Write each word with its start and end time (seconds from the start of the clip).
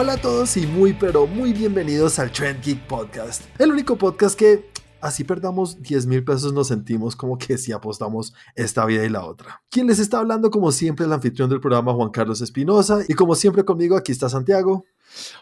Hola 0.00 0.14
a 0.14 0.16
todos 0.16 0.56
y 0.56 0.66
muy 0.66 0.94
pero 0.94 1.26
muy 1.26 1.52
bienvenidos 1.52 2.18
al 2.18 2.32
Trend 2.32 2.64
Geek 2.64 2.86
Podcast, 2.86 3.42
el 3.58 3.70
único 3.70 3.98
podcast 3.98 4.34
que 4.34 4.70
así 5.02 5.24
perdamos 5.24 5.82
10 5.82 6.06
mil 6.06 6.24
pesos 6.24 6.54
nos 6.54 6.68
sentimos 6.68 7.14
como 7.14 7.36
que 7.36 7.58
si 7.58 7.70
apostamos 7.70 8.32
esta 8.54 8.86
vida 8.86 9.04
y 9.04 9.10
la 9.10 9.26
otra. 9.26 9.60
Quien 9.68 9.88
les 9.88 9.98
está 9.98 10.20
hablando 10.20 10.50
como 10.50 10.72
siempre 10.72 11.04
el 11.04 11.12
anfitrión 11.12 11.50
del 11.50 11.60
programa 11.60 11.92
Juan 11.92 12.08
Carlos 12.08 12.40
Espinosa 12.40 13.00
y 13.08 13.12
como 13.12 13.34
siempre 13.34 13.62
conmigo 13.62 13.94
aquí 13.94 14.10
está 14.10 14.30
Santiago. 14.30 14.86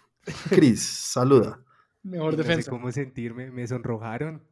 Chris, 0.51 0.83
saluda. 1.13 1.63
Mejor 2.03 2.37
defensa. 2.37 2.57
No 2.57 2.63
sé 2.63 2.71
cómo 2.71 2.93
sentirme, 2.93 3.51
me 3.51 3.67
sonrojaron. 3.67 4.43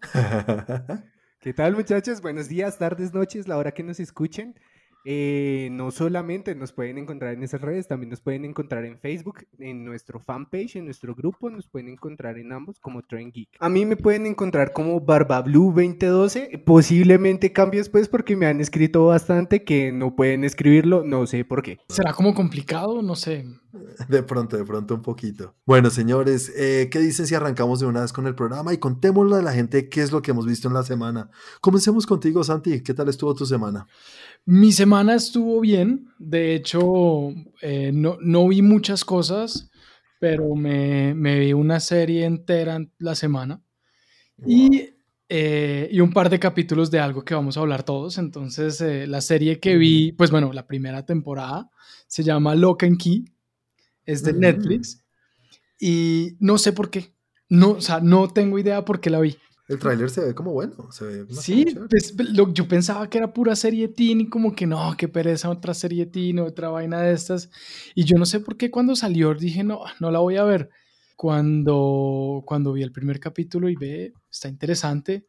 ¿Qué 1.40 1.52
tal 1.52 1.74
muchachos? 1.74 2.22
Buenos 2.22 2.48
días, 2.48 2.78
tardes, 2.78 3.12
noches, 3.12 3.48
la 3.48 3.58
hora 3.58 3.72
que 3.72 3.82
nos 3.82 4.00
escuchen. 4.00 4.54
Eh, 5.04 5.68
no 5.72 5.90
solamente 5.90 6.54
nos 6.54 6.72
pueden 6.72 6.98
encontrar 6.98 7.34
en 7.34 7.42
esas 7.42 7.60
redes, 7.60 7.86
también 7.86 8.10
nos 8.10 8.20
pueden 8.20 8.44
encontrar 8.44 8.84
en 8.84 8.98
Facebook, 8.98 9.46
en 9.58 9.84
nuestro 9.84 10.18
fanpage, 10.18 10.76
en 10.76 10.86
nuestro 10.86 11.14
grupo, 11.14 11.50
nos 11.50 11.66
pueden 11.66 11.88
encontrar 11.88 12.38
en 12.38 12.52
ambos 12.52 12.80
como 12.80 13.02
Train 13.02 13.30
Geek. 13.30 13.50
A 13.60 13.68
mí 13.68 13.84
me 13.84 13.96
pueden 13.96 14.26
encontrar 14.26 14.72
como 14.72 15.00
BarbaBlue2012, 15.04 16.64
posiblemente 16.64 17.52
cambie 17.52 17.80
después 17.80 18.08
porque 18.08 18.36
me 18.36 18.46
han 18.46 18.60
escrito 18.60 19.06
bastante 19.06 19.64
que 19.64 19.92
no 19.92 20.16
pueden 20.16 20.44
escribirlo, 20.44 21.04
no 21.04 21.26
sé 21.26 21.44
por 21.44 21.62
qué. 21.62 21.78
¿Será 21.88 22.12
como 22.14 22.34
complicado? 22.34 23.02
No 23.02 23.14
sé. 23.14 23.44
De 24.08 24.22
pronto, 24.22 24.56
de 24.56 24.64
pronto 24.64 24.94
un 24.94 25.02
poquito. 25.02 25.54
Bueno, 25.66 25.90
señores, 25.90 26.52
eh, 26.56 26.88
¿qué 26.92 27.00
dicen 27.00 27.26
si 27.26 27.34
arrancamos 27.34 27.80
de 27.80 27.86
una 27.86 28.02
vez 28.02 28.12
con 28.12 28.26
el 28.28 28.36
programa 28.36 28.72
y 28.72 28.78
contémosle 28.78 29.36
a 29.36 29.42
la 29.42 29.52
gente 29.52 29.88
qué 29.88 30.00
es 30.00 30.12
lo 30.12 30.22
que 30.22 30.30
hemos 30.30 30.46
visto 30.46 30.68
en 30.68 30.74
la 30.74 30.84
semana? 30.84 31.28
Comencemos 31.60 32.06
contigo, 32.06 32.44
Santi. 32.44 32.82
¿Qué 32.82 32.94
tal 32.94 33.08
estuvo 33.08 33.34
tu 33.34 33.46
semana? 33.46 33.86
Mi 34.46 34.72
semana 34.72 35.14
estuvo 35.14 35.60
bien, 35.60 36.08
de 36.18 36.54
hecho 36.54 37.32
eh, 37.62 37.92
no, 37.92 38.18
no, 38.20 38.48
vi 38.48 38.60
muchas 38.60 39.02
cosas, 39.02 39.70
pero 40.20 40.54
me, 40.54 41.14
me, 41.14 41.38
vi 41.38 41.54
una 41.54 41.80
serie 41.80 42.26
entera 42.26 42.78
la 42.98 43.14
semana. 43.14 43.62
Y, 44.46 44.90
eh, 45.30 45.88
y, 45.90 46.00
un 46.00 46.12
par 46.12 46.28
de 46.28 46.38
capítulos 46.38 46.90
de 46.90 47.00
algo 47.00 47.24
que 47.24 47.34
vamos 47.34 47.56
a 47.56 47.60
hablar 47.60 47.84
todos. 47.84 48.18
Entonces 48.18 48.80
eh, 48.82 49.06
la 49.06 49.22
serie 49.22 49.60
que 49.60 49.76
vi, 49.76 50.12
pues 50.12 50.30
bueno, 50.30 50.52
la 50.52 50.66
primera 50.66 51.06
temporada 51.06 51.70
se 52.06 52.22
llama 52.22 52.54
Lock 52.54 52.82
and 52.82 52.98
Key, 52.98 53.24
es 54.04 54.22
de 54.22 54.34
Netflix. 54.34 55.02
Y 55.80 56.36
no 56.38 56.58
sé 56.58 56.74
por 56.74 56.90
qué, 56.90 57.14
no, 57.48 57.70
o 57.70 57.80
sea, 57.80 58.00
no 58.00 58.28
tengo 58.28 58.58
idea 58.58 58.84
por 58.84 59.00
qué 59.00 59.08
la 59.08 59.20
vi. 59.20 59.38
El 59.66 59.78
tráiler 59.78 60.10
se 60.10 60.20
ve 60.20 60.34
como 60.34 60.52
bueno, 60.52 60.92
se 60.92 61.04
ve 61.06 61.26
Sí, 61.34 61.64
pues, 61.88 62.14
yo 62.52 62.68
pensaba 62.68 63.08
que 63.08 63.18
era 63.18 63.32
pura 63.32 63.56
serie 63.56 63.88
teen 63.88 64.20
y 64.20 64.28
como 64.28 64.54
que 64.54 64.66
no, 64.66 64.94
qué 64.98 65.08
pereza 65.08 65.48
otra 65.48 65.72
serie 65.72 66.04
teen, 66.04 66.38
otra 66.38 66.68
vaina 66.68 67.00
de 67.00 67.14
estas. 67.14 67.50
Y 67.94 68.04
yo 68.04 68.18
no 68.18 68.26
sé 68.26 68.40
por 68.40 68.58
qué 68.58 68.70
cuando 68.70 68.94
salió 68.94 69.34
dije, 69.34 69.64
no, 69.64 69.80
no 70.00 70.10
la 70.10 70.18
voy 70.18 70.36
a 70.36 70.44
ver. 70.44 70.68
Cuando, 71.16 72.42
cuando 72.44 72.72
vi 72.72 72.82
el 72.82 72.92
primer 72.92 73.20
capítulo 73.20 73.70
y 73.70 73.76
ve, 73.76 74.12
está 74.30 74.48
interesante. 74.48 75.26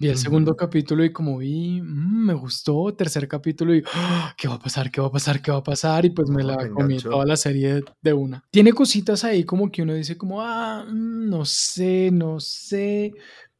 Vi 0.00 0.08
el 0.08 0.16
segundo 0.16 0.54
capítulo 0.54 1.04
y 1.04 1.12
como 1.12 1.38
vi, 1.38 1.80
mm, 1.80 2.26
me 2.26 2.34
gustó. 2.34 2.94
Tercer 2.94 3.26
capítulo 3.26 3.74
y, 3.74 3.82
¡ah! 3.94 4.32
¿qué 4.36 4.46
va 4.46 4.54
a 4.54 4.58
pasar? 4.58 4.92
¿Qué 4.92 5.00
va 5.00 5.08
a 5.08 5.12
pasar? 5.12 5.42
¿Qué 5.42 5.50
va 5.50 5.58
a 5.58 5.62
pasar? 5.62 6.04
Y 6.04 6.10
pues 6.10 6.30
me 6.30 6.44
la 6.44 6.68
comí 6.70 6.98
toda 6.98 7.26
la 7.26 7.36
serie 7.36 7.82
de 8.00 8.12
una. 8.12 8.44
Tiene 8.50 8.72
cositas 8.72 9.24
ahí 9.24 9.42
como 9.42 9.70
que 9.70 9.82
uno 9.82 9.94
dice 9.94 10.16
como, 10.16 10.40
ah, 10.40 10.84
mm, 10.88 11.28
no 11.28 11.44
sé, 11.44 12.10
no 12.12 12.38
sé 12.38 13.12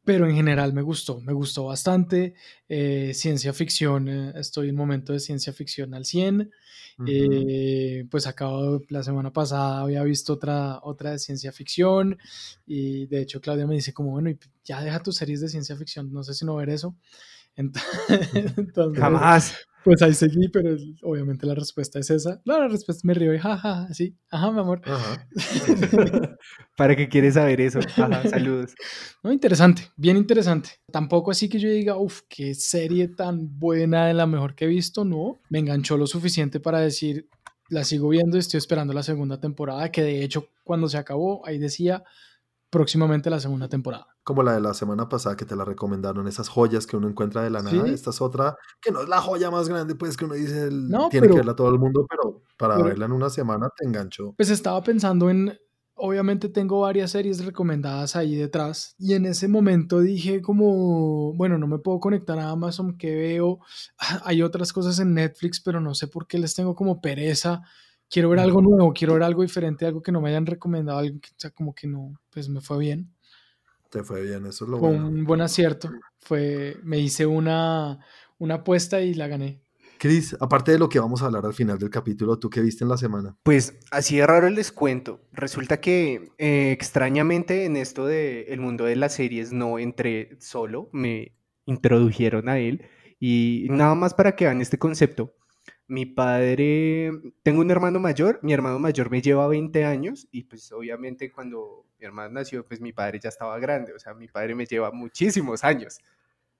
pero 0.09 0.27
en 0.27 0.35
general 0.35 0.73
me 0.73 0.81
gustó, 0.81 1.21
me 1.21 1.33
gustó 1.33 1.65
bastante. 1.65 2.33
Eh, 2.67 3.11
ciencia 3.13 3.53
ficción, 3.53 4.09
eh, 4.09 4.33
estoy 4.37 4.69
en 4.69 4.75
momento 4.75 5.13
de 5.13 5.19
ciencia 5.19 5.53
ficción 5.53 5.93
al 5.93 6.03
100. 6.03 6.49
Eh, 7.05 8.07
pues 8.09 8.25
acabo, 8.25 8.81
la 8.89 9.03
semana 9.03 9.31
pasada 9.31 9.81
había 9.81 10.01
visto 10.01 10.33
otra, 10.33 10.79
otra 10.81 11.11
de 11.11 11.19
ciencia 11.19 11.51
ficción 11.51 12.17
y 12.65 13.05
de 13.05 13.21
hecho 13.21 13.39
Claudia 13.39 13.67
me 13.67 13.75
dice 13.75 13.93
como, 13.93 14.09
bueno, 14.09 14.31
ya 14.63 14.81
deja 14.81 15.03
tus 15.03 15.15
series 15.15 15.41
de 15.41 15.49
ciencia 15.49 15.77
ficción, 15.77 16.11
no 16.11 16.23
sé 16.23 16.33
si 16.33 16.43
no 16.43 16.55
ver 16.55 16.71
eso. 16.71 16.97
Entonces, 17.55 18.99
Jamás. 18.99 19.53
Pues 19.83 20.01
ahí 20.01 20.13
seguí, 20.13 20.49
pero 20.49 20.75
obviamente 21.03 21.45
la 21.45 21.55
respuesta 21.55 21.99
es 21.99 22.09
esa. 22.09 22.41
la 22.43 22.67
respuesta 22.67 23.01
me 23.05 23.13
río 23.13 23.33
y 23.33 23.39
jaja, 23.39 23.85
ja, 23.85 23.93
sí, 23.93 24.17
ajá, 24.29 24.51
mi 24.51 24.59
amor. 24.59 24.81
¿Para 26.77 26.95
qué 26.95 27.07
quieres 27.07 27.35
saber 27.35 27.61
eso? 27.61 27.79
saludos. 28.29 28.73
No, 29.23 29.33
interesante, 29.33 29.83
bien 29.97 30.15
interesante. 30.15 30.69
Tampoco 30.91 31.31
así 31.31 31.49
que 31.49 31.59
yo 31.59 31.69
diga, 31.69 31.97
uff, 31.97 32.21
qué 32.29 32.55
serie 32.55 33.09
tan 33.09 33.59
buena, 33.59 34.07
de 34.07 34.13
la 34.13 34.25
mejor 34.25 34.55
que 34.55 34.65
he 34.65 34.67
visto, 34.67 35.03
no. 35.03 35.41
Me 35.49 35.59
enganchó 35.59 35.97
lo 35.97 36.07
suficiente 36.07 36.61
para 36.61 36.79
decir, 36.79 37.27
la 37.69 37.83
sigo 37.83 38.09
viendo 38.09 38.37
y 38.37 38.39
estoy 38.39 38.57
esperando 38.59 38.93
la 38.93 39.03
segunda 39.03 39.39
temporada, 39.39 39.91
que 39.91 40.03
de 40.03 40.23
hecho 40.23 40.47
cuando 40.63 40.87
se 40.87 40.97
acabó, 40.97 41.45
ahí 41.45 41.57
decía 41.57 42.03
próximamente 42.69 43.29
la 43.29 43.39
segunda 43.39 43.67
temporada 43.67 44.07
como 44.29 44.43
la 44.43 44.53
de 44.53 44.61
la 44.61 44.75
semana 44.75 45.09
pasada 45.09 45.35
que 45.35 45.43
te 45.43 45.55
la 45.55 45.65
recomendaron, 45.65 46.27
esas 46.27 46.49
joyas 46.49 46.85
que 46.85 46.95
uno 46.95 47.09
encuentra 47.09 47.41
de 47.41 47.49
la 47.49 47.63
nada. 47.63 47.87
Esta 47.87 48.11
es 48.11 48.21
otra 48.21 48.55
que 48.79 48.91
no 48.91 49.01
es 49.01 49.09
la 49.09 49.19
joya 49.21 49.49
más 49.49 49.67
grande, 49.67 49.95
pues 49.95 50.15
que 50.15 50.25
uno 50.25 50.35
dice, 50.35 50.69
tiene 51.09 51.27
que 51.29 51.33
verla 51.33 51.55
todo 51.55 51.69
el 51.69 51.79
mundo, 51.79 52.05
pero 52.07 52.43
para 52.55 52.77
verla 52.77 53.07
en 53.07 53.11
una 53.11 53.31
semana 53.31 53.71
te 53.75 53.87
enganchó. 53.87 54.35
Pues 54.37 54.51
estaba 54.51 54.83
pensando 54.83 55.31
en, 55.31 55.57
obviamente 55.95 56.47
tengo 56.47 56.81
varias 56.81 57.09
series 57.09 57.43
recomendadas 57.43 58.15
ahí 58.15 58.35
detrás 58.35 58.93
y 58.99 59.15
en 59.15 59.25
ese 59.25 59.47
momento 59.47 59.99
dije 59.99 60.43
como, 60.43 61.33
bueno, 61.33 61.57
no 61.57 61.65
me 61.65 61.79
puedo 61.79 61.99
conectar 61.99 62.37
a 62.37 62.51
Amazon, 62.51 62.99
que 62.99 63.15
veo, 63.15 63.61
hay 64.25 64.43
otras 64.43 64.71
cosas 64.71 64.99
en 64.99 65.15
Netflix, 65.15 65.59
pero 65.59 65.81
no 65.81 65.95
sé 65.95 66.07
por 66.07 66.27
qué 66.27 66.37
les 66.37 66.53
tengo 66.53 66.75
como 66.75 67.01
pereza. 67.01 67.63
Quiero 68.09 68.29
ver 68.29 68.39
algo 68.39 68.61
nuevo, 68.61 68.91
quiero 68.91 69.13
ver 69.13 69.23
algo 69.23 69.43
diferente, 69.43 69.85
algo 69.85 70.01
que 70.01 70.11
no 70.11 70.19
me 70.19 70.29
hayan 70.29 70.45
recomendado, 70.45 70.99
algo 70.99 71.19
que, 71.19 71.29
o 71.29 71.35
sea, 71.37 71.51
como 71.51 71.75
que 71.75 71.87
no, 71.87 72.19
pues 72.31 72.49
me 72.49 72.59
fue 72.59 72.79
bien. 72.79 73.13
Te 73.89 74.03
fue 74.03 74.23
bien, 74.23 74.45
eso 74.45 74.65
es 74.65 74.71
lo 74.71 74.79
fue 74.79 74.89
un 74.89 75.25
buen 75.25 75.41
acierto. 75.41 75.91
Fue, 76.19 76.77
me 76.83 76.99
hice 76.99 77.25
una, 77.25 77.99
una 78.37 78.55
apuesta 78.55 79.01
y 79.01 79.13
la 79.13 79.27
gané. 79.27 79.61
Cris, 79.99 80.35
aparte 80.39 80.71
de 80.71 80.79
lo 80.79 80.87
que 80.87 80.99
vamos 80.99 81.21
a 81.21 81.25
hablar 81.25 81.45
al 81.45 81.53
final 81.53 81.77
del 81.77 81.89
capítulo, 81.89 82.39
¿tú 82.39 82.49
qué 82.49 82.61
viste 82.61 82.85
en 82.85 82.89
la 82.89 82.97
semana? 82.97 83.35
Pues 83.43 83.77
así 83.91 84.17
de 84.17 84.25
raro 84.25 84.47
el 84.47 84.55
descuento. 84.55 85.21
Resulta 85.33 85.81
que 85.81 86.31
eh, 86.37 86.71
extrañamente 86.71 87.65
en 87.65 87.75
esto 87.75 88.05
del 88.05 88.45
el 88.47 88.61
mundo 88.61 88.85
de 88.85 88.95
las 88.95 89.13
series 89.13 89.51
no 89.51 89.77
entré 89.77 90.37
solo, 90.39 90.89
me 90.93 91.35
introdujeron 91.65 92.47
a 92.47 92.59
él. 92.59 92.85
Y 93.19 93.67
nada 93.69 93.93
más 93.95 94.13
para 94.13 94.37
que 94.37 94.45
vean 94.45 94.61
este 94.61 94.79
concepto. 94.79 95.35
Mi 95.89 96.05
padre, 96.05 97.11
tengo 97.43 97.59
un 97.59 97.71
hermano 97.71 97.99
mayor, 97.99 98.39
mi 98.41 98.53
hermano 98.53 98.79
mayor 98.79 99.09
me 99.09 99.21
lleva 99.21 99.47
20 99.47 99.83
años 99.83 100.27
y 100.31 100.43
pues 100.43 100.71
obviamente 100.71 101.31
cuando 101.31 101.85
mi 101.99 102.05
hermano 102.05 102.35
nació, 102.35 102.65
pues 102.65 102.79
mi 102.79 102.93
padre 102.93 103.19
ya 103.19 103.29
estaba 103.29 103.59
grande, 103.59 103.91
o 103.93 103.99
sea, 103.99 104.13
mi 104.13 104.27
padre 104.27 104.55
me 104.55 104.65
lleva 104.65 104.91
muchísimos 104.91 105.63
años. 105.63 105.99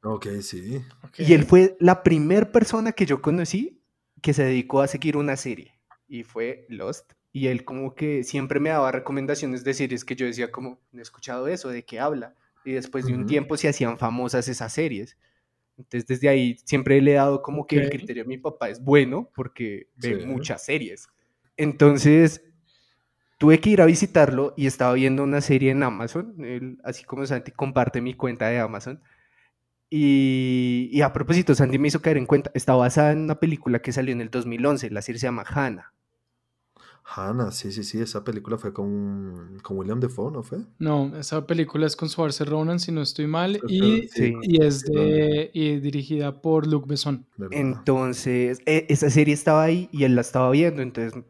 Ok, 0.02 0.28
sí. 0.42 0.82
Y 1.18 1.34
él 1.34 1.46
fue 1.46 1.78
la 1.80 2.04
primera 2.04 2.52
persona 2.52 2.92
que 2.92 3.06
yo 3.06 3.22
conocí 3.22 3.82
que 4.22 4.34
se 4.34 4.44
dedicó 4.44 4.82
a 4.82 4.88
seguir 4.88 5.16
una 5.16 5.38
serie 5.38 5.80
y 6.08 6.24
fue 6.24 6.66
Lost. 6.68 7.14
Y 7.32 7.48
él 7.48 7.64
como 7.64 7.94
que 7.94 8.24
siempre 8.24 8.60
me 8.60 8.70
daba 8.70 8.92
recomendaciones 8.92 9.64
de 9.64 9.76
series 9.76 10.04
que 10.04 10.16
yo 10.16 10.26
decía 10.26 10.52
como, 10.52 10.80
no 10.92 11.00
he 11.00 11.04
escuchado 11.04 11.48
eso, 11.48 11.70
¿de 11.70 11.86
qué 11.86 12.00
habla? 12.00 12.36
Y 12.66 12.74
después 12.74 13.06
de 13.06 13.14
un 13.14 13.28
tiempo 13.28 13.56
se 13.56 13.70
hacían 13.70 13.98
famosas 13.98 14.48
esas 14.48 14.74
series. 14.74 15.16
Entonces, 15.80 16.06
desde 16.06 16.30
ahí 16.30 16.58
siempre 16.66 17.02
le 17.02 17.12
he 17.12 17.16
dado 17.16 17.42
como 17.42 17.66
que 17.66 17.78
el 17.78 17.90
criterio 17.90 18.24
a 18.24 18.28
mi 18.28 18.38
papá 18.38 18.70
es 18.70 18.84
bueno 18.84 19.32
porque 19.34 19.88
ve 19.96 20.26
muchas 20.26 20.64
series. 20.64 21.08
Entonces, 21.56 22.44
tuve 23.38 23.60
que 23.60 23.70
ir 23.72 23.82
a 23.82 23.86
visitarlo 23.86 24.54
y 24.58 24.68
estaba 24.68 24.94
viendo 24.94 25.24
una 25.24 25.42
serie 25.42 25.72
en 25.72 25.82
Amazon, 25.82 26.78
así 26.84 27.06
como 27.06 27.26
Santi 27.26 27.52
comparte 27.52 28.02
mi 28.02 28.14
cuenta 28.14 28.50
de 28.50 28.60
Amazon. 28.60 29.02
Y, 29.90 31.02
a 31.02 31.12
propósito, 31.14 31.56
Santi 31.56 31.80
me 31.80 31.88
hizo 31.88 32.02
caer 32.02 32.18
en 32.18 32.26
cuenta, 32.28 32.52
está 32.54 32.76
basada 32.76 33.14
en 33.14 33.20
una 33.20 33.40
película 33.40 33.82
que 33.82 33.92
salió 33.92 34.12
en 34.12 34.22
el 34.22 34.30
2011, 34.30 34.92
la 34.92 35.02
serie 35.02 35.20
se 35.20 35.28
llama 35.28 35.46
Hannah. 35.48 35.94
Hannah, 37.16 37.52
sí, 37.52 37.72
sí, 37.72 37.84
sí, 37.84 38.00
esa 38.02 38.24
película 38.24 38.58
fue 38.58 38.74
con, 38.74 39.60
con 39.64 39.78
William 39.78 40.00
Defoe, 40.00 40.32
¿no 40.32 40.44
fue? 40.44 40.60
No, 40.80 41.18
esa 41.18 41.46
película 41.46 41.88
es 41.88 41.96
con 41.96 42.08
Saoirse 42.10 42.46
Ronan, 42.46 42.80
si 42.80 42.92
no 42.92 43.02
estoy 43.02 43.28
mal, 43.28 43.62
y, 43.68 44.08
sí, 44.08 44.34
y 44.44 44.64
es 44.64 44.86
de, 44.86 45.52
y 45.54 45.80
dirigida 45.80 46.42
por 46.42 46.66
Luc 46.68 46.88
Besson. 46.88 47.26
Entonces, 47.52 48.62
e- 48.66 48.86
esa 48.90 49.10
serie 49.10 49.34
estaba 49.34 49.64
ahí 49.64 49.90
y 49.92 50.04
él 50.06 50.16
la 50.16 50.22
estaba 50.22 50.50
viendo, 50.52 50.82
entonces, 50.82 51.22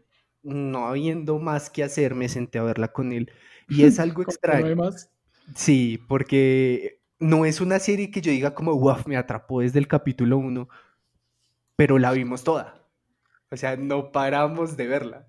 no 0.43 0.87
habiendo 0.87 1.39
más 1.39 1.69
que 1.69 1.83
hacer, 1.83 2.13
me 2.13 2.29
senté 2.29 2.59
a 2.59 2.63
verla 2.63 2.89
con 2.89 3.11
él. 3.11 3.31
Y 3.67 3.83
es 3.83 3.99
algo 3.99 4.21
no 4.21 4.65
hay 4.65 4.75
extraño. 4.75 4.75
más. 4.75 5.11
Sí, 5.55 5.99
porque 6.07 7.01
no 7.19 7.45
es 7.45 7.59
una 7.61 7.79
serie 7.79 8.11
que 8.11 8.21
yo 8.21 8.31
diga 8.31 8.53
como, 8.53 8.75
wow, 8.77 8.97
me 9.07 9.17
atrapó 9.17 9.61
desde 9.61 9.79
el 9.79 9.87
capítulo 9.87 10.37
1, 10.37 10.69
pero 11.75 11.97
la 11.97 12.11
vimos 12.11 12.43
toda. 12.43 12.87
O 13.51 13.57
sea, 13.57 13.77
no 13.77 14.11
paramos 14.11 14.77
de 14.77 14.87
verla. 14.87 15.28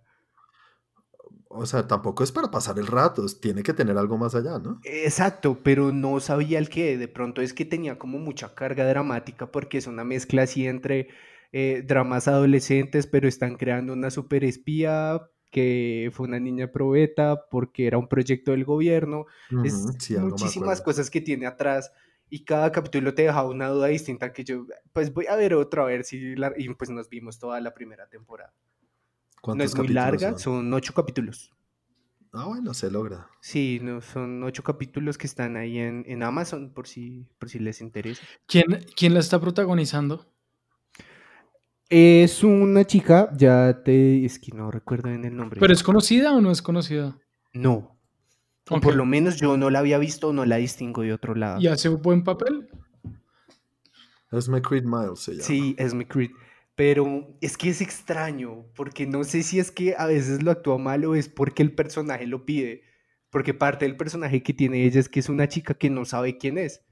O 1.52 1.66
sea, 1.66 1.88
tampoco 1.88 2.22
es 2.22 2.30
para 2.30 2.48
pasar 2.52 2.78
el 2.78 2.86
rato, 2.86 3.26
tiene 3.40 3.64
que 3.64 3.74
tener 3.74 3.98
algo 3.98 4.16
más 4.16 4.36
allá, 4.36 4.60
¿no? 4.60 4.78
Exacto, 4.84 5.58
pero 5.64 5.90
no 5.90 6.20
sabía 6.20 6.60
el 6.60 6.68
qué. 6.68 6.96
De 6.96 7.08
pronto 7.08 7.42
es 7.42 7.52
que 7.52 7.64
tenía 7.64 7.98
como 7.98 8.20
mucha 8.20 8.54
carga 8.54 8.86
dramática 8.86 9.50
porque 9.50 9.78
es 9.78 9.88
una 9.88 10.04
mezcla 10.04 10.42
así 10.42 10.68
entre 10.68 11.08
eh, 11.50 11.82
dramas 11.84 12.28
adolescentes, 12.28 13.08
pero 13.08 13.26
están 13.26 13.56
creando 13.56 13.92
una 13.92 14.12
super 14.12 14.44
espía 14.44 15.20
que 15.50 16.10
fue 16.12 16.28
una 16.28 16.38
niña 16.38 16.70
probeta 16.70 17.46
porque 17.50 17.88
era 17.88 17.98
un 17.98 18.06
proyecto 18.06 18.52
del 18.52 18.64
gobierno. 18.64 19.26
Es 19.64 19.86
sí, 19.98 20.16
muchísimas 20.18 20.80
cosas 20.80 21.10
que 21.10 21.20
tiene 21.20 21.46
atrás 21.46 21.90
y 22.28 22.44
cada 22.44 22.70
capítulo 22.70 23.12
te 23.12 23.22
dejaba 23.22 23.50
una 23.50 23.66
duda 23.68 23.88
distinta 23.88 24.32
que 24.32 24.44
yo, 24.44 24.66
pues 24.92 25.12
voy 25.12 25.26
a 25.26 25.34
ver 25.34 25.54
otro 25.54 25.82
a 25.82 25.86
ver 25.86 26.04
si 26.04 26.36
la... 26.36 26.52
Y 26.56 26.72
pues 26.74 26.90
nos 26.90 27.08
vimos 27.08 27.40
toda 27.40 27.60
la 27.60 27.74
primera 27.74 28.08
temporada. 28.08 28.54
No 29.40 29.42
¿Cuántos 29.42 29.66
es 29.66 29.76
muy 29.76 29.88
larga, 29.88 30.30
son? 30.30 30.38
son 30.38 30.74
ocho 30.74 30.92
capítulos. 30.92 31.50
Ah, 32.32 32.44
bueno, 32.46 32.74
se 32.74 32.90
logra. 32.90 33.28
Sí, 33.40 33.80
no, 33.82 34.00
son 34.00 34.42
ocho 34.44 34.62
capítulos 34.62 35.18
que 35.18 35.26
están 35.26 35.56
ahí 35.56 35.78
en, 35.78 36.04
en 36.06 36.22
Amazon 36.22 36.72
por 36.72 36.86
si, 36.86 37.26
por 37.38 37.48
si 37.48 37.58
les 37.58 37.80
interesa. 37.80 38.22
¿Quién, 38.46 38.86
quién 38.94 39.14
la 39.14 39.20
está 39.20 39.40
protagonizando? 39.40 40.26
Es 41.88 42.44
una 42.44 42.84
chica, 42.84 43.30
ya 43.36 43.82
te... 43.82 44.24
es 44.24 44.38
que 44.38 44.52
no 44.52 44.70
recuerdo 44.70 45.08
bien 45.08 45.24
el 45.24 45.36
nombre. 45.36 45.58
¿Pero 45.58 45.72
es 45.72 45.82
conocida 45.82 46.32
o 46.32 46.40
no 46.40 46.52
es 46.52 46.62
conocida? 46.62 47.18
No, 47.52 48.00
o 48.70 48.80
por 48.80 48.94
lo 48.94 49.04
menos 49.04 49.36
yo 49.36 49.56
no 49.56 49.68
la 49.68 49.80
había 49.80 49.98
visto 49.98 50.28
o 50.28 50.32
no 50.32 50.44
la 50.44 50.56
distingo 50.56 51.02
de 51.02 51.12
otro 51.12 51.34
lado. 51.34 51.60
¿Y 51.60 51.66
hace 51.66 51.88
un 51.88 52.00
buen 52.00 52.22
papel? 52.22 52.68
Es 54.30 54.48
McCreed 54.48 54.84
Miles, 54.84 55.18
se 55.18 55.32
llama. 55.32 55.44
Sí, 55.44 55.74
es 55.76 55.92
McCreed. 55.92 56.30
Pero 56.80 57.36
es 57.42 57.58
que 57.58 57.68
es 57.68 57.82
extraño, 57.82 58.64
porque 58.74 59.06
no 59.06 59.22
sé 59.22 59.42
si 59.42 59.58
es 59.58 59.70
que 59.70 59.94
a 59.98 60.06
veces 60.06 60.42
lo 60.42 60.50
actúa 60.50 60.78
mal 60.78 61.04
o 61.04 61.14
es 61.14 61.28
porque 61.28 61.62
el 61.62 61.74
personaje 61.74 62.26
lo 62.26 62.46
pide. 62.46 62.84
Porque 63.28 63.52
parte 63.52 63.84
del 63.84 63.98
personaje 63.98 64.42
que 64.42 64.54
tiene 64.54 64.86
ella 64.86 64.98
es 64.98 65.10
que 65.10 65.20
es 65.20 65.28
una 65.28 65.46
chica 65.46 65.74
que 65.74 65.90
no 65.90 66.06
sabe 66.06 66.38
quién 66.38 66.56
es. 66.56 66.86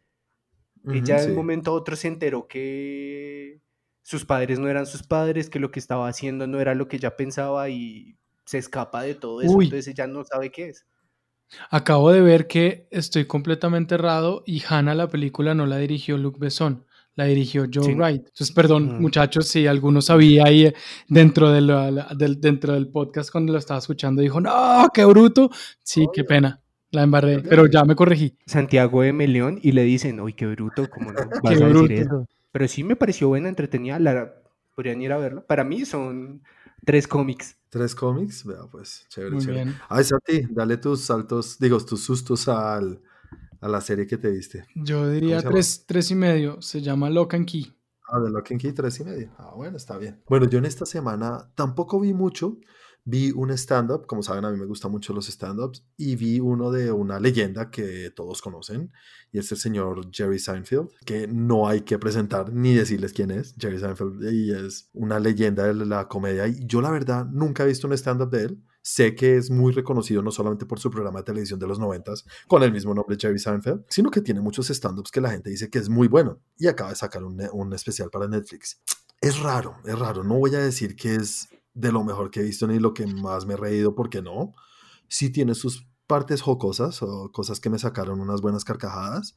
Ella 0.93 1.17
de 1.17 1.23
sí. 1.23 1.31
un 1.31 1.37
momento 1.37 1.71
a 1.71 1.75
otro 1.75 1.97
se 1.97 2.09
enteró 2.09 2.49
que 2.49 3.63
sus 4.03 4.27
padres 4.27 4.59
no 4.59 4.69
eran 4.69 4.85
sus 4.85 5.05
padres, 5.05 5.49
que 5.49 5.59
lo 5.59 5.71
que 5.71 5.81
estaba 5.81 6.07
haciendo 6.07 6.47
no 6.47 6.61
era 6.61 6.75
lo 6.75 6.87
que 6.87 6.97
ella 6.97 7.17
pensaba 7.17 7.71
y 7.71 8.19
se 8.45 8.59
escapa 8.59 9.01
de 9.01 9.15
todo 9.15 9.41
eso. 9.41 9.57
Uy. 9.57 9.65
Entonces 9.65 9.89
ella 9.89 10.07
no 10.07 10.23
sabe 10.23 10.51
qué 10.51 10.69
es. 10.69 10.87
Acabo 11.71 12.13
de 12.13 12.21
ver 12.21 12.47
que 12.47 12.89
estoy 12.91 13.25
completamente 13.25 13.95
errado 13.95 14.43
y 14.45 14.63
Hannah 14.69 14.95
la 14.95 15.09
película 15.09 15.55
no 15.55 15.65
la 15.65 15.79
dirigió 15.79 16.19
Luc 16.19 16.39
Besson, 16.39 16.85
la 17.19 17.25
dirigió 17.25 17.67
Joe 17.73 17.85
Sí. 17.85 17.95
Wright. 17.95 18.21
Entonces, 18.27 18.53
perdón, 18.53 18.97
Mm. 18.97 19.01
muchachos, 19.03 19.49
si 19.49 19.67
alguno 19.67 20.01
sabía 20.01 20.45
ahí 20.47 20.67
eh, 20.67 20.75
dentro, 21.09 21.51
de 21.51 21.61
la- 21.61 21.91
la- 21.91 22.09
del, 22.17 22.41
dentro 22.41 22.75
del 22.75 22.87
podcast 22.89 23.31
cuando 23.33 23.53
lo 23.53 23.59
estaba 23.59 23.79
escuchando, 23.79 24.23
dijo, 24.23 24.41
no, 24.41 24.87
qué 24.95 25.05
bruto. 25.05 25.51
Sí, 25.83 26.07
qué 26.15 26.23
pena, 26.23 26.61
la 26.93 27.03
embarré, 27.03 27.41
pero 27.41 27.67
ya 27.67 27.85
me 27.85 27.97
corregí. 27.97 28.37
Santiago 28.47 29.03
de 29.03 29.13
Meleón 29.13 29.59
y 29.61 29.73
le 29.73 29.83
dicen, 29.83 30.21
uy, 30.21 30.33
qué 30.35 30.47
bruto, 30.47 30.89
¿cómo 30.89 31.11
no 31.13 31.19
vas 31.43 31.43
Qué 31.43 31.49
a 31.49 31.51
decir 31.51 31.69
bruto. 31.69 31.93
eso? 31.93 32.27
Pero 32.53 32.69
sí 32.69 32.85
me 32.85 32.95
pareció 32.95 33.27
buena, 33.29 33.49
entretenida, 33.49 33.99
la, 33.99 34.33
podrían 34.77 35.03
ir 35.03 35.13
a 35.13 35.19
verla. 35.19 35.41
Para 35.45 35.65
mí 35.65 35.85
son 35.85 36.41
tres 36.85 37.09
cómics. 37.09 37.57
Tres 37.69 37.95
cómics, 37.97 38.45
vea 38.47 38.61
pues, 38.71 39.05
chévere, 39.09 39.35
Muy 39.35 39.45
chévere. 39.45 39.65
bien. 39.65 39.77
Ay, 39.89 40.05
Santi, 40.05 40.43
dale 40.51 40.77
tus 40.77 41.01
saltos, 41.01 41.59
digo, 41.59 41.79
tus 41.85 42.01
sustos 42.05 42.47
al, 42.49 43.01
a 43.61 43.69
la 43.69 43.81
serie 43.81 44.07
que 44.07 44.19
te 44.19 44.31
diste. 44.31 44.65
Yo 44.75 45.09
diría 45.09 45.43
tres, 45.43 45.85
tres 45.87 46.11
y 46.11 46.15
medio, 46.15 46.61
se 46.63 46.81
llama 46.81 47.11
Lock 47.11 47.35
and 47.35 47.47
Key. 47.47 47.73
Ah, 48.11 48.21
de 48.21 48.31
Lock 48.31 48.53
and 48.53 48.61
Key, 48.61 48.73
tres 48.73 49.01
y 49.01 49.05
medio. 49.05 49.31
Ah, 49.39 49.53
bueno, 49.55 49.77
está 49.77 49.99
bien. 49.99 50.23
Bueno, 50.29 50.49
yo 50.49 50.59
en 50.59 50.65
esta 50.65 50.87
semana 50.87 51.51
tampoco 51.55 52.01
vi 52.01 52.15
mucho. 52.15 52.59
Vi 53.05 53.33
un 53.33 53.51
stand-up, 53.53 54.07
como 54.07 54.23
saben, 54.23 54.45
a 54.45 54.51
mí 54.51 54.59
me 54.59 54.67
gustan 54.67 54.91
mucho 54.91 55.15
los 55.15 55.29
stand-ups, 55.31 55.83
y 55.97 56.17
vi 56.17 56.41
uno 56.41 56.71
de 56.71 56.93
una 56.93 57.19
leyenda 57.19 57.71
que 57.71 58.11
todos 58.15 58.43
conocen, 58.43 58.93
y 59.33 59.39
es 59.39 59.51
el 59.51 59.57
señor 59.57 60.11
Jerry 60.13 60.39
Seinfeld, 60.39 60.91
que 61.07 61.27
no 61.27 61.69
hay 61.69 61.83
que 61.83 61.99
presentar 61.99 62.53
ni 62.53 62.75
decirles 62.75 63.15
quién 63.15 63.31
es. 63.31 63.55
Jerry 63.59 63.79
Seinfeld 63.79 64.31
y 64.31 64.51
es 64.53 64.91
una 64.93 65.21
leyenda 65.21 65.65
de 65.65 65.87
la 65.87 66.07
comedia, 66.07 66.49
y 66.49 66.67
yo 66.67 66.83
la 66.83 66.91
verdad 66.91 67.25
nunca 67.25 67.63
he 67.63 67.69
visto 67.69 67.87
un 67.87 67.95
stand-up 67.95 68.29
de 68.29 68.43
él. 68.43 68.63
Sé 68.91 69.15
que 69.15 69.37
es 69.37 69.51
muy 69.51 69.75
reconocido 69.75 70.23
no 70.23 70.31
solamente 70.31 70.65
por 70.65 70.81
su 70.81 70.91
programa 70.91 71.19
de 71.19 71.25
televisión 71.25 71.61
de 71.61 71.67
los 71.67 71.79
noventas 71.79 72.25
con 72.47 72.63
el 72.63 72.73
mismo 72.73 72.95
nombre 72.95 73.19
Jerry 73.21 73.39
Seinfeld, 73.39 73.85
sino 73.91 74.11
que 74.11 74.23
tiene 74.23 74.41
muchos 74.41 74.71
stand-ups 74.71 75.11
que 75.11 75.21
la 75.21 75.31
gente 75.31 75.51
dice 75.51 75.69
que 75.69 75.79
es 75.79 75.91
muy 75.91 76.09
bueno 76.09 76.41
y 76.57 76.69
acaba 76.69 76.89
de 76.89 76.97
sacar 76.97 77.23
un, 77.23 77.39
un 77.53 77.75
especial 77.75 78.09
para 78.09 78.27
Netflix. 78.29 78.81
Es 79.21 79.41
raro, 79.41 79.77
es 79.85 79.99
raro. 79.99 80.25
No 80.25 80.39
voy 80.39 80.55
a 80.55 80.61
decir 80.61 80.97
que 80.97 81.17
es 81.17 81.51
de 81.75 81.93
lo 81.93 82.03
mejor 82.03 82.31
que 82.31 82.41
he 82.41 82.45
visto 82.45 82.67
ni 82.67 82.79
lo 82.79 82.95
que 82.95 83.07
más 83.07 83.45
me 83.45 83.55
he 83.55 83.57
reído, 83.59 83.95
porque 83.95 84.23
no. 84.23 84.55
Sí 85.07 85.29
tiene 85.29 85.55
sus 85.55 85.87
partes 86.07 86.41
jocosas 86.41 87.03
o 87.03 87.31
cosas 87.31 87.61
que 87.61 87.69
me 87.69 87.79
sacaron 87.79 88.23
unas 88.23 88.41
buenas 88.41 88.65
carcajadas, 88.65 89.37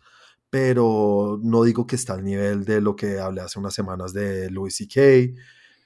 pero 0.50 1.42
no 1.44 1.64
digo 1.64 1.86
que 1.86 1.98
está 1.98 2.14
al 2.14 2.24
nivel 2.24 2.64
de 2.64 2.80
lo 2.80 2.96
que 2.96 3.20
hablé 3.20 3.42
hace 3.42 3.60
unas 3.60 3.74
semanas 3.74 4.14
de 4.14 4.50
Louis 4.50 4.74
C.K., 4.74 5.38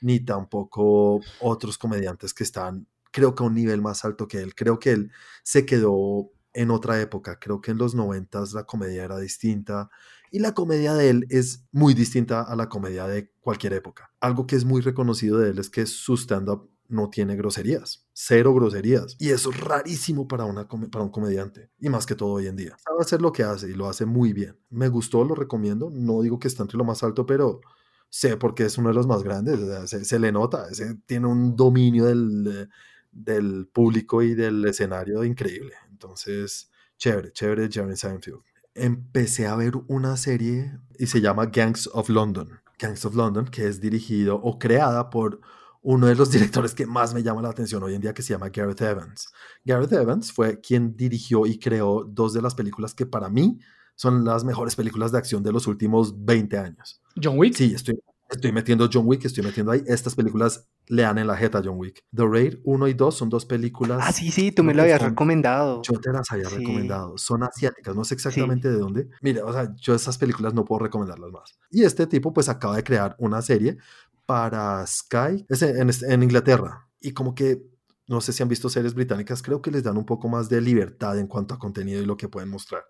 ni 0.01 0.19
tampoco 0.19 1.19
otros 1.39 1.79
comediantes 1.79 2.31
que 2.31 2.43
están, 2.43 2.85
creo 3.15 3.33
que 3.33 3.45
a 3.45 3.47
un 3.47 3.55
nivel 3.55 3.81
más 3.81 4.03
alto 4.03 4.27
que 4.27 4.41
él. 4.41 4.53
Creo 4.55 4.77
que 4.77 4.91
él 4.91 5.09
se 5.41 5.65
quedó 5.65 6.33
en 6.51 6.69
otra 6.69 6.99
época. 6.99 7.39
Creo 7.39 7.61
que 7.61 7.71
en 7.71 7.77
los 7.77 7.95
noventas 7.95 8.51
la 8.51 8.65
comedia 8.65 9.05
era 9.05 9.17
distinta 9.17 9.89
y 10.31 10.39
la 10.39 10.53
comedia 10.53 10.93
de 10.93 11.09
él 11.11 11.25
es 11.29 11.63
muy 11.71 11.93
distinta 11.93 12.41
a 12.41 12.57
la 12.57 12.67
comedia 12.67 13.07
de 13.07 13.31
cualquier 13.39 13.71
época. 13.71 14.11
Algo 14.19 14.45
que 14.45 14.57
es 14.57 14.65
muy 14.65 14.81
reconocido 14.81 15.37
de 15.37 15.51
él 15.51 15.59
es 15.59 15.69
que 15.69 15.85
su 15.85 16.17
stand-up 16.17 16.69
no 16.89 17.09
tiene 17.09 17.37
groserías, 17.37 18.05
cero 18.11 18.53
groserías. 18.53 19.15
Y 19.17 19.29
eso 19.29 19.49
es 19.49 19.61
rarísimo 19.61 20.27
para, 20.27 20.43
una, 20.43 20.67
para 20.67 21.05
un 21.05 21.09
comediante, 21.09 21.71
y 21.79 21.87
más 21.87 22.05
que 22.05 22.15
todo 22.15 22.33
hoy 22.33 22.47
en 22.47 22.57
día. 22.57 22.75
Sabe 22.83 22.99
hacer 22.99 23.21
lo 23.21 23.31
que 23.31 23.43
hace 23.43 23.69
y 23.69 23.75
lo 23.75 23.87
hace 23.87 24.05
muy 24.05 24.33
bien. 24.33 24.59
Me 24.69 24.89
gustó, 24.89 25.23
lo 25.23 25.35
recomiendo. 25.35 25.89
No 25.89 26.21
digo 26.21 26.37
que 26.37 26.49
está 26.49 26.63
entre 26.63 26.77
lo 26.77 26.83
más 26.83 27.01
alto, 27.01 27.25
pero 27.25 27.61
sé 28.09 28.35
porque 28.35 28.65
es 28.65 28.77
uno 28.77 28.89
de 28.89 28.95
los 28.95 29.07
más 29.07 29.23
grandes. 29.23 29.57
o 29.59 29.65
sea, 29.65 29.87
se, 29.87 30.03
se 30.03 30.19
le 30.19 30.33
nota, 30.33 30.67
ese 30.69 30.95
tiene 31.05 31.27
un 31.27 31.55
dominio 31.55 32.05
del, 32.05 32.69
del 33.15 33.67
público 33.67 34.21
y 34.21 34.35
del 34.35 34.63
escenario 34.65 35.23
increíble. 35.23 35.73
Entonces, 35.89 36.69
chévere, 36.97 37.31
chévere 37.31 37.69
Jeremy 37.71 37.95
Seinfeld. 37.95 38.41
Empecé 38.75 39.47
a 39.47 39.55
ver 39.55 39.73
una 39.87 40.17
serie 40.17 40.77
y 40.99 41.07
se 41.07 41.21
llama 41.21 41.45
Gangs 41.45 41.89
of 41.93 42.09
London. 42.09 42.59
Gangs 42.77 43.05
of 43.05 43.15
London, 43.15 43.45
que 43.45 43.67
es 43.67 43.79
dirigido 43.79 44.35
o 44.35 44.59
creada 44.59 45.09
por 45.09 45.39
uno 45.81 46.07
de 46.07 46.15
los 46.15 46.29
directores 46.31 46.75
que 46.75 46.85
más 46.85 47.13
me 47.13 47.23
llama 47.23 47.41
la 47.41 47.49
atención 47.49 47.81
hoy 47.83 47.95
en 47.95 48.01
día, 48.01 48.13
que 48.13 48.21
se 48.21 48.33
llama 48.33 48.49
Gareth 48.49 48.81
Evans. 48.81 49.31
Gareth 49.63 49.93
Evans 49.93 50.33
fue 50.33 50.59
quien 50.59 50.97
dirigió 50.97 51.45
y 51.45 51.57
creó 51.57 52.03
dos 52.03 52.33
de 52.33 52.41
las 52.41 52.53
películas 52.53 52.93
que 52.93 53.05
para 53.05 53.29
mí 53.29 53.59
son 53.95 54.25
las 54.25 54.43
mejores 54.43 54.75
películas 54.75 55.13
de 55.13 55.19
acción 55.19 55.41
de 55.41 55.53
los 55.53 55.67
últimos 55.67 56.25
20 56.25 56.57
años. 56.57 57.01
John 57.21 57.37
Wick. 57.37 57.55
Sí, 57.55 57.73
estoy, 57.73 57.97
estoy 58.29 58.51
metiendo 58.51 58.89
John 58.91 59.07
Wick, 59.07 59.23
estoy 59.23 59.45
metiendo 59.45 59.71
ahí. 59.71 59.81
Estas 59.87 60.15
películas 60.15 60.67
le 60.87 61.01
dan 61.03 61.17
en 61.17 61.27
la 61.27 61.35
jeta 61.37 61.59
a 61.59 61.61
John 61.63 61.77
Wick. 61.77 62.03
The 62.15 62.25
Raid 62.27 62.55
1 62.63 62.87
y 62.87 62.93
2 62.93 63.15
son 63.17 63.29
dos 63.29 63.45
películas. 63.45 63.99
Ah, 64.01 64.11
sí, 64.11 64.31
sí, 64.31 64.51
tú 64.51 64.63
me 64.63 64.73
lo 64.73 64.81
habías 64.83 64.99
son- 64.99 65.09
recomendado. 65.09 65.81
Yo 65.83 65.99
te 65.99 66.11
las 66.11 66.31
había 66.31 66.49
Sí. 66.49 66.57
recomendado. 66.57 67.17
Son 67.17 67.43
asiáticas, 67.43 67.95
no 67.95 68.03
sé 68.03 68.13
exactamente 68.15 68.69
de 68.69 68.77
dónde. 68.77 69.07
Mira, 69.21 69.45
o 69.45 69.51
sea, 69.53 69.73
yo 69.75 69.95
esas 69.95 70.17
películas 70.17 70.53
no 70.53 70.65
puedo 70.65 70.79
recomendarlas 70.83 71.31
más. 71.31 71.57
Y 71.71 71.83
este 71.83 72.07
tipo 72.07 72.33
pues 72.33 72.49
acaba 72.49 72.75
de 72.75 72.83
crear 72.83 73.15
una 73.19 73.41
serie 73.41 73.77
para 74.25 74.85
Sky, 74.87 75.45
es 75.49 75.61
en, 75.61 75.77
en- 75.89 76.11
en 76.11 76.23
Inglaterra. 76.23 76.87
Y 76.99 77.11
como 77.13 77.35
que, 77.35 77.61
no 78.07 78.21
sé 78.21 78.33
si 78.33 78.41
han 78.43 78.49
visto 78.49 78.69
series 78.69 78.93
británicas, 78.93 79.41
creo 79.41 79.61
que 79.61 79.71
les 79.71 79.83
dan 79.83 79.97
un 79.97 80.05
poco 80.05 80.27
más 80.29 80.49
de 80.49 80.61
libertad 80.61 81.17
en 81.19 81.27
cuanto 81.27 81.53
a 81.55 81.59
contenido 81.59 82.01
y 82.01 82.05
lo 82.05 82.17
que 82.17 82.27
pueden 82.29 82.49
mostrar. 82.49 82.83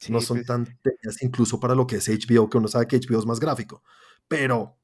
Sí, 0.00 0.12
no 0.12 0.20
son 0.20 0.38
pues, 0.38 0.46
tan 0.46 0.66
incluso 1.20 1.60
para 1.60 1.74
lo 1.74 1.86
que 1.86 1.96
es 1.96 2.08
HBO, 2.08 2.50
que 2.50 2.58
uno 2.58 2.66
sabe 2.68 2.86
que 2.88 2.96
HBO 2.98 3.18
es 3.20 3.26
más 3.26 3.38
gráfico. 3.38 3.82
Pero 4.28 4.76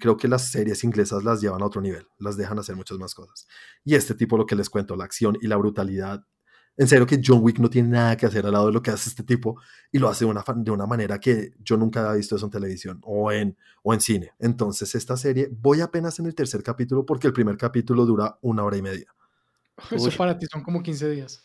creo 0.00 0.16
que 0.16 0.28
las 0.28 0.50
series 0.50 0.84
inglesas 0.84 1.24
las 1.24 1.40
llevan 1.40 1.62
a 1.62 1.66
otro 1.66 1.80
nivel, 1.80 2.06
las 2.18 2.36
dejan 2.36 2.58
hacer 2.58 2.76
muchas 2.76 2.98
más 2.98 3.14
cosas. 3.14 3.46
Y 3.84 3.94
este 3.94 4.14
tipo, 4.14 4.36
lo 4.36 4.46
que 4.46 4.56
les 4.56 4.70
cuento, 4.70 4.96
la 4.96 5.04
acción 5.04 5.36
y 5.40 5.46
la 5.46 5.56
brutalidad. 5.56 6.24
En 6.76 6.88
serio 6.88 7.06
que 7.06 7.20
John 7.24 7.38
Wick 7.40 7.60
no 7.60 7.70
tiene 7.70 7.90
nada 7.90 8.16
que 8.16 8.26
hacer 8.26 8.44
al 8.46 8.52
lado 8.52 8.66
de 8.66 8.72
lo 8.72 8.82
que 8.82 8.90
hace 8.90 9.08
este 9.08 9.22
tipo 9.22 9.60
y 9.92 9.98
lo 9.98 10.08
hace 10.08 10.24
de 10.24 10.30
una, 10.32 10.44
de 10.56 10.70
una 10.72 10.86
manera 10.86 11.20
que 11.20 11.54
yo 11.60 11.76
nunca 11.76 12.00
había 12.00 12.14
visto 12.14 12.34
eso 12.34 12.46
en 12.46 12.50
televisión 12.50 13.00
o 13.04 13.30
en, 13.30 13.56
o 13.84 13.94
en 13.94 14.00
cine. 14.00 14.32
Entonces 14.40 14.92
esta 14.96 15.16
serie, 15.16 15.48
voy 15.52 15.80
apenas 15.82 16.18
en 16.18 16.26
el 16.26 16.34
tercer 16.34 16.64
capítulo 16.64 17.06
porque 17.06 17.28
el 17.28 17.32
primer 17.32 17.56
capítulo 17.56 18.04
dura 18.04 18.38
una 18.42 18.64
hora 18.64 18.76
y 18.76 18.82
media. 18.82 19.14
Eso 19.90 20.10
para 20.16 20.38
ti 20.38 20.46
son 20.50 20.62
como 20.62 20.82
15 20.82 21.10
días. 21.10 21.44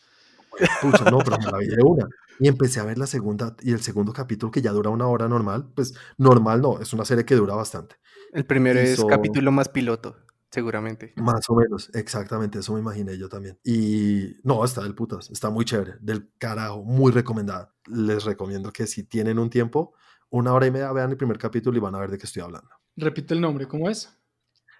Pucha, 0.82 1.10
no, 1.10 1.18
pero 1.18 1.38
me 1.38 1.46
la 1.46 1.58
vi 1.58 1.68
de 1.68 1.82
una. 1.82 2.06
Y 2.42 2.48
empecé 2.48 2.80
a 2.80 2.84
ver 2.84 2.96
la 2.96 3.06
segunda 3.06 3.54
y 3.60 3.72
el 3.72 3.82
segundo 3.82 4.14
capítulo 4.14 4.50
que 4.50 4.62
ya 4.62 4.72
dura 4.72 4.88
una 4.88 5.06
hora 5.06 5.28
normal. 5.28 5.70
Pues 5.74 5.92
normal 6.16 6.62
no, 6.62 6.80
es 6.80 6.94
una 6.94 7.04
serie 7.04 7.26
que 7.26 7.34
dura 7.34 7.54
bastante. 7.54 7.96
El 8.32 8.44
primero 8.46 8.78
es 8.78 9.04
capítulo 9.04 9.50
más 9.50 9.68
piloto, 9.68 10.16
seguramente. 10.50 11.12
Más 11.16 11.48
o 11.48 11.54
menos, 11.54 11.90
exactamente, 11.94 12.60
eso 12.60 12.72
me 12.74 12.80
imaginé 12.80 13.18
yo 13.18 13.28
también. 13.28 13.58
Y 13.64 14.36
no, 14.44 14.64
está 14.64 14.82
del 14.82 14.94
putas, 14.94 15.30
está 15.30 15.50
muy 15.50 15.64
chévere, 15.64 15.94
del 16.00 16.30
carajo, 16.38 16.82
muy 16.82 17.12
recomendada. 17.12 17.74
Les 17.86 18.24
recomiendo 18.24 18.72
que 18.72 18.86
si 18.86 19.04
tienen 19.04 19.38
un 19.38 19.50
tiempo, 19.50 19.94
una 20.30 20.52
hora 20.52 20.66
y 20.66 20.70
media, 20.70 20.92
vean 20.92 21.10
el 21.10 21.16
primer 21.16 21.38
capítulo 21.38 21.76
y 21.76 21.80
van 21.80 21.94
a 21.94 22.00
ver 22.00 22.10
de 22.10 22.18
qué 22.18 22.26
estoy 22.26 22.42
hablando. 22.42 22.70
Repite 22.96 23.34
el 23.34 23.40
nombre, 23.40 23.66
¿cómo 23.66 23.90
es? 23.90 24.16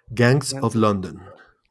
Gangs 0.07 0.55
of 0.61 0.75
London. 0.75 1.19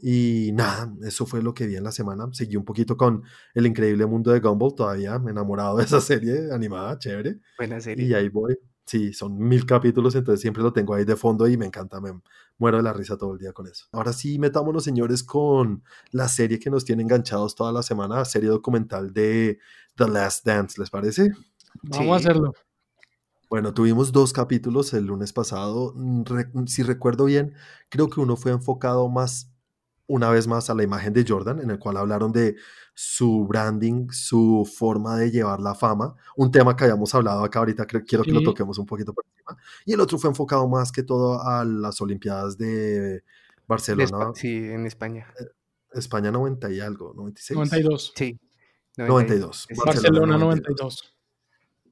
Y 0.03 0.51
nada, 0.55 0.91
eso 1.03 1.27
fue 1.27 1.43
lo 1.43 1.53
que 1.53 1.67
vi 1.67 1.77
en 1.77 1.85
la 1.85 1.93
semana. 1.93 2.27
Seguí 2.33 2.57
un 2.57 2.65
poquito 2.65 2.97
con 2.97 3.23
El 3.55 3.67
Increíble 3.67 4.07
Mundo 4.07 4.31
de 4.33 4.41
Gumball, 4.41 4.75
todavía 4.75 5.15
enamorado 5.15 5.77
de 5.77 5.85
esa 5.85 6.01
serie 6.01 6.51
animada, 6.53 6.99
chévere. 6.99 7.41
Buena 7.59 7.81
serie. 7.81 8.07
Y 8.07 8.15
ahí 8.15 8.29
voy. 8.29 8.59
Sí, 8.91 9.13
son 9.13 9.39
mil 9.39 9.67
capítulos, 9.67 10.17
entonces 10.17 10.41
siempre 10.41 10.65
lo 10.65 10.73
tengo 10.73 10.95
ahí 10.95 11.05
de 11.05 11.15
fondo 11.15 11.47
y 11.47 11.57
me 11.57 11.65
encanta, 11.65 12.01
me 12.01 12.11
muero 12.59 12.79
de 12.79 12.83
la 12.83 12.93
risa 12.93 13.17
todo 13.17 13.35
el 13.35 13.39
día 13.39 13.53
con 13.53 13.69
eso. 13.69 13.87
Ahora 13.93 14.13
sí, 14.13 14.37
metámonos, 14.41 14.83
señores, 14.83 15.23
con 15.23 15.85
la 16.11 16.27
serie 16.27 16.59
que 16.59 16.71
nos 16.71 16.85
tiene 16.85 17.05
enganchados 17.05 17.55
toda 17.55 17.71
la 17.71 17.85
semana, 17.85 18.25
serie 18.25 18.49
documental 18.49 19.13
de 19.13 19.61
The 19.95 20.09
Last 20.09 20.45
Dance, 20.45 20.81
¿les 20.81 20.91
parece? 20.91 21.31
Vamos 21.85 22.15
a 22.15 22.17
hacerlo. 22.17 22.53
Bueno, 23.49 23.75
tuvimos 23.75 24.11
dos 24.11 24.33
capítulos 24.33 24.93
el 24.93 25.05
lunes 25.05 25.33
pasado. 25.33 25.95
si 26.67 26.83
recuerdo 26.83 27.27
bien, 27.27 27.55
creo 27.91 28.11
que 28.11 28.19
uno 28.19 28.37
fue 28.37 28.51
enfocado 28.51 29.09
más 29.09 29.50
una 30.11 30.29
vez 30.29 30.49
más 30.49 30.69
a 30.71 30.75
la 30.75 30.83
imagen 30.83 31.13
de 31.13 31.25
Jordan, 31.27 31.61
en 31.61 31.71
el 31.71 31.79
cual 31.79 31.97
hablaron 31.97 32.33
de 32.33 32.57
su 32.95 33.47
branding, 33.47 34.09
su 34.11 34.69
forma 34.77 35.17
de 35.17 35.31
llevar 35.31 35.61
la 35.61 35.75
fama, 35.77 36.17
un 36.37 36.51
tema 36.51 36.75
que 36.75 36.85
habíamos 36.85 37.15
hablado 37.15 37.45
acá 37.45 37.61
ahorita, 37.61 37.87
creo, 37.87 38.03
quiero 38.05 38.25
que 38.25 38.33
lo 38.33 38.43
toquemos 38.43 38.77
un 38.79 38.87
poquito 38.87 39.15
por 39.15 39.25
encima. 39.25 39.57
Y 39.85 39.93
el 39.93 40.01
otro 40.01 40.19
fue 40.19 40.29
enfocado 40.29 40.67
más 40.69 40.91
que 40.91 41.05
todo 41.05 41.41
a 41.47 41.65
las 41.65 42.01
Olimpiadas 42.01 42.59
de 42.59 43.23
Barcelona. 43.69 44.33
sí, 44.35 44.49
en 44.49 44.85
España. 44.87 45.33
Eh, 45.39 45.45
España 45.93 46.33
90 46.33 46.73
y 46.73 46.81
algo, 46.81 47.15
96. 47.15 47.57
92. 47.57 48.13
Sí. 48.17 48.41
92. 48.97 49.69
Barcelona 49.87 50.39
92. 50.39 51.15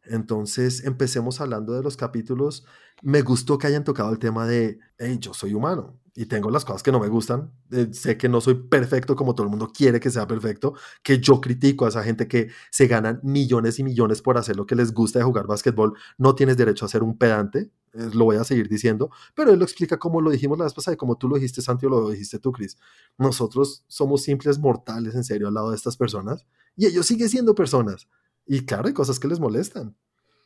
Entonces, 0.08 0.84
empecemos 0.84 1.40
hablando 1.40 1.74
de 1.74 1.82
los 1.82 1.96
capítulos. 1.96 2.64
Me 3.02 3.22
gustó 3.22 3.58
que 3.58 3.66
hayan 3.66 3.84
tocado 3.84 4.10
el 4.12 4.18
tema 4.18 4.46
de, 4.46 4.78
hey, 4.98 5.18
yo 5.20 5.34
soy 5.34 5.54
humano 5.54 5.98
y 6.14 6.26
tengo 6.26 6.50
las 6.50 6.64
cosas 6.64 6.82
que 6.82 6.90
no 6.90 6.98
me 6.98 7.06
gustan. 7.06 7.52
Eh, 7.70 7.90
sé 7.92 8.18
que 8.18 8.28
no 8.28 8.40
soy 8.40 8.54
perfecto 8.54 9.14
como 9.14 9.36
todo 9.36 9.44
el 9.44 9.50
mundo 9.50 9.70
quiere 9.72 10.00
que 10.00 10.10
sea 10.10 10.26
perfecto, 10.26 10.74
que 11.04 11.20
yo 11.20 11.40
critico 11.40 11.86
a 11.86 11.90
esa 11.90 12.02
gente 12.02 12.26
que 12.26 12.48
se 12.72 12.88
ganan 12.88 13.20
millones 13.22 13.78
y 13.78 13.84
millones 13.84 14.20
por 14.20 14.36
hacer 14.36 14.56
lo 14.56 14.66
que 14.66 14.74
les 14.74 14.92
gusta 14.92 15.20
de 15.20 15.24
jugar 15.24 15.46
básquetbol. 15.46 15.94
No 16.16 16.34
tienes 16.34 16.56
derecho 16.56 16.84
a 16.84 16.88
ser 16.88 17.04
un 17.04 17.16
pedante, 17.16 17.70
eh, 17.92 18.10
lo 18.14 18.24
voy 18.24 18.36
a 18.36 18.42
seguir 18.42 18.68
diciendo, 18.68 19.10
pero 19.36 19.52
él 19.52 19.60
lo 19.60 19.64
explica 19.64 19.96
como 19.96 20.20
lo 20.20 20.30
dijimos 20.30 20.58
la 20.58 20.64
vez 20.64 20.74
pasada 20.74 20.94
y 20.94 20.96
como 20.96 21.16
tú 21.16 21.28
lo 21.28 21.36
dijiste, 21.36 21.62
Santi, 21.62 21.86
o 21.86 21.88
lo 21.88 22.10
dijiste 22.10 22.40
tú, 22.40 22.50
Cris. 22.50 22.76
Nosotros 23.16 23.84
somos 23.86 24.24
simples 24.24 24.58
mortales, 24.58 25.14
en 25.14 25.22
serio, 25.22 25.46
al 25.46 25.54
lado 25.54 25.70
de 25.70 25.76
estas 25.76 25.96
personas 25.96 26.44
y 26.74 26.86
ellos 26.86 27.06
siguen 27.06 27.28
siendo 27.28 27.54
personas 27.54 28.08
y 28.48 28.64
claro, 28.64 28.88
hay 28.88 28.94
cosas 28.94 29.20
que 29.20 29.28
les 29.28 29.38
molestan. 29.38 29.94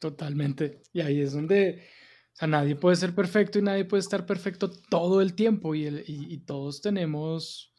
Totalmente. 0.01 0.83
Y 0.93 1.01
ahí 1.01 1.21
es 1.21 1.33
donde, 1.33 1.85
o 2.33 2.37
sea, 2.37 2.49
nadie 2.49 2.75
puede 2.75 2.97
ser 2.97 3.15
perfecto 3.15 3.61
y 3.61 3.63
nadie 3.63 3.85
puede 3.85 4.01
estar 4.01 4.27
perfecto 4.27 4.69
todo 4.69 5.21
el 5.21 5.35
tiempo. 5.35 5.77
Y, 5.77 5.87
el, 5.87 6.03
y, 6.09 6.39
todos 6.39 6.81
tenemos 6.83 7.73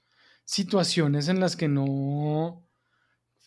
situaciones 0.46 1.28
en 1.28 1.42
las 1.42 1.58
que 1.58 1.68
no, 1.68 1.84
o 1.84 2.70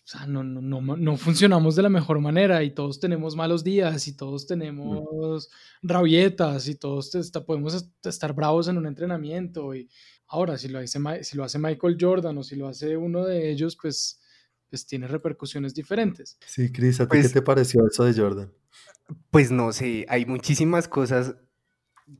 sea, 0.04 0.26
no, 0.26 0.45
no, 0.45 0.61
no, 0.61 0.97
no, 0.97 1.16
funcionamos 1.16 1.75
de 1.75 1.83
la 1.85 1.88
mejor 1.88 2.21
manera 2.21 2.62
y 2.62 2.71
todos 2.71 3.00
tenemos 3.00 3.35
malos 3.35 3.64
días 3.64 4.06
y 4.09 4.14
todos 4.14 4.45
mm. 4.45 4.47
tenemos 4.47 5.50
rabietas 5.83 6.68
y 6.68 6.75
todos 6.75 7.11
podemos 7.47 7.90
estar 8.04 8.35
bravos 8.35 8.68
en 8.68 8.76
un 8.76 8.87
entrenamiento. 8.87 9.75
Y 9.75 9.88
ahora, 10.26 10.59
si 10.59 10.68
lo, 10.68 10.80
hace, 10.80 11.25
si 11.25 11.37
lo 11.38 11.45
hace 11.45 11.59
Michael 11.59 11.97
Jordan 11.99 12.37
o 12.37 12.42
si 12.42 12.56
lo 12.56 12.68
hace 12.68 12.99
uno 12.99 13.25
de 13.25 13.50
ellos, 13.50 13.75
pues 13.80 14.21
pues 14.76 14.87
tiene 14.87 15.09
repercusiones 15.09 15.75
diferentes. 15.75 16.37
Sí, 16.47 16.71
Cris, 16.71 17.00
¿a 17.00 17.04
ti 17.04 17.16
qué 17.16 17.23
pues 17.23 17.33
te 17.33 17.40
pareció 17.40 17.87
eso 17.87 18.04
de 18.04 18.12
Jordan? 18.12 18.52
Pues 19.30 19.50
no 19.50 19.73
sé, 19.73 20.04
hay 20.09 20.26
muchísimas 20.26 20.87
cosas. 20.87 21.35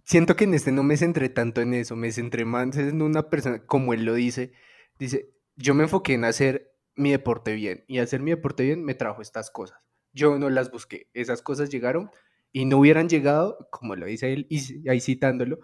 Siento 0.05 0.37
que 0.37 0.45
en 0.45 0.55
este 0.55 0.73
no 0.73 0.83
me 0.83 0.97
centré 0.97 1.29
tanto 1.29 1.61
en 1.61 1.75
eso, 1.75 1.97
me 1.97 2.11
centré 2.13 2.47
más 2.47 2.75
en 2.79 3.03
una 3.03 3.29
persona, 3.29 3.67
como 3.67 3.93
él 3.93 4.07
lo 4.07 4.15
dice, 4.15 4.53
dice, 4.99 5.35
yo 5.57 5.75
me 5.75 5.83
enfoqué 5.83 6.15
en 6.15 6.25
hacer 6.25 6.75
mi 6.95 7.11
deporte 7.11 7.53
bien 7.53 7.85
y 7.89 7.99
hacer 7.99 8.21
mi 8.21 8.31
deporte 8.31 8.63
bien 8.63 8.83
me 8.83 8.95
trajo 8.95 9.21
estas 9.21 9.51
cosas. 9.51 9.79
Yo 10.15 10.39
no 10.39 10.49
las 10.49 10.71
busqué, 10.71 11.11
esas 11.13 11.43
cosas 11.43 11.69
llegaron 11.69 12.11
y 12.53 12.65
no 12.65 12.79
hubieran 12.79 13.11
llegado, 13.11 13.69
como 13.71 13.97
lo 13.97 14.07
dice 14.07 14.33
él, 14.33 14.47
y 14.49 14.89
ahí 14.89 15.01
citándolo, 15.01 15.59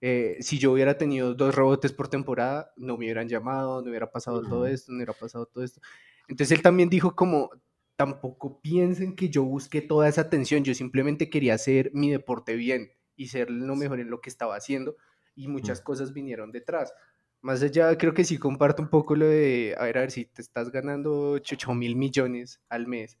eh, 0.00 0.36
si 0.40 0.58
yo 0.58 0.72
hubiera 0.72 0.96
tenido 0.96 1.34
dos 1.34 1.54
rebotes 1.54 1.92
por 1.92 2.08
temporada, 2.08 2.72
no 2.76 2.96
me 2.96 3.04
hubieran 3.04 3.28
llamado, 3.28 3.82
no 3.82 3.90
hubiera 3.90 4.10
pasado 4.10 4.42
todo 4.42 4.66
esto, 4.66 4.92
no 4.92 4.98
hubiera 4.98 5.12
pasado 5.12 5.46
todo 5.46 5.64
esto. 5.64 5.80
Entonces 6.28 6.56
él 6.56 6.62
también 6.62 6.90
dijo 6.90 7.16
como, 7.16 7.50
tampoco 7.96 8.60
piensen 8.60 9.16
que 9.16 9.28
yo 9.28 9.42
busqué 9.42 9.80
toda 9.80 10.08
esa 10.08 10.20
atención, 10.20 10.62
yo 10.62 10.72
simplemente 10.72 11.28
quería 11.28 11.54
hacer 11.54 11.90
mi 11.94 12.10
deporte 12.10 12.54
bien 12.54 12.92
y 13.16 13.26
ser 13.26 13.50
lo 13.50 13.74
mejor 13.74 13.98
en 13.98 14.08
lo 14.08 14.20
que 14.20 14.30
estaba 14.30 14.54
haciendo 14.54 14.96
y 15.34 15.48
muchas 15.48 15.80
cosas 15.80 16.12
vinieron 16.12 16.52
detrás. 16.52 16.92
Más 17.40 17.62
allá, 17.62 17.96
creo 17.98 18.14
que 18.14 18.24
sí 18.24 18.38
comparto 18.38 18.82
un 18.82 18.88
poco 18.88 19.16
lo 19.16 19.26
de, 19.26 19.74
a 19.78 19.84
ver, 19.84 19.98
a 19.98 20.00
ver, 20.02 20.10
si 20.10 20.26
te 20.26 20.42
estás 20.42 20.70
ganando 20.70 21.32
8 21.32 21.74
mil 21.74 21.96
millones 21.96 22.60
al 22.68 22.86
mes, 22.86 23.18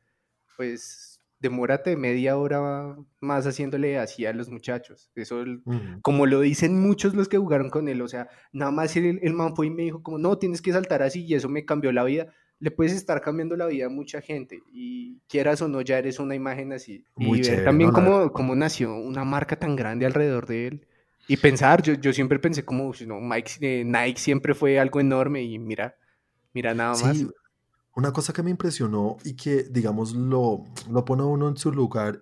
pues 0.56 1.20
demórate 1.40 1.96
media 1.96 2.36
hora 2.36 2.96
más 3.20 3.46
haciéndole 3.46 3.98
así 3.98 4.26
a 4.26 4.32
los 4.32 4.48
muchachos. 4.48 5.10
Eso, 5.14 5.44
como 6.02 6.26
lo 6.26 6.40
dicen 6.40 6.80
muchos 6.80 7.14
los 7.14 7.28
que 7.28 7.38
jugaron 7.38 7.70
con 7.70 7.88
él, 7.88 8.02
o 8.02 8.08
sea, 8.08 8.28
nada 8.52 8.70
más 8.70 8.96
el, 8.96 9.18
el 9.22 9.34
man 9.34 9.54
fue 9.56 9.66
y 9.68 9.70
me 9.70 9.82
dijo 9.82 10.02
como, 10.02 10.18
no, 10.18 10.38
tienes 10.38 10.62
que 10.62 10.72
saltar 10.72 11.02
así 11.02 11.24
y 11.24 11.34
eso 11.34 11.48
me 11.48 11.64
cambió 11.64 11.90
la 11.92 12.04
vida 12.04 12.32
le 12.60 12.70
puedes 12.70 12.92
estar 12.92 13.20
cambiando 13.20 13.56
la 13.56 13.66
vida 13.66 13.86
a 13.86 13.88
mucha 13.88 14.20
gente 14.20 14.62
y 14.72 15.18
quieras 15.28 15.62
o 15.62 15.68
no, 15.68 15.80
ya 15.80 15.98
eres 15.98 16.18
una 16.18 16.34
imagen 16.34 16.72
así. 16.72 17.04
y 17.16 17.40
ver 17.40 17.64
también 17.64 17.92
cómo, 17.92 18.54
nació 18.54 18.94
una 18.94 19.24
marca 19.24 19.56
tan 19.56 19.76
grande 19.76 20.06
alrededor 20.06 20.46
de 20.46 20.66
él. 20.68 20.86
Y 21.28 21.36
pensar, 21.36 21.82
yo, 21.82 21.92
yo 21.94 22.12
siempre 22.12 22.38
pensé 22.38 22.64
como, 22.64 22.92
no, 23.06 23.20
Mike, 23.20 23.52
eh, 23.60 23.84
Nike 23.84 24.18
siempre 24.18 24.54
fue 24.54 24.78
algo 24.78 24.98
enorme 24.98 25.42
y 25.42 25.58
mira, 25.58 25.94
mira 26.54 26.74
nada 26.74 26.94
más. 27.00 27.24
Una 27.94 28.12
cosa 28.12 28.32
que 28.32 28.42
me 28.42 28.50
impresionó 28.50 29.16
y 29.24 29.34
que, 29.34 29.64
digamos, 29.64 30.14
lo, 30.14 30.64
lo 30.90 31.04
pone 31.04 31.24
uno 31.24 31.48
en 31.48 31.56
su 31.56 31.72
lugar 31.72 32.20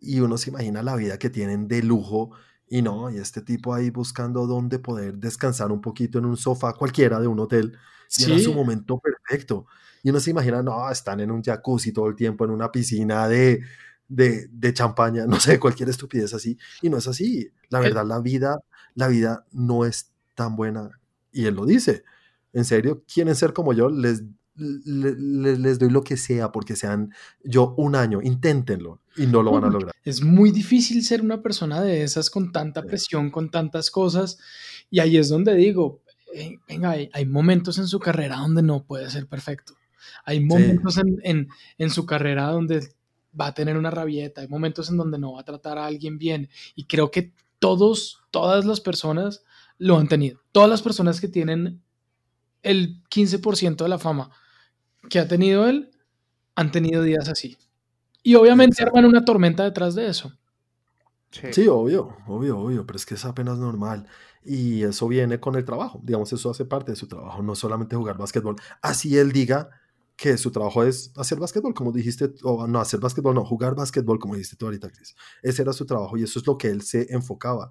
y 0.00 0.20
uno 0.20 0.36
se 0.38 0.50
imagina 0.50 0.82
la 0.82 0.96
vida 0.96 1.18
que 1.18 1.30
tienen 1.30 1.68
de 1.68 1.82
lujo 1.82 2.32
y 2.68 2.80
no, 2.80 3.10
y 3.10 3.18
este 3.18 3.42
tipo 3.42 3.74
ahí 3.74 3.90
buscando 3.90 4.46
dónde 4.46 4.78
poder 4.78 5.18
descansar 5.18 5.70
un 5.70 5.82
poquito 5.82 6.18
en 6.18 6.24
un 6.24 6.38
sofá 6.38 6.72
cualquiera 6.72 7.20
de 7.20 7.26
un 7.26 7.38
hotel 7.38 7.76
y 8.18 8.24
era 8.24 8.38
su 8.38 8.52
momento 8.54 8.98
perfecto. 8.98 9.66
Y 10.02 10.10
uno 10.10 10.20
se 10.20 10.30
imagina, 10.30 10.62
no, 10.62 10.90
están 10.90 11.20
en 11.20 11.30
un 11.30 11.42
jacuzzi 11.42 11.92
todo 11.92 12.08
el 12.08 12.16
tiempo, 12.16 12.44
en 12.44 12.50
una 12.50 12.72
piscina 12.72 13.28
de, 13.28 13.62
de, 14.08 14.48
de 14.48 14.74
champaña, 14.74 15.26
no 15.26 15.38
sé, 15.40 15.58
cualquier 15.58 15.88
estupidez 15.88 16.34
así. 16.34 16.58
Y 16.80 16.90
no 16.90 16.98
es 16.98 17.06
así. 17.06 17.50
La 17.68 17.80
eh 17.80 17.82
verdad, 17.82 18.04
la 18.06 18.20
vida, 18.20 18.58
la 18.94 19.08
vida 19.08 19.46
no 19.52 19.84
es 19.84 20.10
tan 20.34 20.56
buena. 20.56 21.00
Y 21.32 21.46
él 21.46 21.54
lo 21.54 21.66
dice. 21.66 22.04
En 22.52 22.64
serio, 22.64 23.02
quieren 23.12 23.34
ser 23.34 23.54
como 23.54 23.72
yo, 23.72 23.88
les, 23.88 24.22
les, 24.56 25.16
les 25.58 25.78
doy 25.78 25.88
lo 25.88 26.04
que 26.04 26.18
sea 26.18 26.52
porque 26.52 26.76
sean 26.76 27.14
yo 27.42 27.74
un 27.78 27.96
año, 27.96 28.20
inténtenlo 28.22 29.00
y 29.16 29.26
no 29.26 29.42
lo 29.42 29.52
van 29.52 29.64
a 29.64 29.70
lograr. 29.70 29.94
Es 30.04 30.22
muy 30.22 30.50
difícil 30.50 31.02
ser 31.04 31.22
una 31.22 31.42
persona 31.42 31.80
de 31.80 32.02
esas 32.02 32.28
con 32.30 32.52
tanta 32.52 32.82
presión, 32.82 33.30
con 33.30 33.50
tantas 33.50 33.90
cosas. 33.90 34.38
Y 34.90 35.00
ahí 35.00 35.16
es 35.16 35.28
donde 35.28 35.54
digo, 35.54 36.02
eh, 36.34 36.58
venga, 36.68 36.90
hay, 36.90 37.26
momentos 37.26 37.78
en 37.78 37.86
su 37.86 37.98
carrera 37.98 38.36
donde 38.36 38.62
no 38.62 38.84
puede 38.84 39.10
ser 39.10 39.26
perfecto. 39.26 39.74
Hay 40.24 40.40
momentos 40.40 40.98
en, 40.98 41.48
en, 41.78 41.90
su 41.90 42.06
carrera 42.06 42.46
donde 42.46 42.88
va 43.38 43.48
a 43.48 43.54
tener 43.54 43.76
una 43.76 43.90
rabieta, 43.90 44.40
hay 44.40 44.48
momentos 44.48 44.90
en 44.90 44.96
donde 44.96 45.18
no 45.18 45.34
va 45.34 45.40
a 45.40 45.44
tratar 45.44 45.78
a 45.78 45.86
alguien 45.86 46.18
bien. 46.18 46.48
Y 46.74 46.84
creo 46.84 47.10
que 47.10 47.32
todos, 47.58 48.22
todas 48.30 48.64
las 48.64 48.80
personas 48.80 49.44
lo 49.78 49.98
han 49.98 50.08
tenido. 50.08 50.40
Todas 50.52 50.68
las 50.68 50.82
personas 50.82 51.20
que 51.20 51.28
tienen 51.28 51.82
el 52.62 53.02
15% 53.08 53.76
de 53.76 53.88
la 53.88 53.98
fama 53.98 54.30
que 55.08 55.18
ha 55.18 55.28
tenido 55.28 55.68
él, 55.68 55.90
han 56.54 56.70
tenido 56.70 57.02
días 57.02 57.28
así. 57.28 57.58
Y 58.22 58.34
obviamente 58.36 58.82
arman 58.82 59.04
una 59.04 59.24
tormenta 59.24 59.64
detrás 59.64 59.94
de 59.94 60.06
eso. 60.06 60.32
Sí. 61.32 61.66
obvio, 61.66 62.16
obvio, 62.26 62.58
obvio, 62.58 62.86
pero 62.86 62.96
es 62.96 63.06
que 63.06 63.14
es 63.14 63.24
apenas 63.24 63.58
normal. 63.58 64.06
Y 64.44 64.82
eso 64.82 65.08
viene 65.08 65.40
con 65.40 65.54
el 65.54 65.64
trabajo, 65.64 66.00
digamos, 66.02 66.32
eso 66.32 66.50
hace 66.50 66.64
parte 66.64 66.92
de 66.92 66.96
su 66.96 67.06
trabajo, 67.06 67.42
no 67.42 67.54
solamente 67.54 67.96
jugar 67.96 68.18
básquetbol. 68.18 68.56
Así 68.82 69.16
él 69.16 69.32
diga 69.32 69.70
que 70.16 70.36
su 70.36 70.50
trabajo 70.50 70.84
es 70.84 71.12
hacer 71.16 71.38
básquetbol, 71.38 71.74
como 71.74 71.90
dijiste, 71.90 72.32
o 72.42 72.66
no, 72.66 72.80
hacer 72.80 73.00
básquetbol, 73.00 73.34
no, 73.34 73.44
jugar 73.44 73.74
básquetbol, 73.74 74.18
como 74.18 74.34
dijiste 74.34 74.56
tú 74.56 74.66
ahorita, 74.66 74.90
Chris. 74.90 75.14
Ese 75.42 75.62
era 75.62 75.72
su 75.72 75.86
trabajo 75.86 76.16
y 76.16 76.24
eso 76.24 76.38
es 76.38 76.46
lo 76.46 76.58
que 76.58 76.68
él 76.68 76.82
se 76.82 77.12
enfocaba. 77.12 77.70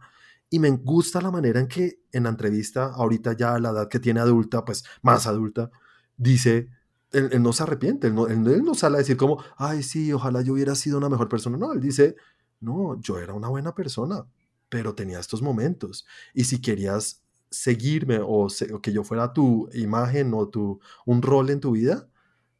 Y 0.49 0.59
me 0.59 0.69
gusta 0.71 1.21
la 1.21 1.31
manera 1.31 1.59
en 1.59 1.67
que 1.67 2.01
en 2.11 2.23
la 2.23 2.29
entrevista, 2.29 2.87
ahorita 2.87 3.37
ya 3.37 3.55
a 3.55 3.59
la 3.59 3.69
edad 3.69 3.87
que 3.87 3.99
tiene 3.99 4.19
adulta, 4.19 4.65
pues 4.65 4.83
más 5.01 5.27
adulta, 5.27 5.71
dice, 6.17 6.67
él, 7.11 7.41
no 7.41 7.53
se 7.53 7.63
arrepiente, 7.63 8.07
él 8.07 8.15
no, 8.15 8.27
él 8.27 8.63
no 8.63 8.73
sale 8.73 8.95
a 8.95 8.99
decir 8.99 9.17
como, 9.17 9.43
ay, 9.57 9.83
sí, 9.83 10.11
ojalá 10.13 10.41
yo 10.41 10.53
hubiera 10.53 10.75
sido 10.75 10.97
una 10.97 11.09
mejor 11.09 11.29
persona. 11.29 11.57
No, 11.57 11.73
él 11.73 11.79
dice, 11.79 12.15
no, 12.61 12.99
yo 13.01 13.19
era 13.19 13.33
una 13.33 13.49
buena 13.49 13.75
persona, 13.75 14.25
pero 14.69 14.95
tenía 14.95 15.19
estos 15.19 15.41
momentos. 15.41 16.05
Y 16.33 16.45
si 16.45 16.61
querías 16.61 17.21
seguirme 17.49 18.19
o, 18.21 18.47
que 18.81 18.93
yo 18.93 19.03
fuera 19.03 19.33
tu 19.33 19.67
imagen 19.73 20.33
o 20.33 20.47
tu, 20.47 20.79
un 21.05 21.21
rol 21.21 21.49
en 21.49 21.59
tu 21.59 21.71
vida, 21.71 22.07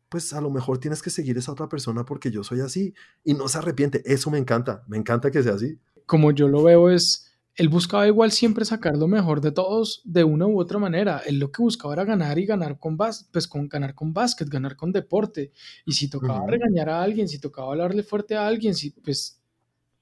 pues 0.10 0.34
a 0.34 0.42
lo 0.42 0.50
mejor 0.50 0.78
tienes 0.78 1.02
que 1.02 1.10
seguir 1.10 1.38
esa 1.38 1.54
otra 1.54 1.70
persona 1.70 2.04
porque 2.04 2.32
yo 2.32 2.44
soy 2.44 2.60
así 2.60 2.94
y 3.24 3.34
no 3.34 3.48
se 3.48 3.60
arrepiente. 3.60 4.02
Eso 4.06 4.30
me 4.30 4.38
encanta, 4.38 4.84
me 4.88 4.98
encanta 4.98 5.32
que 5.32 5.42
sea 5.42 5.54
así. 5.54 5.80
Como 6.06 6.32
yo 6.34 6.50
lo 6.50 6.64
veo 6.64 6.90
es, 6.90 7.32
él 7.56 7.70
buscaba 7.70 8.08
igual 8.08 8.32
siempre 8.32 8.66
sacar 8.66 8.98
lo 8.98 9.08
mejor 9.08 9.40
de 9.40 9.52
todos 9.52 10.02
de 10.04 10.26
una 10.26 10.48
u 10.48 10.60
otra 10.60 10.80
manera. 10.80 11.22
Él 11.26 11.40
lo 11.40 11.52
que 11.52 11.62
buscaba 11.62 11.94
era 11.94 12.04
ganar 12.04 12.40
y 12.40 12.46
ganar 12.46 12.78
con, 12.78 12.98
pues 12.98 13.48
con 13.48 13.70
ganar 13.70 13.96
con 13.96 14.14
básquet, 14.14 14.50
ganar 14.50 14.76
con 14.76 14.92
deporte. 14.92 15.52
Y 15.86 15.94
si 15.94 16.10
tocaba 16.10 16.46
regañar 16.46 16.90
a 16.90 17.02
alguien, 17.02 17.30
si 17.30 17.40
tocaba 17.40 17.72
hablarle 17.72 18.04
fuerte 18.04 18.36
a 18.36 18.48
alguien, 18.48 18.76
si, 18.76 18.92
pues 18.92 19.41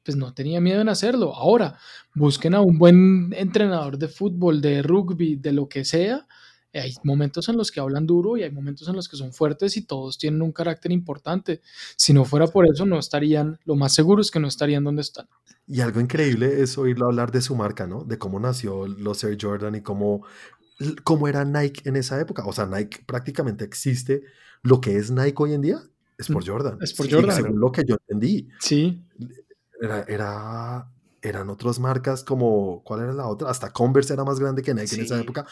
pues 0.09 0.17
no 0.17 0.33
tenía 0.33 0.59
miedo 0.59 0.81
en 0.81 0.89
hacerlo. 0.89 1.35
Ahora, 1.35 1.77
busquen 2.15 2.55
a 2.55 2.61
un 2.61 2.79
buen 2.79 3.31
entrenador 3.37 3.95
de 3.99 4.07
fútbol, 4.07 4.59
de 4.59 4.81
rugby, 4.81 5.35
de 5.35 5.51
lo 5.51 5.69
que 5.69 5.85
sea. 5.85 6.25
Hay 6.73 6.95
momentos 7.03 7.47
en 7.47 7.57
los 7.57 7.71
que 7.71 7.79
hablan 7.79 8.07
duro 8.07 8.35
y 8.35 8.41
hay 8.41 8.49
momentos 8.49 8.87
en 8.87 8.95
los 8.95 9.07
que 9.07 9.17
son 9.17 9.33
fuertes 9.33 9.77
y 9.77 9.85
todos 9.85 10.17
tienen 10.17 10.41
un 10.41 10.51
carácter 10.51 10.91
importante. 10.91 11.61
Si 11.95 12.11
no 12.11 12.25
fuera 12.25 12.47
por 12.47 12.65
eso, 12.65 12.87
no 12.87 12.97
estarían, 12.97 13.59
lo 13.65 13.75
más 13.75 13.93
seguro 13.93 14.19
es 14.23 14.31
que 14.31 14.39
no 14.39 14.47
estarían 14.47 14.83
donde 14.83 15.03
están. 15.03 15.27
Y 15.67 15.81
algo 15.81 15.99
increíble 15.99 16.59
es 16.59 16.75
oírlo 16.79 17.05
hablar 17.05 17.31
de 17.31 17.41
su 17.41 17.55
marca, 17.55 17.85
¿no? 17.85 18.03
De 18.03 18.17
cómo 18.17 18.39
nació 18.39 18.87
los 18.87 19.23
Air 19.23 19.37
Jordan 19.39 19.75
y 19.75 19.81
cómo, 19.81 20.25
cómo 21.03 21.27
era 21.27 21.45
Nike 21.45 21.87
en 21.87 21.97
esa 21.97 22.19
época. 22.19 22.43
O 22.47 22.51
sea, 22.51 22.65
Nike 22.65 23.03
prácticamente 23.05 23.63
existe. 23.63 24.23
Lo 24.63 24.81
que 24.81 24.97
es 24.97 25.11
Nike 25.11 25.35
hoy 25.37 25.53
en 25.53 25.61
día 25.61 25.79
es 26.17 26.29
por 26.29 26.43
mm, 26.43 26.47
Jordan. 26.47 26.77
Es 26.81 26.95
por 26.95 27.07
Jordan. 27.11 27.35
según 27.35 27.59
lo 27.59 27.71
que 27.71 27.83
yo 27.87 27.95
entendí. 28.07 28.47
Sí 28.59 29.05
era, 29.79 30.87
eran 31.21 31.49
otras 31.49 31.79
marcas 31.79 32.23
como, 32.23 32.83
¿cuál 32.83 33.01
era 33.01 33.13
la 33.13 33.27
otra? 33.27 33.49
Hasta 33.49 33.71
Converse 33.71 34.13
era 34.13 34.23
más 34.23 34.39
grande 34.39 34.61
que 34.61 34.73
Nike 34.73 34.95
en 34.95 35.01
esa 35.01 35.19
época 35.19 35.45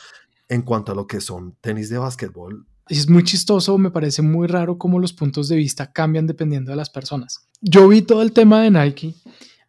en 0.49 0.61
cuanto 0.61 0.91
a 0.91 0.95
lo 0.95 1.07
que 1.07 1.19
son 1.19 1.55
tenis 1.61 1.89
de 1.89 1.97
básquetbol. 1.97 2.65
Es 2.89 3.09
muy 3.09 3.23
chistoso, 3.23 3.77
me 3.77 3.91
parece 3.91 4.21
muy 4.21 4.47
raro 4.47 4.77
cómo 4.77 4.99
los 4.99 5.11
puntos 5.11 5.49
de 5.49 5.57
vista 5.57 5.91
cambian 5.91 6.25
dependiendo 6.25 6.71
de 6.71 6.77
las 6.77 6.89
personas. 6.89 7.47
Yo 7.59 7.87
vi 7.89 8.01
todo 8.01 8.21
el 8.21 8.31
tema 8.31 8.61
de 8.61 8.71
Nike 8.71 9.15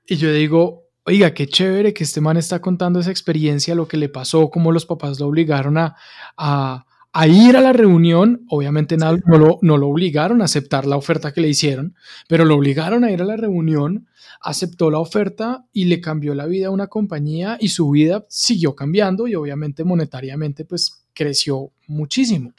y 0.06 0.16
yo 0.16 0.32
digo, 0.32 0.84
oiga, 1.04 1.34
qué 1.34 1.48
chévere 1.48 1.92
que 1.92 2.04
este 2.04 2.20
man 2.20 2.36
está 2.36 2.60
contando 2.60 3.00
esa 3.00 3.10
experiencia, 3.10 3.74
lo 3.74 3.88
que 3.88 3.96
le 3.96 4.08
pasó, 4.08 4.50
cómo 4.50 4.70
los 4.70 4.86
papás 4.86 5.18
lo 5.18 5.26
obligaron 5.26 5.78
a, 5.78 5.96
a, 6.36 6.86
a 7.12 7.26
ir 7.26 7.56
a 7.56 7.60
la 7.60 7.72
reunión. 7.72 8.44
Obviamente 8.48 8.96
no, 8.96 9.16
lo, 9.26 9.58
no 9.62 9.78
lo 9.78 9.88
obligaron 9.88 10.40
a 10.40 10.44
aceptar 10.44 10.86
la 10.86 10.96
oferta 10.96 11.32
que 11.32 11.40
le 11.40 11.48
hicieron, 11.48 11.96
pero 12.28 12.44
lo 12.44 12.54
obligaron 12.54 13.02
a 13.02 13.10
ir 13.10 13.20
a 13.20 13.24
la 13.24 13.36
reunión 13.36 14.06
aceptó 14.40 14.90
la 14.90 14.98
oferta 14.98 15.66
y 15.72 15.86
le 15.86 16.00
cambió 16.00 16.34
la 16.34 16.46
vida 16.46 16.68
a 16.68 16.70
una 16.70 16.86
compañía 16.86 17.58
y 17.60 17.68
su 17.68 17.90
vida 17.90 18.26
siguió 18.28 18.74
cambiando 18.74 19.26
y 19.26 19.34
obviamente 19.34 19.84
monetariamente 19.84 20.64
pues 20.64 21.04
creció 21.12 21.72
muchísimo. 21.86 22.52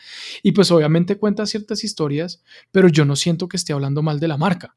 Y 0.44 0.52
pues 0.52 0.70
obviamente 0.72 1.18
cuenta 1.18 1.46
ciertas 1.46 1.84
historias, 1.84 2.44
pero 2.72 2.90
yo 2.90 3.06
no 3.06 3.16
siento 3.16 3.48
que 3.48 3.58
esté 3.58 3.74
hablando 3.74 4.02
mal 4.02 4.20
de 4.20 4.28
la 4.28 4.38
marca. 4.38 4.76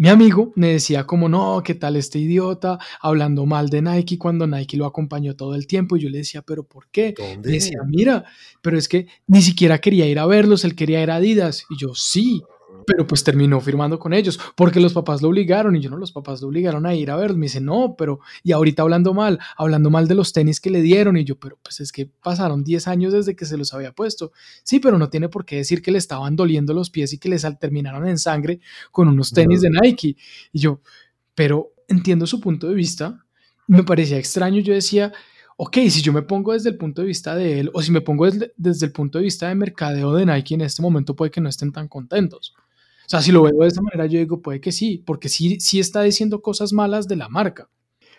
Mi 0.00 0.08
amigo 0.08 0.52
me 0.54 0.68
decía 0.68 1.04
como, 1.06 1.28
no, 1.28 1.60
¿qué 1.64 1.74
tal 1.74 1.96
este 1.96 2.20
idiota 2.20 2.78
hablando 3.00 3.46
mal 3.46 3.68
de 3.68 3.82
Nike 3.82 4.16
cuando 4.16 4.46
Nike 4.46 4.76
lo 4.76 4.86
acompañó 4.86 5.34
todo 5.34 5.56
el 5.56 5.66
tiempo? 5.66 5.96
Y 5.96 6.00
yo 6.00 6.08
le 6.08 6.18
decía, 6.18 6.42
¿pero 6.42 6.62
por 6.62 6.88
qué? 6.88 7.14
Me 7.18 7.52
decía, 7.52 7.78
mira, 7.84 8.24
pero 8.62 8.78
es 8.78 8.88
que 8.88 9.08
ni 9.26 9.42
siquiera 9.42 9.80
quería 9.80 10.06
ir 10.06 10.20
a 10.20 10.26
verlos, 10.26 10.64
él 10.64 10.76
quería 10.76 11.02
ir 11.02 11.10
a 11.10 11.16
Adidas. 11.16 11.66
Y 11.68 11.76
yo, 11.76 11.96
sí, 11.96 12.42
pero 12.86 13.06
pues 13.06 13.22
terminó 13.24 13.60
firmando 13.60 13.98
con 13.98 14.12
ellos 14.12 14.38
porque 14.56 14.80
los 14.80 14.92
papás 14.92 15.22
lo 15.22 15.28
obligaron 15.28 15.76
y 15.76 15.80
yo 15.80 15.90
no, 15.90 15.96
los 15.96 16.12
papás 16.12 16.40
lo 16.40 16.48
obligaron 16.48 16.86
a 16.86 16.94
ir 16.94 17.10
a 17.10 17.16
ver. 17.16 17.34
Me 17.34 17.46
dice, 17.46 17.60
no, 17.60 17.94
pero 17.96 18.20
y 18.42 18.52
ahorita 18.52 18.82
hablando 18.82 19.14
mal, 19.14 19.38
hablando 19.56 19.90
mal 19.90 20.08
de 20.08 20.14
los 20.14 20.32
tenis 20.32 20.60
que 20.60 20.70
le 20.70 20.80
dieron 20.80 21.16
y 21.16 21.24
yo, 21.24 21.38
pero 21.38 21.58
pues 21.62 21.80
es 21.80 21.92
que 21.92 22.06
pasaron 22.06 22.64
10 22.64 22.88
años 22.88 23.12
desde 23.12 23.36
que 23.36 23.44
se 23.44 23.56
los 23.56 23.74
había 23.74 23.92
puesto. 23.92 24.32
Sí, 24.62 24.80
pero 24.80 24.98
no 24.98 25.10
tiene 25.10 25.28
por 25.28 25.44
qué 25.44 25.56
decir 25.56 25.82
que 25.82 25.90
le 25.90 25.98
estaban 25.98 26.36
doliendo 26.36 26.72
los 26.74 26.90
pies 26.90 27.12
y 27.12 27.18
que 27.18 27.28
les 27.28 27.46
terminaron 27.58 28.06
en 28.06 28.18
sangre 28.18 28.60
con 28.90 29.08
unos 29.08 29.32
tenis 29.32 29.60
de 29.60 29.70
Nike. 29.70 30.16
Y 30.52 30.58
yo, 30.58 30.80
pero 31.34 31.72
entiendo 31.88 32.26
su 32.26 32.40
punto 32.40 32.68
de 32.68 32.74
vista. 32.74 33.24
Me 33.66 33.82
parecía 33.82 34.18
extraño. 34.18 34.60
Yo 34.60 34.72
decía, 34.72 35.12
ok, 35.60 35.76
si 35.90 36.02
yo 36.02 36.12
me 36.12 36.22
pongo 36.22 36.52
desde 36.52 36.70
el 36.70 36.76
punto 36.76 37.02
de 37.02 37.08
vista 37.08 37.34
de 37.34 37.58
él 37.58 37.70
o 37.74 37.82
si 37.82 37.90
me 37.90 38.00
pongo 38.00 38.26
desde, 38.26 38.52
desde, 38.56 38.86
el 38.86 38.92
punto 38.92 39.18
de 39.18 39.24
vista 39.24 39.48
de 39.48 39.56
mercadeo 39.56 40.14
de 40.14 40.24
Nike 40.24 40.54
en 40.54 40.60
este 40.60 40.80
momento 40.80 41.16
puede 41.16 41.32
que 41.32 41.40
no 41.40 41.48
estén 41.48 41.72
tan 41.72 41.88
contentos. 41.88 42.54
O 42.56 43.10
sea, 43.10 43.20
si 43.20 43.32
lo 43.32 43.42
veo 43.42 43.58
de 43.62 43.66
esa 43.66 43.82
manera, 43.82 44.06
yo 44.06 44.20
digo, 44.20 44.40
puede 44.40 44.60
que 44.60 44.70
sí, 44.70 45.02
porque 45.04 45.28
sí, 45.28 45.58
sí 45.58 45.80
está 45.80 46.02
diciendo 46.02 46.42
cosas 46.42 46.72
malas 46.72 47.08
de 47.08 47.16
la 47.16 47.28
marca. 47.28 47.68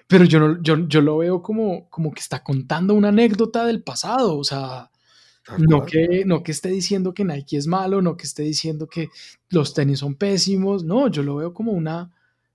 Pero 0.07 0.25
yo, 0.25 0.39
no, 0.39 0.61
yo, 0.61 0.87
yo 0.87 1.01
lo 1.01 1.19
veo 1.19 1.41
como, 1.41 1.87
como 1.89 2.11
que 2.11 2.19
está 2.19 2.43
contando 2.43 2.93
una 2.93 3.09
anécdota 3.09 3.65
del 3.65 3.83
pasado. 3.83 4.37
O 4.37 4.43
sea, 4.43 4.89
no 5.59 5.85
que, 5.85 6.23
no 6.25 6.43
que 6.43 6.51
esté 6.51 6.69
diciendo 6.69 7.13
que 7.13 7.23
Nike 7.23 7.57
es 7.57 7.67
malo, 7.67 8.01
no 8.01 8.17
que 8.17 8.25
esté 8.25 8.43
diciendo 8.43 8.87
que 8.87 9.09
los 9.49 9.73
tenis 9.73 9.99
son 9.99 10.15
pésimos. 10.15 10.83
No, 10.83 11.07
yo 11.07 11.23
lo 11.23 11.35
veo 11.35 11.53
como 11.53 11.71
una, 11.71 12.11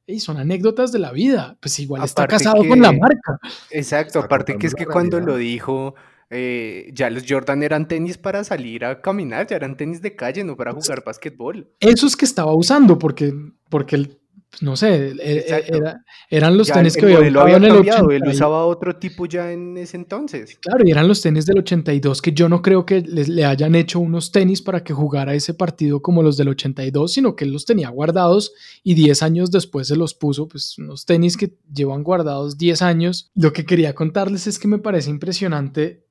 y 0.07 0.21
son 0.21 0.37
anécdotas 0.37 0.93
de 0.93 0.99
la 0.99 1.13
vida. 1.13 1.57
Pues 1.61 1.79
igual 1.79 2.05
está 2.05 2.27
casado 2.27 2.67
con 2.67 2.81
la 2.81 2.93
marca. 2.93 3.39
Exacto, 3.71 4.21
aparte 4.21 4.57
que 4.59 4.67
es 4.67 4.75
que 4.75 4.87
cuando 4.87 5.21
lo 5.21 5.37
dijo, 5.37 5.95
eh, 6.31 6.91
ya 6.93 7.11
los 7.11 7.25
Jordan 7.29 7.63
eran 7.63 7.89
tenis 7.89 8.19
para 8.19 8.45
salir 8.45 8.85
a 8.85 9.01
caminar, 9.01 9.47
ya 9.47 9.57
eran 9.57 9.77
tenis 9.77 10.03
de 10.03 10.17
calle, 10.17 10.45
no 10.45 10.57
para 10.57 10.73
jugar 10.73 11.05
básquetbol. 11.05 11.71
Esos 11.81 12.17
que 12.17 12.25
estaba 12.25 12.55
usando, 12.55 12.99
porque, 12.99 13.33
porque 13.69 13.97
el, 13.97 14.09
pues, 14.09 14.24
no 14.61 14.77
sé, 14.77 15.13
e, 15.13 15.45
e, 15.49 15.83
eran 16.31 16.57
los 16.57 16.69
tenis 16.69 16.97
que 16.97 17.05
había, 17.07 17.19
en 17.57 17.65
el 17.65 17.75
cambiado, 17.75 18.11
Él 18.11 18.23
usaba 18.27 18.65
otro 18.67 18.97
tipo 18.97 19.27
ya 19.27 19.53
en 19.53 19.77
ese 19.77 19.97
entonces. 19.97 20.59
Claro, 20.61 20.85
y 20.87 20.91
eran 20.91 21.09
los 21.09 21.21
tenis 21.21 21.47
del 21.47 21.59
82, 21.59 22.23
que 22.23 22.33
yo 22.33 22.49
no 22.49 22.63
creo 22.63 22.85
que 22.85 23.01
le, 23.01 23.45
hayan 23.45 23.75
hecho 23.75 24.01
unos 24.01 24.33
tenis 24.33 24.63
para 24.63 24.83
que 24.83 24.93
jugara 24.93 25.35
ese 25.35 25.55
partido 25.55 26.03
como 26.03 26.23
los 26.23 26.37
del 26.37 26.49
82, 26.49 27.13
sino 27.13 27.37
que 27.37 27.45
él 27.45 27.53
los 27.53 27.65
tenía 27.65 27.89
guardados 27.89 28.53
y 28.83 28.95
10 28.95 29.23
años 29.23 29.51
después 29.51 29.89
se 29.89 29.97
los 29.97 30.15
puso, 30.15 30.49
pues 30.49 30.79
unos 30.79 31.05
tenis 31.05 31.37
que 31.37 31.55
llevan 31.73 32.03
guardados 32.03 32.59
10 32.59 32.83
años. 32.83 33.31
Lo 33.35 33.53
que 33.53 33.65
quería 33.65 33.95
contarles 33.95 34.47
es 34.47 34.59
que 34.59 34.69
me 34.69 34.79
parece 34.79 35.11
impresionante 35.11 36.04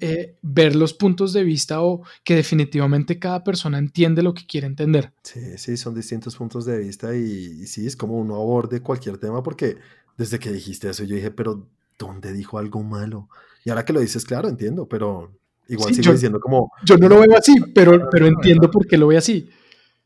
eh, 0.00 0.36
ver 0.42 0.74
los 0.74 0.92
puntos 0.92 1.32
de 1.32 1.44
vista 1.44 1.80
o 1.82 2.02
que 2.24 2.34
definitivamente 2.34 3.18
cada 3.18 3.44
persona 3.44 3.78
entiende 3.78 4.22
lo 4.22 4.34
que 4.34 4.46
quiere 4.46 4.66
entender. 4.66 5.12
Sí, 5.22 5.56
sí, 5.56 5.76
son 5.76 5.94
distintos 5.94 6.36
puntos 6.36 6.64
de 6.64 6.78
vista 6.78 7.14
y, 7.14 7.66
sí, 7.66 7.86
es 7.86 7.96
como 7.96 8.18
uno 8.18 8.34
aborde 8.34 8.80
cualquier 8.80 9.18
tema 9.18 9.42
porque 9.42 9.78
desde 10.16 10.38
que 10.38 10.52
dijiste 10.52 10.88
eso 10.88 11.04
yo 11.04 11.14
dije, 11.14 11.30
pero 11.30 11.68
¿dónde 11.98 12.32
dijo 12.32 12.58
algo 12.58 12.82
malo? 12.82 13.28
Y 13.64 13.70
ahora 13.70 13.84
que 13.84 13.92
lo 13.92 14.00
dices, 14.00 14.24
claro, 14.24 14.48
entiendo, 14.48 14.88
pero 14.88 15.32
igual 15.68 15.94
sigo 15.94 16.12
diciendo 16.12 16.40
como... 16.40 16.72
Yo 16.84 16.96
no 16.96 17.08
lo 17.08 17.20
veo 17.20 17.38
así, 17.38 17.54
pero, 17.74 18.08
pero 18.10 18.26
entiendo 18.26 18.70
por 18.70 18.86
qué 18.86 18.98
lo 18.98 19.06
veo 19.06 19.18
así. 19.18 19.48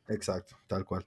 Exacto, 0.07 0.57
tal 0.67 0.85
cual. 0.85 1.05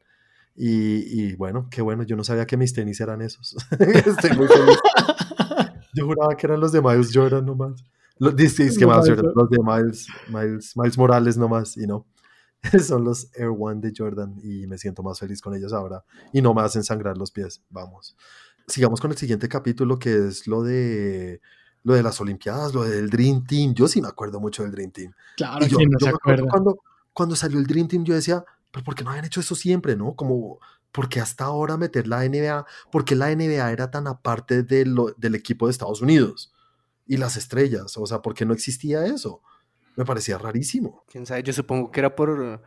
Y, 0.56 1.22
y, 1.22 1.36
bueno, 1.36 1.68
qué 1.72 1.82
bueno, 1.82 2.04
yo 2.04 2.16
no 2.16 2.24
sabía 2.24 2.46
que 2.46 2.58
mis 2.58 2.74
tenis 2.74 3.00
eran 3.00 3.22
esos. 3.22 3.56
Estoy 3.80 4.36
muy 4.36 4.48
feliz. 4.48 4.78
Yo 5.94 6.06
juraba 6.06 6.36
que 6.38 6.48
eran 6.48 6.60
los 6.60 6.72
de 6.72 6.82
Miles 6.82 7.12
Jordan 7.14 7.46
nomás. 7.46 7.84
Los, 8.22 8.36
que 8.36 8.86
más, 8.86 9.08
los 9.08 9.50
de 9.50 9.58
Miles, 9.64 10.08
Miles, 10.28 10.78
Miles 10.78 10.96
Morales 10.96 11.38
nomás, 11.38 11.76
y 11.76 11.88
no. 11.88 12.06
Son 12.88 13.04
los 13.04 13.32
Air 13.36 13.50
One 13.58 13.82
de 13.82 13.92
Jordan 13.98 14.36
y 14.44 14.68
me 14.68 14.78
siento 14.78 15.02
más 15.02 15.18
feliz 15.18 15.42
con 15.42 15.56
ellos 15.56 15.74
ahora. 15.74 16.04
Y 16.32 16.40
no 16.40 16.54
me 16.54 16.62
hacen 16.62 16.84
sangrar 16.84 17.18
los 17.18 17.32
pies. 17.32 17.64
Vamos. 17.72 18.16
Sigamos 18.68 19.02
con 19.02 19.10
el 19.10 19.18
siguiente 19.18 19.50
capítulo 19.50 19.98
que 19.98 20.28
es 20.28 20.46
lo 20.46 20.62
de 20.62 21.42
lo 21.82 21.96
de 21.96 22.04
las 22.04 22.22
Olimpiadas, 22.22 22.76
lo 22.76 22.84
del 22.84 23.10
Dream 23.10 23.44
Team. 23.44 23.74
Yo 23.74 23.88
sí 23.88 24.04
me 24.04 24.08
acuerdo 24.08 24.40
mucho 24.40 24.62
del 24.62 24.72
Dream 24.72 24.92
Team. 24.92 25.14
Claro, 25.36 25.66
yo, 25.66 25.80
no 25.80 25.98
se 26.00 26.10
acuerda? 26.10 26.48
Cuando, 26.48 26.78
cuando 27.14 27.36
salió 27.36 27.58
el 27.58 27.66
Dream 27.66 27.88
Team, 27.88 28.04
yo 28.04 28.14
decía, 28.14 28.46
pero 28.70 28.84
¿por 28.84 28.94
qué 28.94 29.04
no 29.04 29.10
habían 29.10 29.26
hecho 29.26 29.40
eso 29.40 29.56
siempre, 29.56 29.96
no? 29.96 30.14
Como, 30.14 30.60
porque 30.92 31.20
hasta 31.20 31.46
ahora 31.46 31.76
meter 31.76 32.08
la 32.08 32.24
NBA? 32.24 32.68
Porque 32.92 33.16
la 33.16 33.36
NBA 33.36 33.72
era 33.72 33.90
tan 33.90 34.06
aparte 34.06 34.62
de 34.62 34.86
lo, 34.86 35.16
del 35.18 35.34
equipo 35.34 35.66
de 35.66 35.72
Estados 35.72 36.04
Unidos? 36.04 36.54
Y 37.06 37.18
las 37.18 37.38
estrellas. 37.38 37.98
O 37.98 38.06
sea, 38.06 38.22
porque 38.22 38.46
no 38.46 38.54
existía 38.54 39.06
eso. 39.06 39.42
Me 39.96 40.06
parecía 40.06 40.38
rarísimo. 40.38 41.04
Quién 41.08 41.26
sabe, 41.26 41.44
yo 41.44 41.54
supongo 41.54 41.92
que 41.92 42.00
era 42.00 42.16
por 42.16 42.62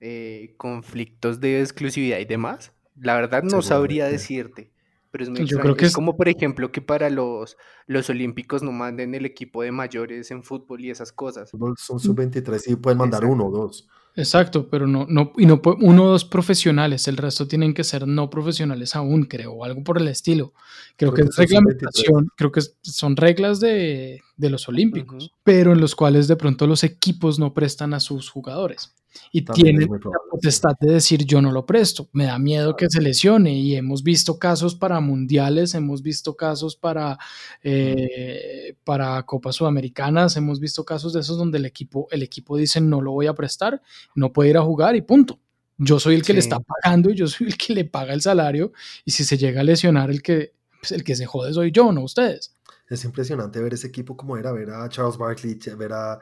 eh, 0.00 0.54
conflictos 0.56 1.40
de 1.40 1.60
exclusividad 1.60 2.18
y 2.18 2.24
demás. 2.24 2.72
La 2.96 3.14
verdad 3.14 3.42
no 3.42 3.62
sabría 3.62 4.06
decirte. 4.06 4.70
Pero 5.10 5.24
es 5.24 5.30
muy 5.30 5.44
yo 5.44 5.58
creo 5.58 5.74
que 5.74 5.86
es, 5.86 5.94
como, 5.94 6.16
por 6.16 6.28
ejemplo, 6.28 6.70
que 6.70 6.80
para 6.80 7.10
los, 7.10 7.56
los 7.86 8.08
Olímpicos 8.10 8.62
no 8.62 8.70
manden 8.70 9.14
el 9.14 9.26
equipo 9.26 9.62
de 9.62 9.72
mayores 9.72 10.30
en 10.30 10.44
fútbol 10.44 10.84
y 10.84 10.90
esas 10.90 11.12
cosas. 11.12 11.50
Son 11.76 11.98
sub-23 11.98 12.62
y 12.68 12.76
pueden 12.76 12.98
mandar 12.98 13.24
uno 13.24 13.46
o 13.46 13.50
dos. 13.50 13.88
Exacto, 14.16 14.68
pero 14.68 14.86
no, 14.86 15.06
no, 15.08 15.32
y 15.38 15.46
no 15.46 15.60
uno 15.80 16.04
o 16.04 16.08
dos 16.08 16.24
profesionales, 16.24 17.06
el 17.08 17.16
resto 17.16 17.46
tienen 17.46 17.74
que 17.74 17.84
ser 17.84 18.06
no 18.06 18.28
profesionales 18.28 18.96
aún, 18.96 19.24
creo, 19.24 19.52
o 19.52 19.64
algo 19.64 19.84
por 19.84 19.98
el 19.98 20.08
estilo. 20.08 20.52
Creo, 20.96 21.14
que, 21.14 21.22
es 21.22 21.36
reglamentación, 21.36 22.28
creo 22.36 22.52
que 22.52 22.60
son 22.82 23.16
reglas 23.16 23.60
de, 23.60 24.22
de 24.36 24.50
los 24.50 24.68
olímpicos, 24.68 25.32
pero 25.44 25.72
en 25.72 25.80
los 25.80 25.94
cuales 25.94 26.28
de 26.28 26.36
pronto 26.36 26.66
los 26.66 26.84
equipos 26.84 27.38
no 27.38 27.54
prestan 27.54 27.94
a 27.94 28.00
sus 28.00 28.28
jugadores 28.28 28.92
y 29.32 29.42
tiene 29.42 29.86
la 29.86 30.18
potestad 30.30 30.72
de 30.80 30.94
decir 30.94 31.24
yo 31.24 31.40
no 31.40 31.52
lo 31.52 31.66
presto, 31.66 32.08
me 32.12 32.24
da 32.24 32.38
miedo 32.38 32.76
que 32.76 32.88
se 32.88 33.00
lesione 33.00 33.54
y 33.54 33.74
hemos 33.74 34.02
visto 34.02 34.38
casos 34.38 34.74
para 34.74 35.00
mundiales, 35.00 35.74
hemos 35.74 36.02
visto 36.02 36.36
casos 36.36 36.76
para, 36.76 37.18
eh, 37.62 38.76
para 38.84 39.22
Copas 39.24 39.56
Sudamericanas, 39.56 40.36
hemos 40.36 40.60
visto 40.60 40.84
casos 40.84 41.12
de 41.12 41.20
esos 41.20 41.38
donde 41.38 41.58
el 41.58 41.64
equipo, 41.64 42.08
el 42.10 42.22
equipo 42.22 42.56
dice 42.56 42.80
no 42.80 43.00
lo 43.00 43.12
voy 43.12 43.26
a 43.26 43.34
prestar, 43.34 43.80
no 44.14 44.32
puede 44.32 44.50
ir 44.50 44.56
a 44.56 44.62
jugar 44.62 44.96
y 44.96 45.02
punto. 45.02 45.38
Yo 45.82 45.98
soy 45.98 46.14
el 46.14 46.22
que 46.22 46.34
le 46.34 46.40
está 46.40 46.60
pagando 46.60 47.08
y 47.10 47.14
yo 47.14 47.26
soy 47.26 47.46
el 47.46 47.56
que 47.56 47.72
le 47.72 47.86
paga 47.86 48.12
el 48.12 48.20
salario 48.20 48.72
y 49.04 49.12
si 49.12 49.24
se 49.24 49.38
llega 49.38 49.62
a 49.62 49.64
lesionar 49.64 50.10
el 50.10 50.20
que, 50.20 50.52
pues, 50.78 50.92
el 50.92 51.02
que 51.04 51.16
se 51.16 51.24
jode 51.24 51.54
soy 51.54 51.72
yo, 51.72 51.90
no 51.90 52.02
ustedes. 52.02 52.54
Es 52.90 53.04
impresionante 53.04 53.62
ver 53.62 53.72
ese 53.72 53.86
equipo 53.86 54.16
como 54.16 54.36
era, 54.36 54.50
ver 54.50 54.70
a 54.70 54.88
Charles 54.88 55.16
Barkley, 55.16 55.56
ver 55.78 55.92
a, 55.92 56.18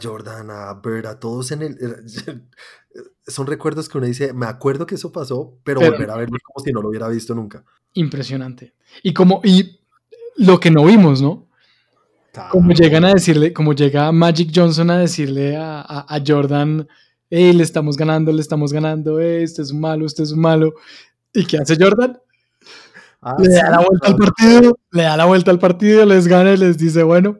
Jordan, 0.00 0.50
a 0.50 0.74
Bird, 0.74 1.06
a 1.06 1.18
todos 1.18 1.50
en 1.50 1.62
el... 1.62 1.76
Son 3.26 3.46
recuerdos 3.46 3.88
que 3.88 3.98
uno 3.98 4.06
dice, 4.06 4.32
me 4.32 4.46
acuerdo 4.46 4.86
que 4.86 4.94
eso 4.94 5.10
pasó, 5.10 5.58
pero, 5.64 5.80
volver 5.80 6.10
a 6.10 6.16
verlo 6.16 6.38
como 6.44 6.64
si 6.64 6.72
no 6.72 6.80
lo 6.80 6.90
hubiera 6.90 7.08
visto 7.08 7.34
nunca. 7.34 7.64
Impresionante. 7.94 8.74
Y 9.02 9.12
como, 9.12 9.40
y 9.42 9.80
lo 10.36 10.60
que 10.60 10.70
no 10.70 10.84
vimos, 10.84 11.20
¿no? 11.20 11.48
Como 12.50 12.72
llegan 12.72 13.04
a 13.04 13.12
decirle, 13.12 13.52
como 13.52 13.74
llega 13.74 14.10
Magic 14.12 14.50
Johnson 14.54 14.90
a 14.90 14.98
decirle 14.98 15.56
a, 15.56 16.22
Jordan, 16.26 16.88
hey, 17.30 17.52
le 17.52 17.62
estamos 17.62 17.96
ganando, 17.96 18.32
le 18.32 18.40
estamos 18.40 18.72
ganando, 18.72 19.20
este 19.20 19.60
es 19.60 19.72
malo, 19.72 20.06
este 20.06 20.22
es 20.22 20.32
malo. 20.32 20.74
¿Y 21.34 21.44
qué 21.46 21.58
hace 21.58 21.76
Jordan? 21.78 22.18
Ah, 23.24 23.36
le 23.38 23.50
da 23.50 23.70
la 23.70 23.78
vuelta 23.78 24.08
al 24.08 24.16
partido, 24.16 24.78
le 24.90 25.02
da 25.04 25.16
la 25.16 25.24
vuelta 25.26 25.50
al 25.52 25.58
partido, 25.60 26.04
les 26.04 26.26
gana 26.26 26.54
y 26.54 26.56
les 26.56 26.76
dice, 26.76 27.04
bueno, 27.04 27.38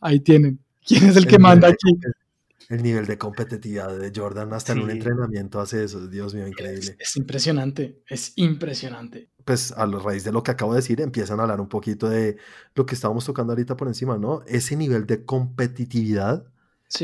ahí 0.00 0.18
tienen. 0.18 0.58
¿Quién 0.84 1.04
es 1.06 1.16
el, 1.16 1.28
que 1.28 1.38
manda 1.38 1.68
aquí? 1.68 1.96
El, 2.68 2.82
nivel 2.82 3.06
de 3.06 3.16
competitividad 3.16 3.96
de 3.96 4.12
Jordan 4.14 4.52
hasta 4.52 4.72
en 4.72 4.80
un 4.80 4.90
entrenamiento 4.90 5.60
hace 5.60 5.84
eso, 5.84 6.08
Dios 6.08 6.34
mío, 6.34 6.48
increíble. 6.48 6.96
Es, 6.98 7.16
impresionante, 7.16 8.02
es 8.08 8.32
impresionante. 8.34 9.30
Pues 9.44 9.70
a 9.70 9.86
raíz 9.86 10.24
de 10.24 10.32
lo 10.32 10.42
que 10.42 10.50
acabo 10.50 10.72
de 10.72 10.78
decir, 10.78 11.00
empiezan 11.00 11.38
a 11.38 11.44
hablar 11.44 11.60
un 11.60 11.68
poquito 11.68 12.08
de 12.08 12.36
lo 12.74 12.84
que 12.84 12.96
estábamos 12.96 13.24
tocando 13.24 13.52
ahorita 13.52 13.76
por 13.76 13.86
encima, 13.86 14.18
¿no? 14.18 14.42
Ese 14.48 14.74
nivel 14.74 15.06
de 15.06 15.24
competitividad 15.24 16.46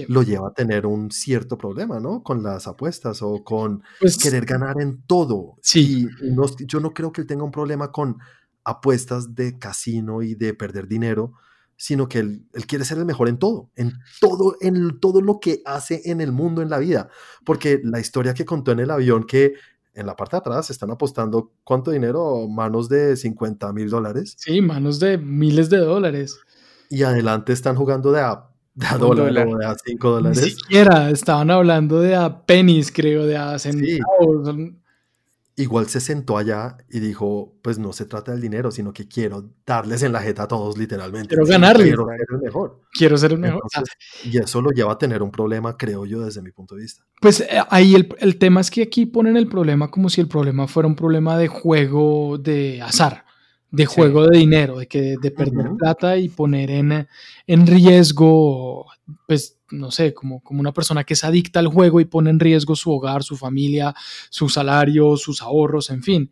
lo 0.08 0.22
lleva 0.22 0.48
a 0.48 0.54
tener 0.54 0.86
un 0.86 1.10
cierto 1.10 1.58
problema, 1.58 2.00
¿no? 2.00 2.22
Con 2.22 2.42
las 2.42 2.66
apuestas 2.66 3.20
o 3.22 3.42
con 3.42 3.82
pues 4.00 4.16
querer 4.16 4.44
ganar 4.44 4.80
en 4.80 5.02
todo. 5.02 5.56
Sí. 5.60 6.08
Y 6.22 6.66
yo 6.66 6.80
no 6.80 6.92
creo 6.92 7.12
que 7.12 7.22
él 7.22 7.26
tenga 7.26 7.44
un 7.44 7.50
problema 7.50 7.90
con 7.90 8.18
apuestas 8.64 9.34
de 9.34 9.58
casino 9.58 10.22
y 10.22 10.34
de 10.34 10.54
perder 10.54 10.86
dinero, 10.86 11.32
sino 11.76 12.08
que 12.08 12.20
él, 12.20 12.46
quiere 12.66 12.84
ser 12.84 12.98
el 12.98 13.04
mejor 13.04 13.28
en 13.28 13.38
todo, 13.38 13.70
en 13.74 13.92
todo, 14.20 14.56
en 14.60 15.00
todo 15.00 15.20
lo 15.20 15.40
que 15.40 15.62
hace 15.64 16.02
en 16.04 16.20
el 16.20 16.32
mundo, 16.32 16.62
en 16.62 16.70
la 16.70 16.78
vida. 16.78 17.08
Porque 17.44 17.80
la 17.82 17.98
historia 17.98 18.34
que 18.34 18.44
contó 18.44 18.72
en 18.72 18.80
el 18.80 18.90
avión, 18.90 19.24
que 19.24 19.54
en 19.94 20.06
la 20.06 20.16
parte 20.16 20.36
de 20.36 20.38
atrás 20.38 20.70
están 20.70 20.90
apostando 20.90 21.52
cuánto 21.64 21.90
dinero, 21.90 22.48
manos 22.48 22.88
de 22.88 23.16
50 23.16 23.72
mil 23.72 23.90
dólares. 23.90 24.36
Sí, 24.38 24.60
manos 24.62 25.00
de 25.00 25.18
miles 25.18 25.68
de 25.70 25.78
dólares. 25.78 26.38
Y 26.88 27.02
adelante 27.02 27.52
están 27.52 27.76
jugando 27.76 28.12
de 28.12 28.20
a 28.20 28.51
de 28.74 28.87
a 28.87 28.98
dólar, 28.98 29.32
de 29.32 29.66
a 29.66 29.76
5 29.85 30.11
dólares. 30.11 30.42
Ni 30.42 30.50
siquiera, 30.50 31.11
estaban 31.11 31.50
hablando 31.50 32.00
de 32.00 32.14
a 32.14 32.44
pennies, 32.46 32.90
creo, 32.90 33.26
de 33.26 33.37
a 33.37 33.58
centavos. 33.58 34.56
Igual 35.54 35.87
se 35.87 36.00
sentó 36.00 36.38
allá 36.38 36.78
y 36.88 36.98
dijo, 36.98 37.58
pues 37.61 37.78
no 37.78 37.92
se 37.92 38.06
trata 38.06 38.32
del 38.32 38.40
dinero, 38.40 38.70
sino 38.70 38.94
que 38.94 39.06
quiero 39.06 39.50
darles 39.66 40.02
en 40.02 40.12
la 40.12 40.22
jeta 40.22 40.44
a 40.44 40.48
todos 40.48 40.78
literalmente. 40.78 41.28
Quiero 41.28 41.44
ganarles. 41.44 41.88
Quiero 41.88 42.06
ser 42.06 42.26
el 42.30 42.40
mejor. 42.40 42.80
Quiero 42.90 43.18
ser 43.18 43.32
el 43.32 43.38
mejor. 43.38 43.62
y 44.24 44.38
eso 44.38 44.62
lo 44.62 44.70
lleva 44.70 44.92
a 44.92 44.98
tener 44.98 45.22
un 45.22 45.30
problema, 45.30 45.76
creo 45.76 46.06
yo, 46.06 46.22
desde 46.24 46.40
mi 46.40 46.52
punto 46.52 46.74
de 46.74 46.82
vista. 46.82 47.04
Pues 47.20 47.40
eh, 47.40 47.48
ahí 47.68 47.94
el, 47.94 48.08
el 48.20 48.38
tema 48.38 48.62
es 48.62 48.70
que 48.70 48.82
aquí 48.82 49.04
ponen 49.04 49.37
el 49.37 49.46
problema 49.46 49.90
como 49.90 50.08
si 50.08 50.22
el 50.22 50.28
problema 50.28 50.66
fuera 50.66 50.87
un 50.87 50.96
problema 50.96 51.37
de 51.37 51.48
juego 51.48 52.38
de 52.38 52.80
azar 52.80 53.26
de 53.72 53.87
juego 53.87 54.26
de 54.26 54.38
dinero, 54.38 54.78
de 54.78 54.87
que 54.87 55.16
de 55.20 55.30
perder 55.30 55.70
plata 55.78 56.18
y 56.18 56.28
poner 56.28 56.70
en, 56.70 57.08
en, 57.46 57.66
riesgo, 57.66 58.87
pues 59.26 59.58
no 59.70 59.90
sé, 59.90 60.12
como, 60.12 60.40
como 60.42 60.61
una 60.61 60.72
persona 60.72 61.04
que 61.04 61.14
es 61.14 61.24
adicta 61.24 61.58
al 61.58 61.68
juego 61.68 61.98
y 61.98 62.04
pone 62.04 62.28
en 62.28 62.38
riesgo 62.38 62.76
su 62.76 62.92
hogar, 62.92 63.22
su 63.22 63.37
familia, 63.37 63.94
su 64.28 64.50
salario, 64.50 65.16
sus 65.16 65.40
ahorros, 65.40 65.88
en 65.88 66.02
fin. 66.02 66.30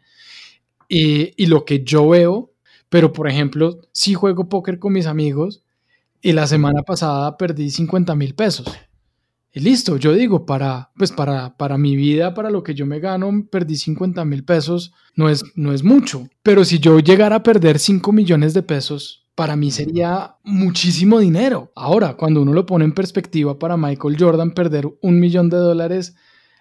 Y, 0.86 1.32
y 1.42 1.46
lo 1.46 1.64
que 1.64 1.82
yo 1.82 2.10
veo, 2.10 2.52
pero 2.90 3.12
por 3.12 3.26
ejemplo, 3.26 3.80
si 3.92 4.12
juego 4.12 4.50
póker 4.50 4.78
con 4.78 4.92
mis 4.92 5.06
amigos 5.06 5.64
y 6.20 6.32
la 6.32 6.46
semana 6.46 6.82
pasada 6.82 7.38
perdí 7.38 7.70
50 7.70 8.14
mil 8.16 8.34
pesos. 8.34 8.66
Y 9.52 9.60
listo, 9.60 9.96
yo 9.96 10.12
digo, 10.12 10.46
para, 10.46 10.90
pues 10.96 11.10
para, 11.10 11.56
para 11.56 11.76
mi 11.76 11.96
vida, 11.96 12.34
para 12.34 12.50
lo 12.50 12.62
que 12.62 12.74
yo 12.74 12.86
me 12.86 13.00
gano, 13.00 13.46
perdí 13.50 13.76
50 13.76 14.24
mil 14.24 14.44
pesos, 14.44 14.92
no 15.16 15.28
es, 15.28 15.44
no 15.56 15.72
es 15.72 15.82
mucho. 15.82 16.28
Pero 16.42 16.64
si 16.64 16.78
yo 16.78 17.00
llegara 17.00 17.36
a 17.36 17.42
perder 17.42 17.80
5 17.80 18.12
millones 18.12 18.54
de 18.54 18.62
pesos, 18.62 19.26
para 19.34 19.56
mí 19.56 19.70
sería 19.70 20.36
muchísimo 20.44 21.18
dinero. 21.18 21.72
Ahora, 21.74 22.14
cuando 22.14 22.42
uno 22.42 22.52
lo 22.52 22.66
pone 22.66 22.84
en 22.84 22.92
perspectiva, 22.92 23.58
para 23.58 23.76
Michael 23.76 24.16
Jordan 24.18 24.52
perder 24.52 24.86
un 25.00 25.18
millón 25.18 25.50
de 25.50 25.56
dólares 25.56 26.14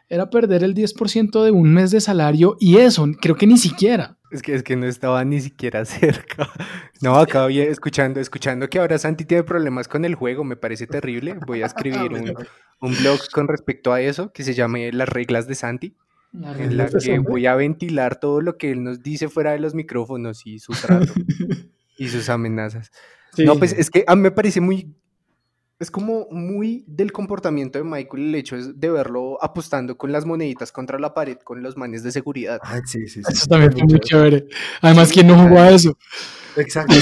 era 0.10 0.30
perder 0.30 0.64
el 0.64 0.74
10% 0.74 1.44
de 1.44 1.52
un 1.52 1.72
mes 1.72 1.92
de 1.92 2.02
salario 2.02 2.58
y 2.60 2.78
eso, 2.78 3.08
creo 3.22 3.36
que 3.36 3.48
ni 3.48 3.58
siquiera. 3.58 4.18
Es 4.32 4.42
que, 4.42 4.54
es 4.54 4.64
que 4.64 4.76
no 4.76 4.86
estaba 4.86 5.24
ni 5.24 5.40
siquiera 5.40 5.86
cerca. 5.86 6.50
No, 7.02 7.16
acabo 7.16 7.50
escuchando, 7.50 8.20
escuchando 8.20 8.70
que 8.70 8.80
ahora 8.80 8.98
Santi 8.98 9.26
tiene 9.26 9.44
problemas 9.44 9.88
con 9.88 10.06
el 10.06 10.16
juego, 10.16 10.44
me 10.44 10.56
parece 10.56 10.88
terrible. 10.88 11.38
Voy 11.46 11.62
a 11.62 11.68
escribir 11.68 12.12
un, 12.14 12.34
un 12.82 12.98
blog 12.98 13.20
con 13.32 13.48
respecto 13.48 13.94
a 13.94 14.02
eso 14.02 14.32
que 14.32 14.44
se 14.44 14.54
llame 14.54 14.92
Las 14.92 15.10
reglas 15.10 15.48
de 15.48 15.56
Santi, 15.56 15.96
en 16.34 16.78
la 16.78 16.88
que 16.90 17.20
voy 17.20 17.46
a 17.46 17.56
ventilar 17.56 18.20
todo 18.20 18.42
lo 18.42 18.58
que 18.58 18.72
él 18.72 18.84
nos 18.84 19.02
dice 19.02 19.30
fuera 19.30 19.52
de 19.52 19.60
los 19.60 19.74
micrófonos 19.74 20.46
y 20.46 20.60
su 20.60 20.74
trato 20.74 21.14
y 21.98 22.08
sus 22.10 22.30
amenazas. 22.30 22.92
No, 23.38 23.58
pues 23.58 23.74
es 23.74 23.90
que 23.90 24.04
a 24.08 24.16
mí 24.16 24.24
me 24.24 24.32
parece 24.32 24.60
muy 24.60 24.96
es 25.80 25.90
como 25.90 26.28
muy 26.30 26.84
del 26.88 27.14
comportamiento 27.14 27.80
de 27.80 27.86
Michael 27.86 28.30
el 28.30 28.36
hecho 28.36 28.58
de 28.58 28.90
verlo 28.90 29.42
apostando 29.42 29.98
con 29.98 30.12
las 30.12 30.26
moneditas 30.26 30.74
contra 30.74 31.00
la 31.00 31.14
pared 31.14 31.38
con 31.38 31.64
los 31.64 31.78
manes 31.78 32.04
de 32.04 32.12
seguridad. 32.12 32.60
Ay, 32.64 32.82
sí, 32.86 33.08
sí, 33.08 33.24
sí. 33.24 33.32
Eso 33.32 33.48
también 33.48 33.72
fue 33.72 33.84
muy 33.84 34.00
chévere. 34.02 34.46
Además, 34.82 35.10
¿quién 35.12 35.28
no 35.28 35.42
jugó 35.42 35.60
a 35.60 35.72
eso? 35.72 35.98
Exacto, 36.58 36.94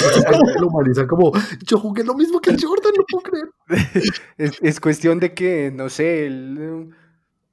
lo 0.59 0.67
humanizan 0.67 1.07
como, 1.07 1.31
yo 1.65 1.79
jugué 1.79 2.03
lo 2.03 2.13
mismo 2.13 2.39
que 2.39 2.51
Jordan, 2.51 2.93
no 2.95 3.03
puedo 3.09 3.23
creer. 3.23 3.49
Es, 4.37 4.57
es 4.61 4.79
cuestión 4.79 5.19
de 5.19 5.33
que, 5.33 5.71
no 5.73 5.89
sé, 5.89 6.27
él, 6.27 6.93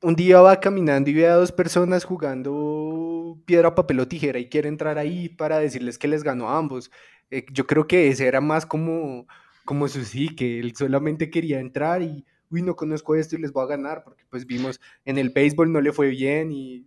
un 0.02 0.14
día 0.14 0.42
va 0.42 0.60
caminando 0.60 1.08
y 1.08 1.14
ve 1.14 1.26
a 1.26 1.36
dos 1.36 1.50
personas 1.50 2.04
jugando 2.04 3.38
piedra, 3.46 3.74
papel 3.74 4.00
o 4.00 4.08
tijera 4.08 4.38
y 4.38 4.50
quiere 4.50 4.68
entrar 4.68 4.98
ahí 4.98 5.30
para 5.30 5.58
decirles 5.58 5.98
que 5.98 6.08
les 6.08 6.22
ganó 6.22 6.50
a 6.50 6.58
ambos. 6.58 6.90
Eh, 7.30 7.46
yo 7.50 7.66
creo 7.66 7.86
que 7.86 8.08
ese 8.08 8.26
era 8.26 8.42
más 8.42 8.66
como 8.66 9.26
como 9.64 9.86
eso 9.86 10.02
sí, 10.04 10.34
que 10.34 10.58
él 10.58 10.74
solamente 10.76 11.30
quería 11.30 11.60
entrar 11.60 12.02
y, 12.02 12.24
uy, 12.50 12.62
no 12.62 12.76
conozco 12.76 13.14
esto 13.14 13.36
y 13.36 13.40
les 13.40 13.52
voy 13.52 13.64
a 13.64 13.68
ganar, 13.68 14.02
porque 14.04 14.24
pues 14.30 14.46
vimos 14.46 14.80
en 15.04 15.18
el 15.18 15.30
béisbol 15.30 15.72
no 15.72 15.80
le 15.80 15.92
fue 15.92 16.08
bien 16.08 16.52
y 16.52 16.86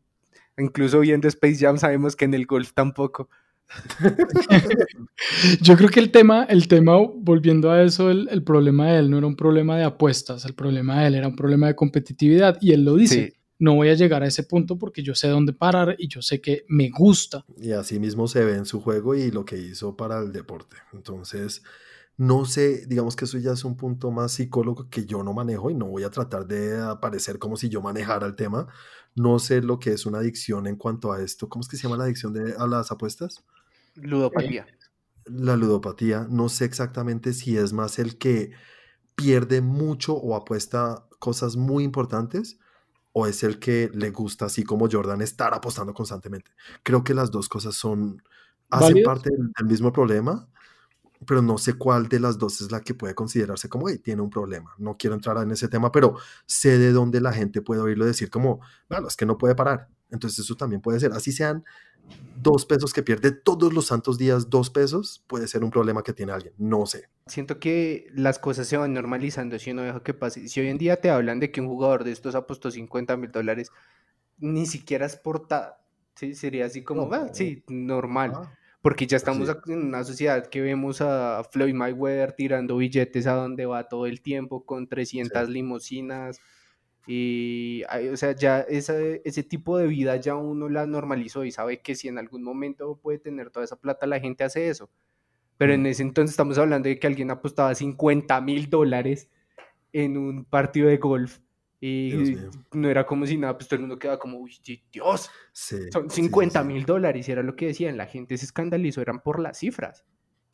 incluso 0.57 0.99
viendo 0.99 1.27
Space 1.27 1.57
Jam 1.57 1.77
sabemos 1.77 2.15
que 2.15 2.25
en 2.25 2.33
el 2.33 2.45
golf 2.45 2.73
tampoco. 2.73 3.29
Yo 5.61 5.75
creo 5.75 5.89
que 5.89 5.99
el 5.99 6.11
tema, 6.11 6.45
el 6.45 6.67
tema, 6.67 6.97
volviendo 6.97 7.69
a 7.69 7.83
eso, 7.83 8.09
el, 8.09 8.43
problema 8.43 8.91
de 8.91 8.99
él 8.99 9.09
no 9.09 9.17
era 9.17 9.27
un 9.27 9.35
problema 9.35 9.77
de 9.77 9.83
apuestas, 9.83 10.45
el 10.45 10.53
problema 10.53 11.01
de 11.01 11.07
él 11.07 11.15
era 11.15 11.27
un 11.27 11.35
problema 11.35 11.67
de 11.67 11.75
competitividad 11.75 12.57
y 12.61 12.71
él 12.71 12.85
lo 12.85 12.95
dice. 12.95 13.33
No 13.59 13.73
voy 13.73 13.89
a 13.89 13.95
llegar 13.95 14.21
a 14.21 14.27
ese 14.27 14.43
punto 14.43 14.77
porque 14.77 15.01
yo 15.01 15.15
sé 15.15 15.29
dónde 15.29 15.51
parar 15.51 15.95
y 15.97 16.07
yo 16.07 16.21
sé 16.21 16.39
que 16.39 16.63
me 16.67 16.91
gusta. 16.91 17.43
Y 17.59 17.71
así 17.71 17.99
mismo 17.99 18.27
se 18.27 18.45
ve 18.45 18.53
en 18.53 18.67
su 18.67 18.79
juego 18.81 19.15
y 19.15 19.31
lo 19.31 19.45
que 19.45 19.57
hizo 19.57 19.97
para 19.97 20.19
el 20.19 20.31
deporte. 20.31 20.77
Entonces, 20.93 21.63
no 22.17 22.45
sé, 22.45 22.87
digamos 22.87 23.15
que 23.15 23.25
eso 23.25 23.37
ya 23.37 23.51
es 23.51 23.63
un 23.63 23.77
punto 23.77 24.09
más 24.09 24.31
psicólogo 24.31 24.89
que 24.89 25.05
yo 25.05 25.21
no 25.21 25.33
manejo 25.33 25.69
y 25.69 25.75
no 25.75 25.85
voy 25.85 26.03
a 26.03 26.09
tratar 26.09 26.47
de 26.47 26.81
aparecer 26.81 27.37
como 27.37 27.57
si 27.57 27.69
yo 27.69 27.79
manejara 27.79 28.25
el 28.25 28.35
tema. 28.35 28.67
No 29.15 29.37
sé 29.37 29.61
lo 29.61 29.77
que 29.77 29.93
es 29.93 30.07
una 30.07 30.17
adicción 30.17 30.65
en 30.65 30.77
cuanto 30.77 31.11
a 31.11 31.21
esto. 31.21 31.47
¿Cómo 31.47 31.61
es 31.61 31.67
que 31.67 31.77
se 31.77 31.83
llama 31.83 31.97
la 31.97 32.05
adicción 32.05 32.33
de, 32.33 32.55
a 32.57 32.65
las 32.65 32.91
apuestas? 32.91 33.43
Ludopatía. 33.93 34.65
La 35.25 35.55
ludopatía. 35.55 36.25
No 36.27 36.49
sé 36.49 36.65
exactamente 36.65 37.33
si 37.33 37.55
es 37.55 37.71
más 37.71 37.99
el 37.99 38.17
que 38.17 38.51
pierde 39.13 39.61
mucho 39.61 40.15
o 40.15 40.35
apuesta 40.35 41.07
cosas 41.19 41.55
muy 41.55 41.83
importantes 41.83 42.57
o 43.13 43.27
es 43.27 43.43
el 43.43 43.59
que 43.59 43.91
le 43.93 44.09
gusta, 44.09 44.45
así 44.45 44.63
como 44.63 44.89
Jordan, 44.89 45.21
estar 45.21 45.53
apostando 45.53 45.93
constantemente. 45.93 46.51
Creo 46.81 47.03
que 47.03 47.13
las 47.13 47.29
dos 47.29 47.47
cosas 47.47 47.75
son, 47.75 48.23
hacen 48.71 49.03
parte 49.03 49.29
del 49.29 49.67
mismo 49.67 49.93
problema 49.93 50.49
pero 51.25 51.41
no 51.41 51.57
sé 51.57 51.73
cuál 51.73 52.07
de 52.07 52.19
las 52.19 52.37
dos 52.37 52.61
es 52.61 52.71
la 52.71 52.81
que 52.81 52.93
puede 52.93 53.15
considerarse 53.15 53.69
como, 53.69 53.89
hey, 53.89 53.97
tiene 53.97 54.21
un 54.21 54.29
problema. 54.29 54.73
No 54.77 54.97
quiero 54.97 55.15
entrar 55.15 55.37
en 55.37 55.51
ese 55.51 55.67
tema, 55.67 55.91
pero 55.91 56.17
sé 56.45 56.77
de 56.77 56.91
dónde 56.91 57.21
la 57.21 57.33
gente 57.33 57.61
puede 57.61 57.81
oírlo 57.81 58.05
decir 58.05 58.29
como, 58.29 58.61
bueno, 58.89 59.07
es 59.07 59.15
que 59.15 59.25
no 59.25 59.37
puede 59.37 59.55
parar. 59.55 59.89
Entonces 60.09 60.39
eso 60.39 60.55
también 60.55 60.81
puede 60.81 60.99
ser, 60.99 61.11
así 61.11 61.31
sean 61.31 61.63
dos 62.41 62.65
pesos 62.65 62.93
que 62.93 63.03
pierde 63.03 63.31
todos 63.31 63.73
los 63.73 63.87
santos 63.87 64.17
días, 64.17 64.49
dos 64.49 64.69
pesos, 64.69 65.23
puede 65.27 65.47
ser 65.47 65.63
un 65.63 65.71
problema 65.71 66.03
que 66.03 66.13
tiene 66.13 66.31
alguien, 66.31 66.53
no 66.57 66.85
sé. 66.85 67.09
Siento 67.25 67.59
que 67.59 68.07
las 68.13 68.39
cosas 68.39 68.67
se 68.67 68.77
van 68.77 68.93
normalizando 68.93 69.57
si 69.59 69.71
uno 69.71 69.81
deja 69.81 70.01
que 70.01 70.13
pase. 70.13 70.47
Si 70.47 70.59
hoy 70.61 70.67
en 70.67 70.77
día 70.77 71.01
te 71.01 71.09
hablan 71.09 71.39
de 71.39 71.51
que 71.51 71.59
un 71.59 71.67
jugador 71.67 72.03
de 72.03 72.11
estos 72.11 72.35
apostó 72.35 72.71
50 72.71 73.17
mil 73.17 73.31
dólares, 73.31 73.71
ni 74.37 74.65
siquiera 74.65 75.05
es 75.05 75.17
portada, 75.17 75.81
¿sí? 76.15 76.35
Sería 76.35 76.67
así 76.67 76.83
como, 76.83 77.11
ah, 77.13 77.29
sí, 77.33 77.63
normal. 77.67 78.49
Porque 78.87 79.05
ya 79.05 79.17
estamos 79.17 79.53
en 79.67 79.87
una 79.87 80.05
sociedad 80.05 80.47
que 80.47 80.61
vemos 80.61 81.01
a 81.01 81.43
Floyd 81.51 81.73
Mayweather 81.73 82.31
tirando 82.31 82.77
billetes 82.77 83.27
a 83.27 83.33
donde 83.33 83.65
va 83.65 83.89
todo 83.89 84.05
el 84.05 84.21
tiempo 84.21 84.65
con 84.65 84.87
300 84.87 85.49
limusinas. 85.49 86.39
Y, 87.05 87.83
o 87.83 88.15
sea, 88.15 88.31
ya 88.31 88.61
ese, 88.61 89.21
ese 89.25 89.43
tipo 89.43 89.77
de 89.77 89.87
vida 89.87 90.15
ya 90.15 90.35
uno 90.35 90.69
la 90.69 90.85
normalizó 90.85 91.43
y 91.43 91.51
sabe 91.51 91.81
que 91.81 91.95
si 91.95 92.07
en 92.07 92.17
algún 92.17 92.43
momento 92.43 92.95
puede 92.95 93.19
tener 93.19 93.49
toda 93.49 93.65
esa 93.65 93.75
plata, 93.75 94.07
la 94.07 94.21
gente 94.21 94.45
hace 94.45 94.69
eso. 94.69 94.89
Pero 95.57 95.73
en 95.73 95.85
ese 95.85 96.03
entonces 96.03 96.31
estamos 96.31 96.57
hablando 96.57 96.87
de 96.87 96.97
que 96.97 97.07
alguien 97.07 97.29
apostaba 97.29 97.75
50 97.75 98.39
mil 98.39 98.69
dólares 98.69 99.29
en 99.91 100.15
un 100.15 100.45
partido 100.45 100.87
de 100.87 100.95
golf 100.95 101.39
y 101.79 102.35
no 102.73 102.89
era 102.89 103.05
como 103.05 103.25
si 103.25 103.37
nada, 103.37 103.55
pues 103.55 103.67
todo 103.67 103.75
el 103.75 103.81
mundo 103.81 103.99
quedaba 103.99 104.19
como, 104.19 104.39
uy, 104.39 104.57
Dios, 104.91 105.29
son 105.53 106.09
50 106.09 106.63
mil 106.63 106.85
dólares 106.85 107.27
y 107.29 107.31
era 107.31 107.43
lo 107.43 107.55
que 107.55 107.67
decían, 107.67 107.97
la 107.97 108.07
gente 108.07 108.37
se 108.37 108.45
escandalizó, 108.45 109.01
eran 109.01 109.21
por 109.21 109.39
las 109.39 109.59
cifras. 109.59 110.03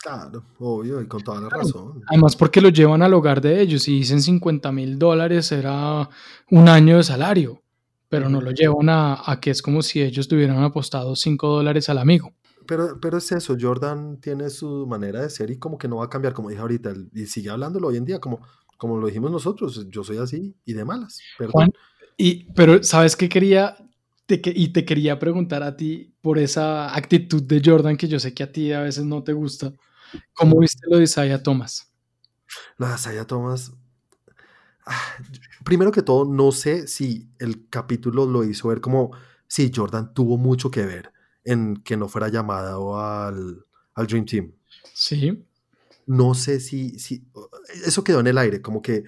Claro, 0.03 0.43
obvio, 0.59 1.01
y 1.01 1.07
con 1.07 1.23
toda 1.23 1.39
la 1.39 1.47
razón. 1.47 2.01
Además, 2.07 2.35
porque 2.35 2.59
lo 2.59 2.67
llevan 2.67 3.01
al 3.01 3.13
hogar 3.13 3.39
de 3.39 3.61
ellos. 3.61 3.87
y 3.87 3.99
dicen 3.99 4.21
50 4.21 4.69
mil 4.73 4.99
dólares, 4.99 5.49
era 5.53 6.09
un 6.51 6.67
año 6.67 6.97
de 6.97 7.03
salario, 7.03 7.61
pero 8.09 8.27
no 8.27 8.41
lo 8.41 8.51
llevan 8.51 8.89
a, 8.89 9.39
que 9.41 9.51
es 9.51 9.61
como 9.61 9.81
si 9.81 10.01
ellos 10.01 10.27
tuvieran 10.27 10.61
apostado 10.61 11.15
5 11.15 11.47
dólares 11.47 11.87
al 11.87 11.99
amigo. 11.99 12.33
Pero, 12.67 12.99
pero 13.01 13.17
es 13.17 13.31
eso, 13.31 13.55
Jordan 13.59 14.19
tiene 14.19 14.49
su 14.49 14.85
manera 14.87 15.21
de 15.21 15.29
ser 15.29 15.49
y 15.51 15.57
como 15.57 15.77
que 15.77 15.87
no 15.87 15.97
va 15.97 16.05
a 16.05 16.09
cambiar, 16.09 16.33
como 16.33 16.49
dije 16.49 16.61
ahorita, 16.61 16.93
y 17.13 17.25
sigue 17.25 17.49
hablándolo 17.49 17.87
hoy 17.87 17.97
en 17.97 18.05
día, 18.05 18.19
como, 18.19 18.41
como 18.83 18.97
lo 18.97 19.07
dijimos 19.07 19.31
nosotros, 19.31 19.87
yo 19.89 20.03
soy 20.03 20.17
así 20.17 20.57
y 20.65 20.73
de 20.73 20.83
malas. 20.83 21.17
Juan, 21.53 21.71
y, 22.17 22.51
pero 22.51 22.83
¿sabes 22.83 23.15
qué 23.15 23.29
quería? 23.29 23.77
y 24.27 24.73
te 24.73 24.83
quería 24.83 25.17
preguntar 25.19 25.63
a 25.63 25.77
ti 25.77 26.13
por 26.19 26.37
esa 26.37 26.93
actitud 26.93 27.41
de 27.43 27.61
Jordan 27.63 27.95
que 27.95 28.09
yo 28.09 28.19
sé 28.19 28.33
que 28.33 28.43
a 28.43 28.51
ti 28.51 28.73
a 28.73 28.81
veces 28.81 29.05
no 29.05 29.23
te 29.23 29.31
gusta. 29.31 29.71
¿Cómo 30.33 30.59
viste 30.59 30.81
lo 30.89 30.97
de 30.97 31.05
Isaiah 31.05 31.41
Thomas? 31.41 31.93
De 32.77 32.93
Isaiah 32.93 33.25
Thomas. 33.25 33.71
Ah, 34.85 35.15
primero 35.63 35.89
que 35.89 36.01
todo, 36.01 36.25
no 36.25 36.51
sé 36.51 36.85
si 36.87 37.29
el 37.39 37.69
capítulo 37.69 38.25
lo 38.25 38.43
hizo 38.43 38.67
ver 38.67 38.81
como 38.81 39.11
si 39.47 39.71
Jordan 39.73 40.13
tuvo 40.13 40.37
mucho 40.37 40.69
que 40.69 40.85
ver 40.85 41.13
en 41.45 41.77
que 41.77 41.95
no 41.95 42.09
fuera 42.09 42.27
llamado 42.27 42.99
al, 42.99 43.65
al 43.93 44.07
Dream 44.07 44.25
Team. 44.25 44.51
Sí. 44.93 45.45
No 46.05 46.33
sé 46.33 46.59
si, 46.59 46.99
si. 46.99 47.25
Eso 47.85 48.03
quedó 48.03 48.19
en 48.19 48.27
el 48.27 48.37
aire, 48.37 48.61
como 48.61 48.81
que 48.81 49.03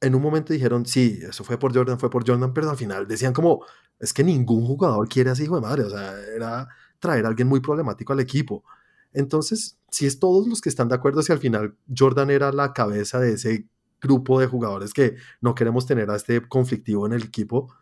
en 0.00 0.14
un 0.14 0.22
momento 0.22 0.52
dijeron, 0.52 0.86
sí, 0.86 1.20
eso 1.22 1.44
fue 1.44 1.58
por 1.58 1.74
Jordan, 1.74 1.98
fue 1.98 2.10
por 2.10 2.26
Jordan, 2.26 2.54
pero 2.54 2.70
al 2.70 2.76
final 2.76 3.06
decían 3.06 3.32
como, 3.32 3.64
es 3.98 4.14
que 4.14 4.24
ningún 4.24 4.64
jugador 4.64 5.08
quiere 5.08 5.30
así, 5.30 5.44
hijo 5.44 5.56
de 5.56 5.60
madre. 5.60 5.84
O 5.84 5.90
sea, 5.90 6.14
era 6.34 6.68
traer 6.98 7.26
a 7.26 7.28
alguien 7.28 7.48
muy 7.48 7.60
problemático 7.60 8.12
al 8.12 8.20
equipo. 8.20 8.64
Entonces, 9.12 9.78
si 9.90 10.06
es 10.06 10.18
todos 10.18 10.46
los 10.46 10.60
que 10.60 10.68
están 10.68 10.88
de 10.88 10.94
acuerdo, 10.94 11.22
si 11.22 11.32
al 11.32 11.38
final 11.38 11.76
Jordan 11.94 12.30
era 12.30 12.52
la 12.52 12.72
cabeza 12.72 13.18
de 13.18 13.34
ese 13.34 13.66
grupo 14.00 14.40
de 14.40 14.46
jugadores 14.46 14.94
que 14.94 15.16
no 15.40 15.54
queremos 15.54 15.86
tener 15.86 16.10
a 16.10 16.16
este 16.16 16.40
conflictivo 16.48 17.06
en 17.06 17.12
el 17.12 17.24
equipo, 17.24 17.74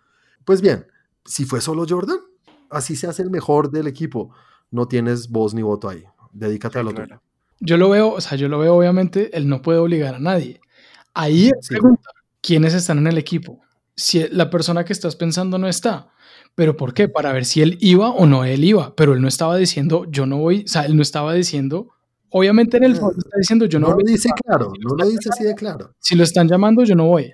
pues 0.44 0.61
bien, 0.61 0.87
si 1.25 1.44
fue 1.44 1.61
solo 1.61 1.85
Jordan, 1.88 2.18
así 2.71 2.97
se 2.97 3.07
hace 3.07 3.23
el 3.23 3.31
mejor 3.31 3.71
del 3.71 3.87
equipo. 3.87 4.35
No 4.71 4.88
tienes 4.88 5.29
voz 5.29 5.55
ni 5.55 5.62
voto 5.62 5.88
ahí. 5.88 6.05
Dedícate 6.33 6.79
a 6.79 6.83
lo 6.83 6.92
tuyo. 6.92 7.21
Yo 7.61 7.77
lo 7.77 7.88
veo, 7.88 8.12
o 8.12 8.21
sea, 8.21 8.37
yo 8.37 8.49
lo 8.49 8.59
veo 8.59 8.75
obviamente, 8.75 9.37
él 9.37 9.49
no 9.49 9.62
puede 9.62 9.79
obligar 9.79 10.14
a 10.14 10.18
nadie. 10.18 10.61
Ahí 11.14 11.51
pregunta, 11.68 12.11
¿quiénes 12.40 12.75
están 12.75 12.99
en 12.99 13.09
el 13.09 13.18
equipo? 13.18 13.61
Si 13.97 14.29
la 14.29 14.51
persona 14.51 14.85
que 14.85 14.92
estás 14.92 15.16
pensando 15.16 15.59
no 15.59 15.68
está, 15.68 16.12
¿Pero 16.59 16.77
por 16.77 16.92
qué? 16.92 17.09
Para 17.09 17.33
ver 17.33 17.44
si 17.44 17.62
él 17.62 17.79
iba 17.81 18.11
o 18.11 18.27
no 18.27 18.44
él 18.44 18.64
iba. 18.64 18.92
Pero 18.97 19.12
él 19.12 19.23
no 19.23 19.29
estaba 19.29 19.57
diciendo, 19.57 20.07
yo 20.11 20.27
no 20.27 20.38
voy, 20.38 20.64
o 20.64 20.68
sea, 20.68 20.87
él 20.87 20.97
no 20.97 21.03
estaba 21.03 21.33
diciendo, 21.33 21.90
obviamente 22.31 22.79
en 22.79 22.83
el 22.83 22.97
fondo 22.97 23.16
está 23.16 23.38
diciendo, 23.38 23.66
yo 23.66 23.79
no, 23.79 23.90
no 23.90 23.97
Lo 23.97 24.05
dice 24.05 24.31
claro, 24.44 24.73
no 24.81 24.97
lo 24.97 25.09
dice 25.09 25.29
así 25.33 25.44
de 25.44 25.55
claro. 25.55 25.94
Si 26.01 26.16
lo 26.16 26.25
están 26.25 26.49
llamando, 26.49 26.83
yo 26.83 26.97
no 26.97 27.07
voy. 27.07 27.33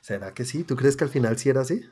¿Será 0.00 0.32
que 0.32 0.46
sí? 0.46 0.64
¿Tú 0.64 0.76
crees 0.76 0.96
que 0.96 1.04
al 1.04 1.10
final 1.10 1.36
sí 1.36 1.50
era 1.50 1.60
así? 1.60 1.82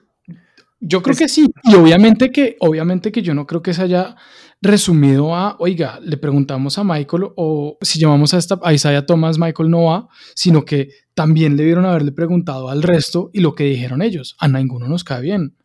Yo 0.85 1.01
creo 1.01 1.17
que 1.17 1.29
sí. 1.29 1.49
Y 1.63 1.75
obviamente 1.77 2.33
que, 2.33 2.57
obviamente 2.59 3.13
que 3.13 3.23
yo 3.23 3.35
no 3.35 3.47
creo 3.47 3.63
que 3.63 3.73
se 3.73 3.83
haya 3.83 4.17
resumido 4.61 5.35
a, 5.35 5.57
oiga, 5.61 6.01
le 6.03 6.17
preguntamos 6.17 6.77
a 6.77 6.85
Michael 6.85 7.29
o 7.37 7.79
si 7.81 8.01
llamamos 8.01 8.35
a, 8.35 8.39
esta, 8.39 8.59
a 8.63 8.73
Isaiah 8.73 9.07
Thomas, 9.07 9.39
Michael 9.39 9.71
no 9.71 9.85
va, 9.85 10.09
sino 10.35 10.65
que 10.65 10.91
también 11.15 11.57
le 11.57 11.63
debieron 11.63 11.87
haberle 11.87 12.11
preguntado 12.11 12.69
al 12.69 12.83
resto 12.83 13.31
y 13.33 13.41
lo 13.41 13.55
que 13.55 13.65
dijeron 13.65 14.03
ellos, 14.03 14.37
a 14.41 14.49
ninguno 14.49 14.89
nos 14.89 15.05
cae 15.05 15.23
bien. 15.23 15.57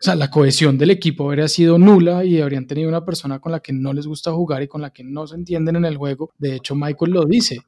O 0.00 0.04
sea, 0.04 0.16
la 0.16 0.30
cohesión 0.30 0.76
del 0.76 0.90
equipo 0.90 1.28
habría 1.28 1.48
sido 1.48 1.78
nula 1.78 2.24
y 2.24 2.40
habrían 2.40 2.66
tenido 2.66 2.88
una 2.88 3.04
persona 3.04 3.40
con 3.40 3.52
la 3.52 3.60
que 3.60 3.72
no 3.72 3.92
les 3.92 4.06
gusta 4.06 4.32
jugar 4.32 4.62
y 4.62 4.68
con 4.68 4.80
la 4.80 4.90
que 4.90 5.04
no 5.04 5.26
se 5.26 5.36
entienden 5.36 5.76
en 5.76 5.84
el 5.84 5.96
juego. 5.96 6.32
De 6.38 6.56
hecho, 6.56 6.74
Michael 6.74 7.12
lo 7.12 7.24
dice. 7.24 7.60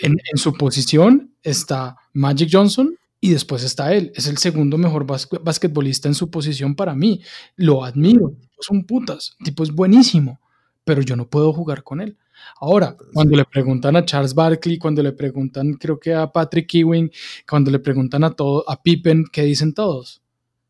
En, 0.00 0.16
su 0.36 0.52
posición 0.54 1.34
está 1.42 1.96
Magic 2.12 2.48
Johnson 2.52 2.96
y 3.20 3.30
después 3.30 3.64
está 3.64 3.92
él. 3.94 4.12
Es 4.14 4.26
el 4.26 4.38
segundo 4.38 4.78
mejor 4.78 5.06
basquetbolista 5.06 6.08
en 6.08 6.14
su 6.14 6.30
posición 6.30 6.74
para 6.74 6.94
mí. 6.94 7.22
Lo 7.56 7.84
admiro. 7.84 8.34
Es 8.58 8.70
un 8.70 8.84
putas. 8.84 9.36
El 9.40 9.46
tipo 9.46 9.62
es 9.62 9.72
buenísimo, 9.72 10.40
pero 10.84 11.02
yo 11.02 11.16
no 11.16 11.28
puedo 11.28 11.52
jugar 11.52 11.82
con 11.82 12.00
él. 12.00 12.16
Ahora, 12.60 12.96
cuando 13.12 13.36
le 13.36 13.44
preguntan 13.44 13.96
a 13.96 14.04
Charles 14.04 14.34
Barkley, 14.34 14.78
cuando 14.78 15.02
le 15.02 15.12
preguntan, 15.12 15.74
creo 15.74 15.98
que 15.98 16.14
a 16.14 16.30
Patrick 16.30 16.72
Ewing, 16.74 17.10
cuando 17.48 17.70
le 17.70 17.80
preguntan 17.80 18.22
a 18.24 18.30
todo, 18.30 18.68
a 18.68 18.80
Pippen, 18.80 19.24
¿qué 19.32 19.42
dicen 19.42 19.74
todos? 19.74 20.22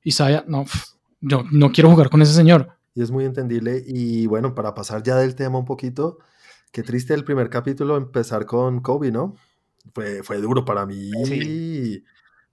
Isaiah, 0.02 0.44
no, 0.48 0.64
yo 1.20 1.44
no 1.50 1.70
quiero 1.70 1.90
jugar 1.90 2.08
con 2.08 2.22
ese 2.22 2.32
señor. 2.32 2.70
Y 2.94 3.02
es 3.02 3.10
muy 3.10 3.24
entendible. 3.24 3.82
Y 3.86 4.26
bueno, 4.26 4.54
para 4.54 4.74
pasar 4.74 5.02
ya 5.02 5.16
del 5.16 5.34
tema 5.34 5.58
un 5.58 5.66
poquito, 5.66 6.18
qué 6.72 6.82
triste 6.82 7.14
el 7.14 7.24
primer 7.24 7.50
capítulo 7.50 7.96
empezar 7.96 8.46
con 8.46 8.80
Kobe, 8.80 9.12
¿no? 9.12 9.36
Fue, 9.94 10.22
fue 10.22 10.38
duro 10.38 10.64
para 10.64 10.86
mí. 10.86 11.10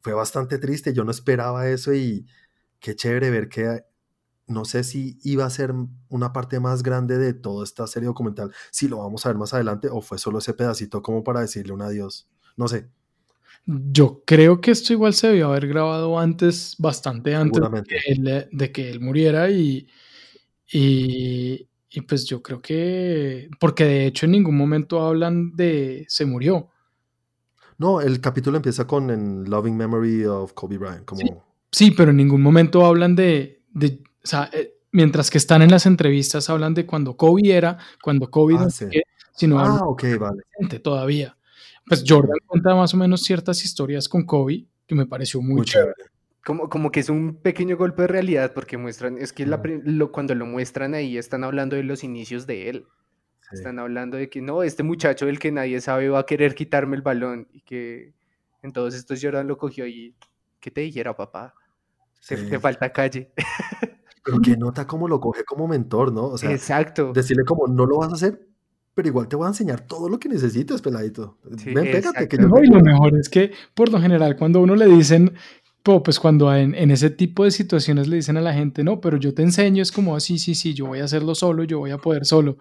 Fue 0.06 0.14
bastante 0.14 0.60
triste. 0.60 0.94
Yo 0.94 1.04
no 1.04 1.10
esperaba 1.10 1.68
eso 1.68 1.92
y 1.92 2.28
qué 2.80 2.96
chévere 2.96 3.32
ver 3.32 3.50
que 3.50 3.82
no 4.46 4.64
sé 4.64 4.84
si 4.84 5.18
iba 5.24 5.46
a 5.46 5.50
ser 5.50 5.74
una 6.10 6.32
parte 6.32 6.60
más 6.60 6.84
grande 6.84 7.18
de 7.18 7.34
toda 7.34 7.64
esta 7.64 7.88
serie 7.88 8.06
documental, 8.06 8.52
si 8.70 8.88
lo 8.88 9.00
vamos 9.00 9.26
a 9.26 9.30
ver 9.30 9.40
más 9.40 9.56
adelante 9.56 9.88
o 9.92 10.04
fue 10.04 10.20
solo 10.20 10.38
ese 10.38 10.54
pedacito 10.54 11.02
como 11.02 11.24
para 11.24 11.42
decirle 11.42 11.74
un 11.74 11.82
adiós. 11.82 12.30
No 12.56 12.68
sé. 12.68 12.88
Yo 13.66 14.22
creo 14.28 14.62
que 14.62 14.70
esto 14.70 14.94
igual 14.94 15.16
se 15.16 15.30
debió 15.30 15.48
haber 15.48 15.68
grabado 15.68 16.20
antes, 16.20 16.76
bastante 16.78 17.34
antes 17.34 17.64
de 18.52 18.72
que, 18.72 18.92
él, 18.92 19.00
muriera 19.00 19.50
y, 19.50 19.88
y, 20.72 21.68
pues 22.08 22.26
yo 22.26 22.44
creo 22.44 22.62
que, 22.62 23.50
porque 23.60 23.86
de 23.86 24.06
hecho 24.06 24.28
en 24.28 24.34
ningún 24.34 24.56
momento 24.56 25.02
hablan 25.02 25.56
de 25.56 26.06
se 26.08 26.26
murió. 26.26 26.70
No, 27.78 28.02
el 28.02 28.22
capítulo 28.22 28.58
empieza 28.58 28.88
con 28.88 29.10
en 29.10 29.50
Loving 29.50 29.76
Memory 29.76 30.26
of 30.26 30.54
Kobe 30.54 30.78
Bryant. 30.78 31.06
Como... 31.06 31.44
Sí, 31.72 31.92
pero 31.92 32.12
en 32.12 32.18
ningún 32.18 32.42
momento 32.42 32.86
hablan 32.86 33.16
de, 33.16 33.62
de 33.72 34.02
o 34.24 34.28
sea, 34.28 34.50
eh, 34.54 34.76
mientras 34.92 35.30
que 35.30 35.38
están 35.38 35.62
en 35.62 35.72
las 35.72 35.86
entrevistas 35.86 36.50
hablan 36.50 36.74
de 36.74 36.86
cuando 36.86 37.18
Kobe 37.18 37.52
era, 37.52 37.78
cuando 38.02 38.32
Kobe 38.32 38.56
ah, 38.58 38.64
no 38.64 38.70
sino 39.36 39.60
ah, 39.60 39.82
ok, 39.86 40.04
vale. 40.18 40.80
todavía. 40.80 41.38
Pues 41.86 42.04
Jordan 42.08 42.38
cuenta 42.48 42.74
más 42.74 42.94
o 42.94 42.98
menos 42.98 43.22
ciertas 43.22 43.64
historias 43.64 44.08
con 44.10 44.26
Kobe 44.26 44.66
que 44.88 44.96
me 44.96 45.06
pareció 45.06 45.42
muy, 45.42 45.66
chévere. 45.66 45.94
Como, 46.44 46.70
como 46.70 46.92
que 46.92 47.02
es 47.02 47.10
un 47.10 47.36
pequeño 47.36 47.76
golpe 47.76 48.04
de 48.04 48.08
realidad 48.08 48.54
porque 48.54 48.78
muestran, 48.78 49.18
es 49.18 49.34
que 49.34 49.46
lo, 49.46 50.12
cuando 50.12 50.34
lo 50.34 50.46
muestran 50.46 50.94
ahí 50.94 51.18
están 51.18 51.44
hablando 51.44 51.76
de 51.76 51.84
los 51.84 52.04
inicios 52.04 52.48
de 52.48 52.70
él. 52.70 52.86
Están 53.52 53.80
hablando 53.80 54.18
de 54.18 54.30
que 54.30 54.42
no, 54.42 54.64
este 54.64 54.84
muchacho 54.84 55.28
del 55.28 55.40
que 55.40 55.52
nadie 55.52 55.80
sabe 55.80 56.10
va 56.10 56.20
a 56.20 56.26
querer 56.26 56.56
quitarme 56.56 56.96
el 56.96 57.02
balón 57.02 57.48
y 57.52 57.62
que 57.62 58.14
entonces 58.62 59.02
esto 59.02 59.14
Jordan 59.20 59.48
lo 59.48 59.58
cogió 59.58 59.86
y 59.86 60.16
¿qué 60.60 60.72
te 60.72 60.82
dijera 60.82 61.16
papá? 61.16 61.54
Te, 62.28 62.60
falta 62.60 62.92
calle. 62.92 63.32
Pero 64.24 64.40
que 64.42 64.58
nota 64.58 64.88
cómo 64.88 65.08
lo 65.08 65.20
coge 65.20 65.44
como 65.44 65.68
mentor, 65.68 66.12
¿no? 66.12 66.26
O 66.26 66.38
sea, 66.38 66.52
Exacto. 66.52 67.14
decirle 67.14 67.44
como 67.46 67.68
no 67.68 67.86
lo 67.86 67.98
vas 67.98 68.12
a 68.12 68.16
hacer, 68.16 68.48
pero 68.96 69.08
igual 69.08 69.28
te 69.28 69.36
voy 69.36 69.46
a 69.46 69.50
enseñar 69.50 69.82
todo 69.82 70.10
lo 70.10 70.18
que 70.18 70.28
necesitas, 70.30 70.82
peladito. 70.82 71.38
Ven, 71.44 71.92
pégate. 71.92 72.28
Que 72.28 72.38
yo 72.38 72.48
no, 72.48 72.64
y 72.64 72.68
lo 72.68 72.80
mejor 72.80 73.16
es 73.20 73.30
que, 73.30 73.52
por 73.76 73.92
lo 73.92 74.02
general, 74.02 74.36
cuando 74.36 74.62
uno 74.62 74.76
le 74.76 74.88
dicen, 74.88 75.36
pues 75.84 76.20
cuando 76.20 76.52
en, 76.56 76.74
en, 76.74 76.90
ese 76.90 77.12
tipo 77.12 77.44
de 77.44 77.52
situaciones 77.52 78.08
le 78.08 78.16
dicen 78.16 78.38
a 78.38 78.42
la 78.42 78.54
gente, 78.54 78.84
no, 78.84 79.00
pero 79.00 79.18
yo 79.18 79.36
te 79.36 79.44
enseño, 79.44 79.84
es 79.84 79.92
como, 79.92 80.16
así, 80.16 80.40
sí, 80.40 80.56
sí, 80.56 80.74
yo 80.74 80.88
voy 80.88 81.02
a 81.02 81.04
hacerlo 81.04 81.36
solo, 81.36 81.64
yo 81.64 81.78
voy 81.78 81.92
a 81.92 82.00
poder 82.00 82.26
solo. 82.26 82.58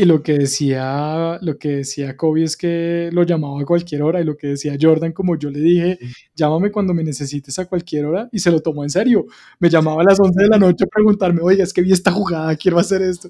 Y 0.00 0.04
lo 0.04 0.22
que 0.22 0.38
decía, 0.38 1.40
lo 1.42 1.58
que 1.58 1.78
decía 1.78 2.16
Kobe 2.16 2.44
es 2.44 2.56
que 2.56 3.10
lo 3.12 3.24
llamaba 3.24 3.60
a 3.60 3.64
cualquier 3.64 4.02
hora 4.02 4.20
y 4.20 4.24
lo 4.24 4.36
que 4.36 4.46
decía 4.46 4.76
Jordan, 4.80 5.10
como 5.10 5.36
yo 5.36 5.50
le 5.50 5.58
dije, 5.58 5.98
llámame 6.36 6.70
cuando 6.70 6.94
me 6.94 7.02
necesites 7.02 7.58
a 7.58 7.66
cualquier 7.66 8.06
hora 8.06 8.28
y 8.30 8.38
se 8.38 8.52
lo 8.52 8.60
tomó 8.60 8.84
en 8.84 8.90
serio. 8.90 9.26
Me 9.58 9.68
llamaba 9.68 10.02
a 10.02 10.04
las 10.04 10.20
11 10.20 10.40
de 10.40 10.48
la 10.48 10.56
noche 10.56 10.84
a 10.84 10.86
preguntarme, 10.86 11.40
oye, 11.42 11.64
es 11.64 11.72
que 11.72 11.82
vi 11.82 11.90
esta 11.90 12.12
jugada, 12.12 12.54
quiero 12.54 12.78
hacer 12.78 13.02
esto. 13.02 13.28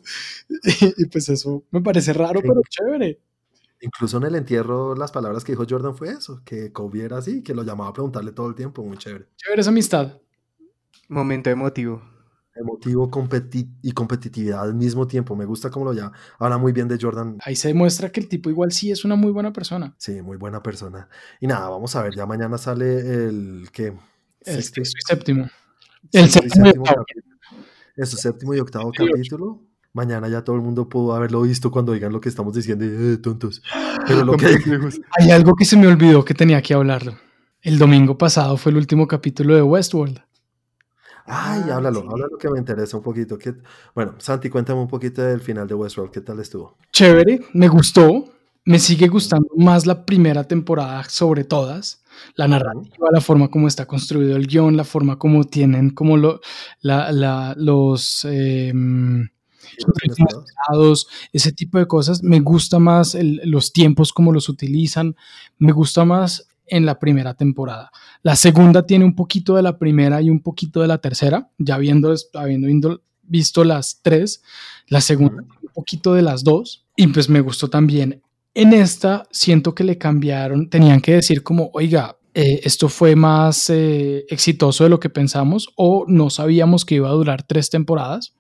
Y, 0.99 1.07
pues 1.07 1.31
eso 1.31 1.65
me 1.71 1.81
parece 1.81 2.13
raro, 2.13 2.43
pero 2.43 2.61
chévere. 2.69 3.19
Incluso 3.81 4.19
en 4.19 4.25
el 4.25 4.35
entierro 4.35 4.95
las 4.95 5.11
palabras 5.11 5.45
que 5.45 5.53
dijo 5.53 5.65
Jordan 5.67 5.97
fue 5.97 6.11
eso, 6.11 6.43
que 6.45 6.71
Kobe 6.71 7.03
era 7.03 7.17
así, 7.17 7.43
que 7.43 7.55
lo 7.55 7.63
llamaba 7.63 7.89
a 7.89 7.95
preguntarle 7.95 8.33
todo 8.33 8.47
el 8.47 8.55
tiempo, 8.55 8.85
muy 8.85 8.99
chévere. 8.99 9.25
Chévere 9.37 9.63
esa 9.63 9.71
amistad. 9.71 10.19
Momento 11.09 11.49
emotivo 11.49 12.18
emotivo 12.59 13.11
y 13.83 13.93
competitividad 13.93 14.63
al 14.63 14.75
mismo 14.75 15.07
tiempo. 15.07 15.37
Me 15.37 15.45
gusta 15.45 15.71
cómo 15.71 15.87
lo 15.87 15.93
ya 15.93 16.13
habla 16.39 16.59
muy 16.59 16.73
bien 16.73 16.89
de 16.89 16.99
Jordan. 17.01 17.39
Ahí 17.45 17.57
se 17.57 17.69
demuestra 17.69 18.11
que 18.11 18.21
el 18.21 18.29
tipo 18.29 18.51
igual 18.51 18.73
sí 18.73 18.91
es 18.91 19.05
una 19.05 19.17
muy 19.17 19.31
buena 19.31 19.53
persona. 19.53 19.95
Sí, 19.99 20.23
muy 20.23 20.37
buena 20.37 20.63
persona. 20.63 21.09
Y 21.41 21.47
nada, 21.47 21.69
vamos 21.69 21.95
a 21.97 22.03
ver, 22.03 22.15
ya 22.15 22.27
mañana 22.27 22.59
sale 22.59 23.27
el 23.27 23.69
que 23.73 23.95
el 24.45 24.63
sexto 24.63 24.81
y 24.81 25.03
séptimo. 25.07 25.49
El 26.13 26.29
séptimo 26.29 26.67
y 26.67 26.71
octavo. 26.71 27.05
Eso, 27.97 28.17
séptimo 28.17 28.55
y 28.55 28.61
octavo 28.61 28.93
capítulo. 28.93 29.63
Mañana 29.93 30.29
ya 30.29 30.45
todo 30.45 30.57
el 30.57 30.63
mundo 30.63 30.89
pudo 30.89 31.15
haberlo 31.15 31.43
visto 31.43 31.71
cuando 31.71 31.93
digan 31.93 32.13
lo 32.13 32.21
que 32.21 32.29
estamos 32.29 32.55
diciendo, 32.55 32.85
eh, 32.85 33.17
tontos. 33.19 33.63
Pero 34.07 34.25
lo 34.25 34.37
que 34.37 34.47
hay 35.19 35.31
algo 35.31 35.55
que 35.55 35.65
se 35.65 35.77
me 35.77 35.87
olvidó 35.87 36.25
que 36.25 36.35
tenía 36.35 36.63
que 36.63 36.75
hablarlo. 36.75 37.17
El 37.63 37.79
domingo 37.79 38.17
pasado 38.17 38.57
fue 38.57 38.71
el 38.71 38.79
último 38.79 39.09
capítulo 39.09 39.57
de 39.57 39.63
Westworld. 39.63 40.23
Ay, 41.29 41.63
ah, 41.67 41.77
háblalo, 41.77 42.01
háblalo 42.11 42.39
que 42.39 42.49
me 42.49 42.59
interesa 42.59 42.97
un 42.97 43.03
poquito. 43.03 43.39
Bueno, 43.95 44.15
Santi, 44.19 44.49
cuéntame 44.49 44.81
un 44.81 44.89
poquito 44.89 45.23
del 45.23 45.41
final 45.41 45.69
de 45.69 45.75
Westworld, 45.75 46.11
¿qué 46.11 46.21
tal 46.23 46.41
estuvo? 46.41 46.77
Chévere, 46.91 47.41
me 47.53 47.69
gustó, 47.69 48.25
me 48.65 48.79
sigue 48.79 49.09
gustando 49.09 49.49
más 49.57 49.87
la 49.87 50.05
primera 50.07 50.45
temporada 50.45 51.05
sobre 51.05 51.45
todas. 51.45 52.03
La 52.35 52.49
narrativa, 52.49 53.09
la 53.13 53.21
forma 53.21 53.49
como 53.49 53.69
está 53.69 53.87
construido 53.87 54.37
el 54.37 54.47
guion, 54.47 54.77
la 54.77 54.85
forma 54.85 55.19
como 55.19 55.45
tienen 55.45 55.91
como 55.91 56.17
lo, 56.17 56.41
la, 56.81 57.55
los... 57.57 58.27
Eh, 58.29 58.73
ese 61.33 61.53
tipo 61.53 61.79
de 61.79 61.87
cosas. 61.87 62.23
Me 62.23 62.41
gusta 62.41 62.79
más 62.79 63.17
los 63.21 63.73
tiempos 63.73 64.13
como 64.13 64.33
los 64.33 64.49
utilizan. 64.49 65.15
Me 65.59 65.73
gusta 65.73 66.05
más 66.05 66.48
en 66.71 66.87
la 66.87 66.99
primera 66.99 67.35
temporada. 67.35 67.91
La 68.23 68.37
segunda 68.37 68.87
tiene 68.87 69.05
un 69.05 69.15
poquito 69.15 69.57
de 69.57 69.63
la 69.63 69.79
primera 69.79 70.21
y 70.23 70.31
un 70.31 70.41
poquito 70.41 70.81
de 70.81 70.89
la 70.89 70.99
tercera, 70.99 71.51
ya 71.59 71.79
viendo, 71.79 72.15
habiendo 72.35 73.01
visto 73.23 73.65
las 73.65 74.01
tres, 74.03 74.43
la 74.89 75.01
segunda 75.01 75.43
un 75.63 75.71
poquito 75.75 76.15
de 76.15 76.23
las 76.23 76.45
dos, 76.45 76.87
y 76.97 77.07
pues 77.09 77.29
me 77.29 77.41
gustó 77.41 77.69
también. 77.69 78.23
En 78.55 78.73
esta 78.73 79.27
siento 79.31 79.75
que 79.75 79.85
le 79.85 79.99
cambiaron, 79.99 80.69
tenían 80.69 81.01
que 81.01 81.15
decir 81.15 81.43
como, 81.43 81.71
oiga, 81.75 82.19
eh, 82.35 82.61
esto 82.65 82.89
fue 82.89 83.17
más 83.17 83.71
eh, 83.71 84.25
exitoso 84.29 84.85
de 84.85 84.91
lo 84.91 85.01
que 85.01 85.11
pensamos 85.11 85.69
o 85.77 86.05
no 86.07 86.31
sabíamos 86.31 86.85
que 86.85 86.97
iba 86.97 87.09
a 87.09 87.13
durar 87.13 87.43
tres 87.43 87.71
temporadas. 87.71 88.35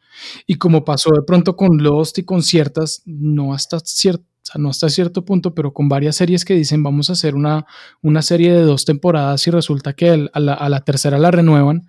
Y 0.47 0.57
como 0.57 0.85
pasó 0.85 1.11
de 1.11 1.23
pronto 1.23 1.57
con 1.57 1.83
Lost 1.83 2.19
y 2.19 2.25
con 2.25 2.43
ciertas, 2.43 3.03
no 3.07 3.55
hasta 3.55 3.79
cierto 3.81 4.25
sea, 4.43 4.61
no 4.61 4.71
hasta 4.71 4.89
cierto 4.89 5.25
punto, 5.25 5.55
pero 5.55 5.73
con 5.73 5.89
varias 5.89 6.17
series 6.17 6.45
que 6.45 6.55
dicen 6.55 6.83
vamos 6.83 7.11
a 7.11 7.13
hacer 7.13 7.35
una, 7.35 7.67
una 8.03 8.23
serie 8.23 8.53
de 8.53 8.63
dos 8.63 8.85
temporadas 8.85 9.47
y 9.47 9.51
resulta 9.51 9.93
que 9.93 10.29
a, 10.33 10.41
la, 10.41 10.85
tercera 10.85 11.19
la 11.19 11.31
renuevan, 11.31 11.89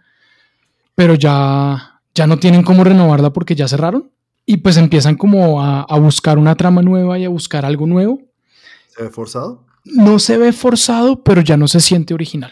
pero 0.95 1.15
ya, 1.15 2.01
ya 2.13 2.27
no 2.27 2.37
tienen 2.39 2.63
cómo 2.63 2.83
renovarla 2.83 3.31
porque 3.31 3.55
ya 3.55 3.67
cerraron. 3.67 4.11
Y 4.45 4.57
pues 4.57 4.77
empiezan 4.77 5.15
como 5.15 5.61
a, 5.61 5.85
buscar 5.99 6.39
una 6.39 6.55
trama 6.55 6.81
nueva 6.81 7.19
y 7.19 7.25
a 7.25 7.29
buscar 7.29 7.65
algo 7.65 7.85
nuevo. 7.85 8.19
¿Se 8.87 9.03
ve 9.03 9.09
forzado? 9.09 9.65
No 9.85 10.17
se 10.17 10.37
ve 10.37 10.51
forzado, 10.51 11.23
pero 11.23 11.41
ya 11.41 11.55
no 11.55 11.67
se 11.67 11.79
siente 11.79 12.15
original. 12.15 12.51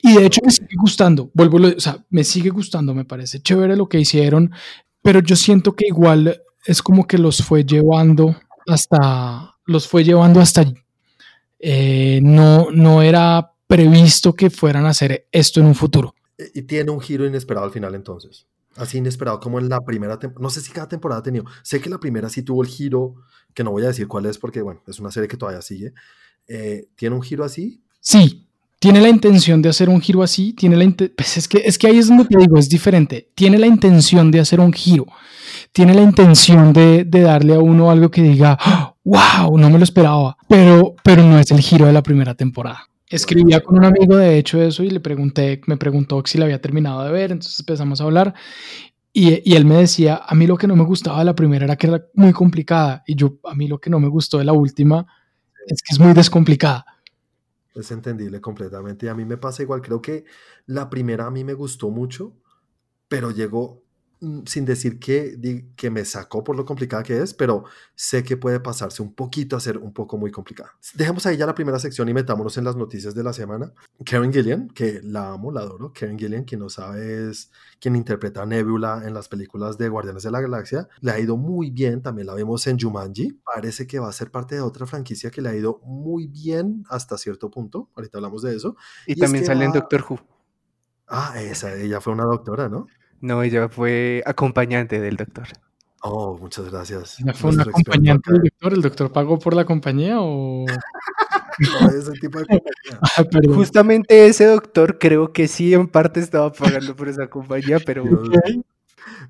Y 0.00 0.14
de 0.14 0.24
hecho 0.24 0.40
me 0.44 0.50
sigue 0.50 0.74
gustando, 0.80 1.30
vuelvo, 1.34 1.58
o 1.58 1.80
sea, 1.80 2.04
me 2.08 2.24
sigue 2.24 2.50
gustando, 2.50 2.94
me 2.94 3.04
parece 3.04 3.42
chévere 3.42 3.76
lo 3.76 3.88
que 3.88 4.00
hicieron, 4.00 4.52
pero 5.02 5.20
yo 5.20 5.36
siento 5.36 5.74
que 5.74 5.86
igual 5.88 6.40
es 6.64 6.82
como 6.82 7.06
que 7.06 7.18
los 7.18 7.42
fue 7.42 7.64
llevando 7.64 8.36
hasta, 8.66 9.56
los 9.66 9.88
fue 9.88 10.04
llevando 10.04 10.40
hasta 10.40 10.62
allí. 10.62 10.74
Eh, 11.58 12.20
no, 12.22 12.70
no 12.72 13.02
era 13.02 13.52
previsto 13.66 14.34
que 14.34 14.50
fueran 14.50 14.84
a 14.86 14.90
hacer 14.90 15.26
esto 15.32 15.60
en 15.60 15.66
un 15.66 15.74
futuro. 15.74 16.14
Y 16.54 16.62
tiene 16.62 16.90
un 16.90 17.00
giro 17.00 17.24
inesperado 17.24 17.66
al 17.66 17.72
final 17.72 17.94
entonces. 17.94 18.46
Así 18.76 18.98
inesperado 18.98 19.38
como 19.38 19.58
en 19.58 19.68
la 19.68 19.80
primera 19.80 20.18
temporada. 20.18 20.42
No 20.42 20.50
sé 20.50 20.60
si 20.60 20.72
cada 20.72 20.88
temporada 20.88 21.20
ha 21.20 21.22
tenido. 21.22 21.44
Sé 21.62 21.80
que 21.80 21.90
la 21.90 21.98
primera 21.98 22.28
sí 22.28 22.42
tuvo 22.42 22.62
el 22.62 22.68
giro, 22.68 23.14
que 23.54 23.62
no 23.62 23.70
voy 23.70 23.84
a 23.84 23.88
decir 23.88 24.08
cuál 24.08 24.26
es 24.26 24.38
porque, 24.38 24.62
bueno, 24.62 24.82
es 24.86 24.98
una 24.98 25.10
serie 25.10 25.28
que 25.28 25.36
todavía 25.36 25.62
sigue. 25.62 25.92
Eh, 26.48 26.88
¿Tiene 26.96 27.14
un 27.14 27.22
giro 27.22 27.44
así? 27.44 27.82
Sí, 28.00 28.46
tiene 28.78 29.00
la 29.00 29.08
intención 29.08 29.62
de 29.62 29.68
hacer 29.68 29.88
un 29.88 30.00
giro 30.00 30.22
así. 30.22 30.54
Tiene 30.54 30.76
la 30.76 30.90
pues 31.16 31.36
es, 31.36 31.46
que, 31.46 31.62
es 31.64 31.78
que 31.78 31.86
ahí 31.86 31.98
es 31.98 32.08
donde 32.08 32.24
te 32.24 32.36
digo, 32.38 32.58
es 32.58 32.68
diferente. 32.68 33.30
Tiene 33.34 33.58
la 33.58 33.66
intención 33.66 34.30
de 34.30 34.40
hacer 34.40 34.58
un 34.58 34.72
giro 34.72 35.06
tiene 35.72 35.94
la 35.94 36.02
intención 36.02 36.72
de, 36.72 37.04
darle 37.04 37.54
a 37.54 37.58
uno 37.58 37.90
algo 37.90 38.10
que 38.10 38.22
diga, 38.22 38.58
wow, 39.04 39.56
no 39.58 39.70
me 39.70 39.78
lo 39.78 39.84
esperaba, 39.84 40.36
pero, 40.48 40.94
pero 41.02 41.22
no 41.22 41.38
es 41.38 41.50
el 41.50 41.60
giro 41.60 41.86
de 41.86 41.92
la 41.92 42.02
primera 42.02 42.34
temporada. 42.34 42.86
Escribía 43.08 43.60
con 43.60 43.78
un 43.78 43.84
amigo 43.84 44.16
de 44.16 44.38
hecho 44.38 44.62
eso 44.62 44.82
y 44.82 44.90
le 44.90 45.00
pregunté, 45.00 45.60
me 45.66 45.76
preguntó 45.76 46.22
si 46.24 46.38
la 46.38 46.44
había 46.44 46.60
terminado 46.60 47.04
de 47.04 47.10
ver, 47.10 47.32
entonces 47.32 47.58
empezamos 47.60 48.00
a 48.00 48.04
hablar 48.04 48.34
y, 49.12 49.50
y, 49.50 49.56
él 49.56 49.66
me 49.66 49.76
decía, 49.76 50.22
a 50.26 50.34
mí 50.34 50.46
lo 50.46 50.56
que 50.56 50.66
no 50.66 50.76
me 50.76 50.84
gustaba 50.84 51.18
de 51.18 51.26
la 51.26 51.34
primera 51.34 51.66
era 51.66 51.76
que 51.76 51.86
era 51.86 52.02
muy 52.14 52.32
complicada 52.32 53.02
y 53.06 53.14
yo, 53.14 53.38
a 53.44 53.54
mí 53.54 53.68
lo 53.68 53.78
que 53.78 53.90
no 53.90 54.00
me 54.00 54.08
gustó 54.08 54.38
de 54.38 54.44
la 54.44 54.54
última 54.54 55.06
es 55.66 55.82
que 55.82 55.94
es 55.94 55.98
muy 55.98 56.14
descomplicada. 56.14 56.86
Es 57.74 57.90
entendible 57.90 58.40
completamente 58.40 59.06
y 59.06 59.08
a 59.08 59.14
mí 59.14 59.24
me 59.24 59.36
pasa 59.36 59.62
igual, 59.62 59.82
creo 59.82 60.00
que 60.00 60.24
la 60.66 60.88
primera 60.88 61.26
a 61.26 61.30
mí 61.30 61.44
me 61.44 61.54
gustó 61.54 61.90
mucho, 61.90 62.34
pero 63.08 63.30
llegó 63.30 63.81
sin 64.46 64.64
decir 64.64 65.00
que, 65.00 65.66
que 65.74 65.90
me 65.90 66.04
sacó 66.04 66.44
por 66.44 66.56
lo 66.56 66.64
complicada 66.64 67.02
que 67.02 67.20
es, 67.20 67.34
pero 67.34 67.64
sé 67.94 68.22
que 68.22 68.36
puede 68.36 68.60
pasarse 68.60 69.02
un 69.02 69.14
poquito 69.14 69.56
a 69.56 69.60
ser 69.60 69.78
un 69.78 69.92
poco 69.92 70.16
muy 70.16 70.30
complicada. 70.30 70.72
Dejemos 70.94 71.26
ahí 71.26 71.36
ya 71.36 71.46
la 71.46 71.54
primera 71.54 71.78
sección 71.80 72.08
y 72.08 72.14
metámonos 72.14 72.56
en 72.56 72.64
las 72.64 72.76
noticias 72.76 73.14
de 73.14 73.24
la 73.24 73.32
semana. 73.32 73.72
Karen 74.04 74.32
Gillian, 74.32 74.68
que 74.68 75.00
la 75.02 75.32
amo, 75.32 75.50
la 75.50 75.62
adoro. 75.62 75.92
Karen 75.92 76.16
Gillian, 76.16 76.44
quien 76.44 76.60
no 76.60 76.68
sabe 76.68 77.30
es 77.30 77.50
quien 77.80 77.96
interpreta 77.96 78.42
a 78.42 78.46
Nebula 78.46 79.02
en 79.04 79.12
las 79.12 79.28
películas 79.28 79.76
de 79.76 79.88
Guardianes 79.88 80.22
de 80.22 80.30
la 80.30 80.40
Galaxia. 80.40 80.88
Le 81.00 81.10
ha 81.10 81.18
ido 81.18 81.36
muy 81.36 81.70
bien, 81.70 82.00
también 82.00 82.26
la 82.28 82.34
vemos 82.34 82.64
en 82.68 82.78
Jumanji. 82.78 83.40
Parece 83.44 83.88
que 83.88 83.98
va 83.98 84.08
a 84.08 84.12
ser 84.12 84.30
parte 84.30 84.54
de 84.54 84.60
otra 84.60 84.86
franquicia 84.86 85.30
que 85.32 85.42
le 85.42 85.48
ha 85.48 85.56
ido 85.56 85.80
muy 85.84 86.28
bien 86.28 86.84
hasta 86.88 87.18
cierto 87.18 87.50
punto. 87.50 87.90
Ahorita 87.96 88.18
hablamos 88.18 88.42
de 88.42 88.54
eso. 88.54 88.76
Y, 89.06 89.16
también 89.16 89.44
sale 89.44 89.64
en 89.64 89.72
Doctor 89.72 90.04
Who. 90.08 90.20
Ah, 91.08 91.34
esa, 91.42 91.74
ella 91.74 92.00
fue 92.00 92.12
una 92.12 92.24
doctora, 92.24 92.68
¿no? 92.68 92.86
No, 93.22 93.40
ella 93.44 93.68
fue 93.68 94.20
acompañante 94.26 95.00
del 95.00 95.16
doctor. 95.16 95.46
Oh, 96.02 96.36
muchas 96.36 96.68
gracias. 96.68 97.18
fue 97.36 97.50
un 97.50 97.60
acompañante 97.60 98.32
del 98.32 98.42
doctor? 98.42 98.72
¿El 98.72 98.82
doctor 98.82 99.12
pagó 99.12 99.38
por 99.38 99.54
la 99.54 99.64
compañía 99.64 100.16
o...? 100.18 100.66
no, 101.80 101.88
ese 101.88 102.12
tipo 102.20 102.40
de 102.40 102.46
compañía. 102.46 102.98
Ah, 103.00 103.24
Justamente 103.54 104.26
ese 104.26 104.46
doctor 104.46 104.98
creo 104.98 105.32
que 105.32 105.46
sí 105.46 105.72
en 105.72 105.86
parte 105.86 106.18
estaba 106.18 106.52
pagando 106.52 106.96
por 106.96 107.08
esa 107.08 107.30
compañía, 107.30 107.78
pero... 107.86 108.04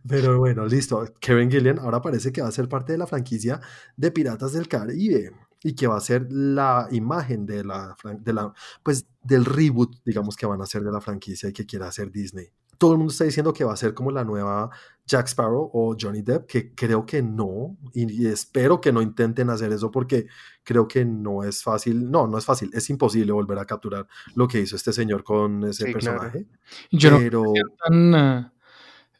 Pero 0.09 0.39
bueno, 0.39 0.65
listo. 0.67 1.05
Kevin 1.21 1.51
Gillian 1.51 1.79
ahora 1.79 2.01
parece 2.01 2.33
que 2.33 2.41
va 2.41 2.49
a 2.49 2.53
ser 2.53 2.69
parte 2.69 2.93
de 2.93 2.99
la 2.99 3.07
franquicia 3.07 3.61
de 3.97 4.11
Piratas 4.11 4.55
del 4.55 4.69
Caribe 4.69 5.33
y 5.63 5.75
que 5.75 5.87
va 5.87 5.99
a 5.99 6.01
ser 6.01 6.27
la 6.31 6.89
imagen 6.91 7.45
de 7.45 7.63
la, 7.63 7.95
de 8.21 8.33
la 8.33 8.55
pues 8.83 9.07
del 9.23 9.45
reboot, 9.45 9.99
digamos 10.05 10.35
que 10.35 10.47
van 10.47 10.63
a 10.63 10.65
hacer 10.65 10.83
de 10.83 10.93
la 10.93 11.01
franquicia 11.03 11.51
y 11.51 11.53
que 11.53 11.67
quiera 11.67 11.89
hacer 11.89 12.11
Disney 12.11 12.53
todo 12.83 12.95
el 12.95 12.99
mundo 12.99 13.13
está 13.13 13.23
diciendo 13.23 13.53
que 13.53 13.63
va 13.63 13.75
a 13.75 13.77
ser 13.77 13.95
como 13.95 14.11
la 14.11 14.25
nueva 14.25 14.69
Jack 15.07 15.29
Sparrow 15.29 15.71
o 15.73 15.95
Johnny 15.97 16.21
Depp, 16.21 16.49
que 16.49 16.75
creo 16.75 17.07
que 17.07 17.23
no, 17.23 17.77
y, 17.95 18.27
espero 18.27 18.81
que 18.81 18.93
no 18.93 19.01
intenten 19.01 19.51
hacer 19.51 19.71
eso 19.73 19.89
porque 19.89 20.27
creo 20.65 20.89
que 20.89 21.05
no 21.05 21.45
es 21.45 21.63
fácil, 21.63 22.11
no, 22.11 22.27
no 22.27 22.39
es 22.39 22.45
fácil, 22.45 22.71
es 22.75 22.91
imposible 22.91 23.31
volver 23.31 23.57
a 23.61 23.67
capturar 23.67 24.09
lo 24.35 24.49
que 24.49 24.59
hizo 24.59 24.75
este 24.75 24.93
señor 24.93 25.23
con 25.23 25.63
ese 25.63 25.93
personaje. 25.93 26.45
Yo 26.91 27.19
pero... 27.19 27.45
no 27.45 27.53
tan, 27.87 28.15
ah, 28.17 28.53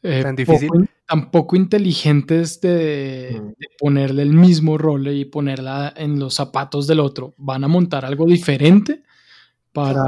eh, 0.01 0.21
tan 0.21 0.35
difícil. 0.35 0.67
Poco, 0.67 0.83
tan 1.07 1.31
poco 1.31 1.55
inteligentes 1.55 2.59
de, 2.59 3.39
mm. 3.41 3.47
de, 3.47 3.67
ponerle 3.79 4.23
el 4.23 4.33
mismo 4.33 4.77
rol 4.77 5.07
y 5.07 5.23
ponerla 5.23 5.93
en 5.95 6.19
los 6.19 6.33
zapatos 6.33 6.85
del 6.85 6.99
otro. 6.99 7.33
Van 7.37 7.63
a 7.63 7.69
montar 7.69 8.03
algo 8.03 8.25
diferente 8.25 9.03
para 9.71 10.03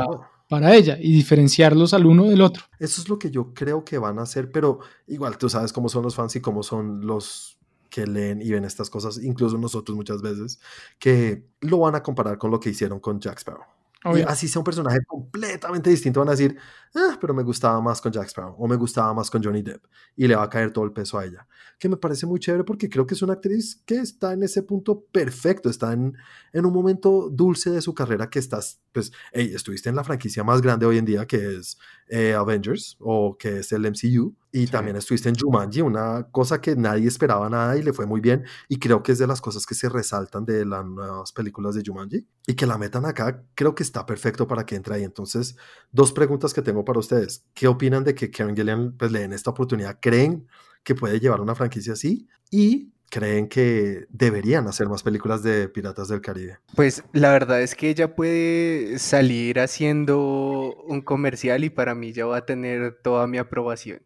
para 0.47 0.75
ella 0.75 0.97
y 0.99 1.11
diferenciarlos 1.11 1.93
al 1.93 2.05
uno 2.05 2.25
del 2.25 2.41
otro. 2.41 2.63
Eso 2.79 3.01
es 3.01 3.09
lo 3.09 3.17
que 3.17 3.31
yo 3.31 3.53
creo 3.53 3.83
que 3.83 3.97
van 3.97 4.19
a 4.19 4.23
hacer, 4.23 4.51
pero 4.51 4.79
igual 5.07 5.37
tú 5.37 5.49
sabes 5.49 5.73
cómo 5.73 5.89
son 5.89 6.03
los 6.03 6.15
fans 6.15 6.35
y 6.35 6.41
cómo 6.41 6.63
son 6.63 7.05
los 7.05 7.57
que 7.89 8.05
leen 8.05 8.41
y 8.41 8.51
ven 8.51 8.65
estas 8.65 8.89
cosas, 8.89 9.17
incluso 9.23 9.57
nosotros 9.57 9.95
muchas 9.95 10.21
veces, 10.21 10.59
que 10.99 11.47
lo 11.61 11.79
van 11.79 11.95
a 11.95 12.03
comparar 12.03 12.37
con 12.37 12.51
lo 12.51 12.59
que 12.59 12.69
hicieron 12.69 12.99
con 12.99 13.19
Jack 13.19 13.39
Sparrow. 13.39 13.65
Y 14.13 14.21
así 14.21 14.47
sea 14.47 14.59
un 14.59 14.63
personaje 14.63 14.99
completamente 15.07 15.89
distinto, 15.89 16.19
van 16.19 16.29
a 16.29 16.33
decir, 16.33 16.55
ah, 16.93 17.17
pero 17.19 17.33
me 17.33 17.41
gustaba 17.41 17.81
más 17.81 17.99
con 18.01 18.11
Jack 18.11 18.27
Sparrow 18.27 18.55
o 18.55 18.67
me 18.67 18.75
gustaba 18.75 19.13
más 19.15 19.31
con 19.31 19.43
Johnny 19.43 19.63
Depp 19.63 19.83
y 20.15 20.27
le 20.27 20.35
va 20.35 20.43
a 20.43 20.49
caer 20.49 20.71
todo 20.71 20.85
el 20.85 20.91
peso 20.91 21.17
a 21.17 21.25
ella. 21.25 21.47
Que 21.79 21.89
me 21.89 21.97
parece 21.97 22.27
muy 22.27 22.39
chévere 22.39 22.63
porque 22.63 22.87
creo 22.87 23.07
que 23.07 23.15
es 23.15 23.21
una 23.23 23.33
actriz 23.33 23.81
que 23.83 23.95
está 23.95 24.33
en 24.33 24.43
ese 24.43 24.61
punto 24.61 25.05
perfecto, 25.11 25.69
está 25.71 25.93
en, 25.93 26.15
en 26.53 26.65
un 26.65 26.73
momento 26.73 27.29
dulce 27.31 27.71
de 27.71 27.81
su 27.81 27.95
carrera 27.95 28.29
que 28.29 28.37
estás, 28.37 28.79
pues, 28.95 29.11
hey, 29.33 29.51
estuviste 29.53 29.89
en 29.89 29.95
la 29.97 30.05
franquicia 30.05 30.41
más 30.45 30.61
grande 30.61 30.85
hoy 30.85 30.97
en 30.97 31.03
día 31.03 31.27
que 31.27 31.57
es 31.57 31.77
eh, 32.07 32.33
Avengers 32.33 32.95
o 32.99 33.37
que 33.37 33.59
es 33.59 33.73
el 33.73 33.85
MCU 33.85 34.33
y 34.53 34.67
también 34.67 34.95
estuviste 34.95 35.27
en 35.27 35.35
Jumanji, 35.35 35.81
una 35.81 36.29
cosa 36.31 36.61
que 36.61 36.77
nadie 36.77 37.09
esperaba 37.09 37.49
nada 37.49 37.75
y 37.75 37.83
le 37.83 37.91
fue 37.91 38.05
muy 38.05 38.21
bien 38.21 38.45
y 38.69 38.79
creo 38.79 39.03
que 39.03 39.11
es 39.11 39.17
de 39.17 39.27
las 39.27 39.41
cosas 39.41 39.65
que 39.65 39.75
se 39.75 39.89
resaltan 39.89 40.45
de 40.45 40.65
las 40.65 40.85
nuevas 40.85 41.33
películas 41.33 41.75
de 41.75 41.83
Jumanji 41.85 42.25
y 42.47 42.53
que 42.53 42.65
la 42.65 42.77
metan 42.77 43.05
acá, 43.05 43.43
creo 43.53 43.75
que 43.75 43.83
está 43.83 44.05
perfecto 44.05 44.47
para 44.47 44.65
que 44.65 44.77
entre 44.77 44.95
ahí. 44.95 45.03
Entonces, 45.03 45.57
dos 45.91 46.13
preguntas 46.13 46.53
que 46.53 46.61
tengo 46.61 46.85
para 46.85 46.99
ustedes. 46.99 47.45
¿Qué 47.53 47.67
opinan 47.67 48.05
de 48.05 48.15
que 48.15 48.31
Karen 48.31 48.55
Gillian 48.55 48.95
pues, 48.97 49.11
le 49.11 49.19
den 49.19 49.33
esta 49.33 49.49
oportunidad? 49.49 49.99
¿Creen 50.01 50.47
que 50.85 50.95
puede 50.95 51.19
llevar 51.19 51.41
una 51.41 51.53
franquicia 51.53 51.91
así? 51.91 52.29
Y 52.49 52.93
creen 53.09 53.47
que 53.47 54.05
deberían 54.09 54.67
hacer 54.67 54.87
más 54.87 55.03
películas 55.03 55.43
de 55.43 55.69
Piratas 55.69 56.07
del 56.07 56.21
Caribe? 56.21 56.59
Pues 56.75 57.03
la 57.13 57.31
verdad 57.31 57.61
es 57.61 57.75
que 57.75 57.89
ella 57.89 58.15
puede 58.15 58.99
salir 58.99 59.59
haciendo 59.59 60.75
un 60.87 61.01
comercial 61.01 61.63
y 61.63 61.69
para 61.69 61.95
mí 61.95 62.13
ya 62.13 62.25
va 62.25 62.37
a 62.37 62.45
tener 62.45 62.99
toda 63.01 63.27
mi 63.27 63.37
aprobación. 63.37 64.01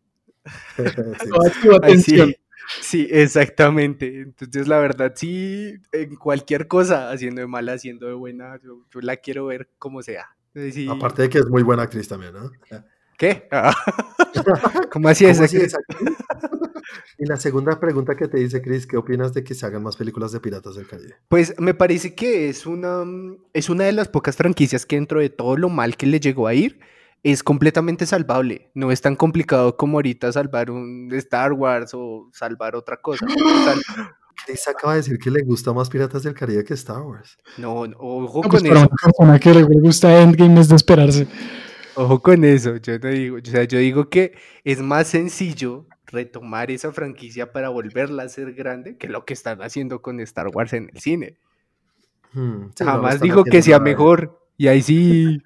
sí. 2.06 2.36
Sí, 2.82 3.08
exactamente. 3.10 4.22
Entonces, 4.22 4.68
la 4.68 4.78
verdad, 4.78 5.14
sí, 5.16 5.74
en 5.92 6.16
cualquier 6.16 6.68
cosa, 6.68 7.10
haciendo 7.12 7.42
de 7.42 7.48
mala, 7.48 7.74
haciendo 7.74 8.08
de 8.08 8.14
buena, 8.14 8.60
yo, 8.62 9.02
la 9.02 9.18
quiero 9.18 9.48
ver 9.48 9.70
como 9.80 10.04
sea. 10.04 10.28
Aparte 10.90 11.24
de 11.24 11.30
que 11.30 11.40
es 11.40 11.48
muy 11.48 11.64
buena 11.64 11.84
actriz 11.84 12.08
también, 12.08 12.34
¿no? 12.34 12.52
¿Qué? 13.20 13.50
¿Cómo 14.94 15.10
así 15.10 15.26
es? 15.26 15.42
y 17.18 17.26
la 17.26 17.36
segunda 17.36 17.78
pregunta 17.78 18.16
que 18.16 18.30
te 18.30 18.38
dice 18.38 18.62
Chris, 18.62 18.88
¿qué 18.88 18.96
opinas 18.96 19.34
de 19.34 19.44
que 19.44 19.54
se 19.54 19.66
hagan 19.66 19.84
más 19.84 19.98
películas 19.98 20.32
de 20.32 20.40
Piratas 20.40 20.76
del 20.76 20.88
Caribe? 20.88 21.16
Pues 21.28 21.54
me 21.60 21.74
parece 21.74 22.16
que 22.16 22.48
es 22.48 22.66
una, 22.66 23.04
es 23.52 23.70
una 23.70 23.84
de 23.84 23.92
las 23.92 24.08
pocas 24.08 24.38
franquicias 24.38 24.86
que 24.86 24.96
dentro 24.96 25.20
de 25.20 25.30
todo 25.30 25.58
lo 25.58 25.68
mal 25.68 25.98
que 25.98 26.06
le 26.08 26.22
llegó 26.22 26.48
a 26.48 26.54
ir, 26.54 26.80
es 27.22 27.44
completamente 27.44 28.06
salvable. 28.06 28.72
No 28.74 28.90
es 28.90 29.02
tan 29.02 29.18
complicado 29.18 29.76
como 29.76 29.98
ahorita 29.98 30.32
salvar 30.32 30.72
un 30.72 31.10
Star 31.12 31.52
Wars 31.52 31.92
o 31.94 32.30
salvar 32.32 32.78
otra 32.78 33.02
cosa. 33.02 33.26
Chris 34.46 34.66
acaba 34.70 34.94
de 34.94 35.00
decir 35.00 35.20
que 35.20 35.30
le 35.30 35.42
gusta 35.42 35.74
más 35.74 35.90
Piratas 35.90 36.24
del 36.24 36.34
Caribe 36.34 36.64
que 36.64 36.74
Star 36.76 37.02
Wars. 37.02 37.38
No, 37.58 37.82
ojo 37.82 38.40
pues 38.40 38.64
con 38.64 38.72
eso. 38.72 38.80
Una 38.80 38.88
persona 38.88 39.40
que 39.40 39.54
le 39.54 39.64
gusta 39.64 40.22
Endgame 40.22 40.62
es 40.62 40.70
de 40.70 40.78
esperarse. 40.78 41.28
Ojo 41.96 42.22
con 42.22 42.44
eso. 42.44 42.78
Yo 42.78 43.00
no 43.00 43.10
digo, 43.10 43.38
o 43.38 43.46
sea, 43.46 43.64
yo 43.64 43.80
digo 43.80 44.10
que 44.10 44.38
es 44.64 44.82
más 44.82 45.08
sencillo 45.08 45.86
retomar 46.06 46.72
esa 46.72 46.92
franquicia 46.92 47.52
para 47.52 47.70
volverla 47.70 48.24
a 48.24 48.30
ser 48.30 48.54
grande 48.54 48.98
que 48.98 49.08
lo 49.08 49.26
que 49.26 49.34
están 49.34 49.62
haciendo 49.62 50.02
con 50.02 50.20
Star 50.20 50.48
Wars 50.48 50.74
en 50.74 50.90
el 50.94 51.00
cine. 51.00 51.38
Hmm, 52.34 52.70
Jamás 52.78 53.20
digo 53.22 53.44
que 53.44 53.62
sea 53.62 53.80
mejor. 53.80 54.40
Y 54.58 54.68
ahí 54.68 54.82
sí, 54.82 55.42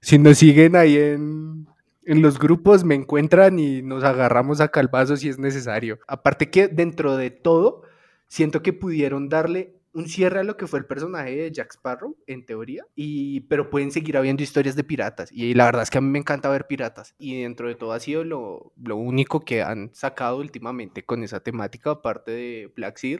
si 0.00 0.18
nos 0.18 0.38
siguen 0.38 0.76
ahí 0.76 0.96
en, 0.96 1.66
en 2.04 2.22
los 2.22 2.38
grupos, 2.38 2.84
me 2.84 2.94
encuentran 2.94 3.58
y 3.58 3.82
nos 3.82 4.02
agarramos 4.02 4.62
a 4.62 4.68
calvazos 4.68 5.20
si 5.20 5.28
es 5.28 5.38
necesario. 5.38 5.98
Aparte 6.08 6.48
que 6.48 6.68
dentro 6.68 7.18
de 7.18 7.30
todo, 7.30 7.82
siento 8.28 8.62
que 8.62 8.72
pudieron 8.72 9.28
darle 9.28 9.74
un 9.92 10.08
cierre 10.08 10.40
a 10.40 10.44
lo 10.44 10.56
que 10.56 10.66
fue 10.66 10.78
el 10.78 10.86
personaje 10.86 11.34
de 11.36 11.50
Jack 11.50 11.72
Sparrow, 11.72 12.16
en 12.26 12.46
teoría, 12.46 12.84
y, 12.94 13.40
pero 13.42 13.70
pueden 13.70 13.90
seguir 13.90 14.16
habiendo 14.16 14.42
historias 14.42 14.76
de 14.76 14.84
piratas. 14.84 15.30
Y 15.32 15.54
la 15.54 15.64
verdad 15.64 15.82
es 15.82 15.90
que 15.90 15.98
a 15.98 16.00
mí 16.00 16.08
me 16.08 16.18
encanta 16.18 16.48
ver 16.48 16.66
piratas. 16.66 17.14
Y 17.18 17.42
dentro 17.42 17.68
de 17.68 17.74
todo 17.74 17.92
ha 17.92 18.00
sido 18.00 18.24
lo, 18.24 18.72
lo 18.82 18.96
único 18.96 19.40
que 19.40 19.62
han 19.62 19.90
sacado 19.94 20.38
últimamente 20.38 21.04
con 21.04 21.22
esa 21.22 21.40
temática, 21.40 21.90
aparte 21.90 22.30
de 22.30 22.72
Black 22.76 22.98
Sea. 22.98 23.18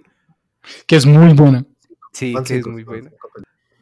Que 0.86 0.96
es 0.96 1.06
muy 1.06 1.32
buena. 1.34 1.64
Sí, 2.12 2.34
que 2.44 2.56
es 2.56 2.66
muy 2.66 2.84
buena 2.84 3.10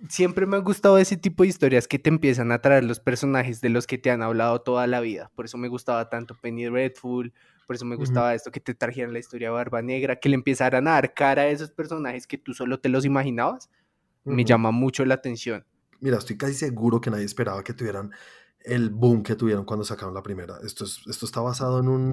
siempre 0.09 0.47
me 0.47 0.57
han 0.57 0.65
gustado 0.65 0.99
ese 0.99 1.17
tipo 1.17 1.43
de 1.43 1.49
historias 1.49 1.89
que 1.89 1.99
te 1.99 2.09
empiezan 2.09 2.53
a 2.53 2.61
traer 2.61 2.85
los 2.85 3.01
personajes 3.01 3.61
de 3.61 3.71
los 3.71 3.87
que 3.87 3.99
te 3.99 4.11
han 4.11 4.23
hablado 4.23 4.61
toda 4.61 4.87
la 4.87 5.01
vida. 5.01 5.31
Por 5.35 5.47
eso 5.47 5.59
me 5.59 5.69
gustaba 5.69 6.09
tanto 6.09 6.37
Penny 6.41 6.69
Redful, 6.69 7.33
por 7.69 7.77
eso 7.77 7.85
me 7.85 7.97
gustaba 7.97 8.35
esto 8.35 8.51
que 8.51 8.61
te 8.61 8.75
trajeran 8.75 9.13
la 9.13 9.19
historia 9.19 9.49
de 9.49 9.53
Barba 9.53 9.83
Negra, 9.83 10.17
que 10.17 10.31
le 10.31 10.37
empezaran 10.37 10.89
a 10.89 10.93
dar 10.93 11.13
cara 11.13 11.43
a 11.43 11.49
esos 11.49 11.71
personajes 11.71 12.27
que 12.27 12.39
tú 12.39 12.55
solo 12.55 12.81
te 12.81 12.89
los 12.89 13.05
imaginabas. 13.05 13.69
Me 14.25 14.43
llama 14.43 14.71
mucho 14.71 15.05
la 15.05 15.17
atención. 15.17 15.67
Mira, 16.01 16.17
estoy 16.17 16.39
casi 16.39 16.55
seguro 16.55 16.99
que 16.99 17.11
nadie 17.11 17.27
esperaba 17.27 17.63
que 17.63 17.75
tuvieran 17.75 18.11
el 18.61 18.89
boom 18.89 19.23
que 19.23 19.35
tuvieron 19.35 19.67
cuando 19.67 19.85
sacaron 19.85 20.15
la 20.15 20.23
primera. 20.23 20.57
Esto, 20.65 20.85
es, 20.85 21.03
esto 21.07 21.27
está 21.27 21.43
basado 21.43 21.81
en 21.81 21.89
una 21.89 22.13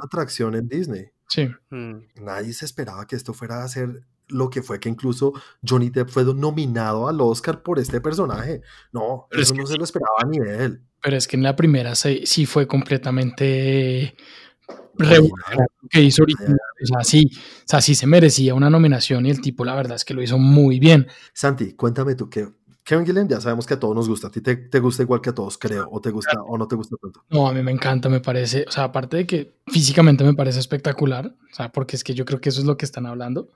atracción 0.00 0.54
en 0.54 0.68
Disney. 0.68 1.06
Sí. 1.26 1.50
Mm. 1.70 2.22
Nadie 2.22 2.52
se 2.52 2.64
esperaba 2.64 3.04
que 3.04 3.16
esto 3.16 3.34
fuera 3.34 3.64
a 3.64 3.68
ser 3.68 4.04
lo 4.28 4.50
que 4.50 4.62
fue 4.62 4.78
que 4.78 4.88
incluso 4.88 5.32
Johnny 5.68 5.90
Depp 5.90 6.10
fue 6.10 6.24
nominado 6.32 7.08
al 7.08 7.20
Oscar 7.20 7.60
por 7.64 7.80
este 7.80 8.00
personaje. 8.00 8.62
No, 8.92 9.26
eso 9.32 9.52
no 9.56 9.66
se 9.66 9.76
lo 9.76 9.82
esperaba 9.82 10.22
ni 10.28 10.38
de 10.38 10.64
él. 10.64 10.82
Pero 11.02 11.16
es 11.16 11.26
que 11.26 11.36
en 11.36 11.42
la 11.42 11.56
primera 11.56 11.96
sí 11.96 12.46
fue 12.46 12.68
completamente 12.68 14.14
que 15.90 16.02
hizo 16.02 16.22
original. 16.22 16.58
O 16.82 16.86
sea, 16.86 17.04
sí, 17.04 17.30
o 17.34 17.64
sea, 17.66 17.80
sí 17.80 17.94
se 17.94 18.06
merecía 18.06 18.54
una 18.54 18.70
nominación 18.70 19.26
y 19.26 19.30
el 19.30 19.40
tipo, 19.40 19.64
la 19.64 19.74
verdad 19.74 19.96
es 19.96 20.04
que 20.04 20.14
lo 20.14 20.22
hizo 20.22 20.38
muy 20.38 20.78
bien. 20.78 21.06
Santi, 21.32 21.74
cuéntame 21.74 22.14
tú, 22.14 22.28
que 22.28 22.48
Kevin 22.84 23.06
Gillen 23.06 23.28
ya 23.28 23.40
sabemos 23.40 23.66
que 23.66 23.74
a 23.74 23.80
todos 23.80 23.94
nos 23.94 24.08
gusta. 24.08 24.26
A 24.26 24.30
ti 24.30 24.40
te, 24.40 24.56
te, 24.56 24.80
gusta 24.80 25.02
igual 25.02 25.20
que 25.20 25.30
a 25.30 25.34
todos, 25.34 25.56
creo. 25.56 25.88
O 25.90 26.00
te 26.00 26.10
gusta 26.10 26.42
o 26.42 26.58
no 26.58 26.66
te 26.66 26.74
gusta 26.74 26.96
tanto. 27.00 27.24
No, 27.30 27.46
a 27.46 27.52
mí 27.52 27.62
me 27.62 27.70
encanta, 27.70 28.08
me 28.08 28.20
parece. 28.20 28.64
O 28.66 28.72
sea, 28.72 28.84
aparte 28.84 29.18
de 29.18 29.26
que 29.26 29.52
físicamente 29.66 30.24
me 30.24 30.34
parece 30.34 30.58
espectacular. 30.58 31.26
O 31.26 31.54
sea, 31.54 31.70
porque 31.70 31.96
es 31.96 32.02
que 32.02 32.14
yo 32.14 32.24
creo 32.24 32.40
que 32.40 32.48
eso 32.48 32.60
es 32.60 32.66
lo 32.66 32.76
que 32.76 32.84
están 32.84 33.06
hablando. 33.06 33.50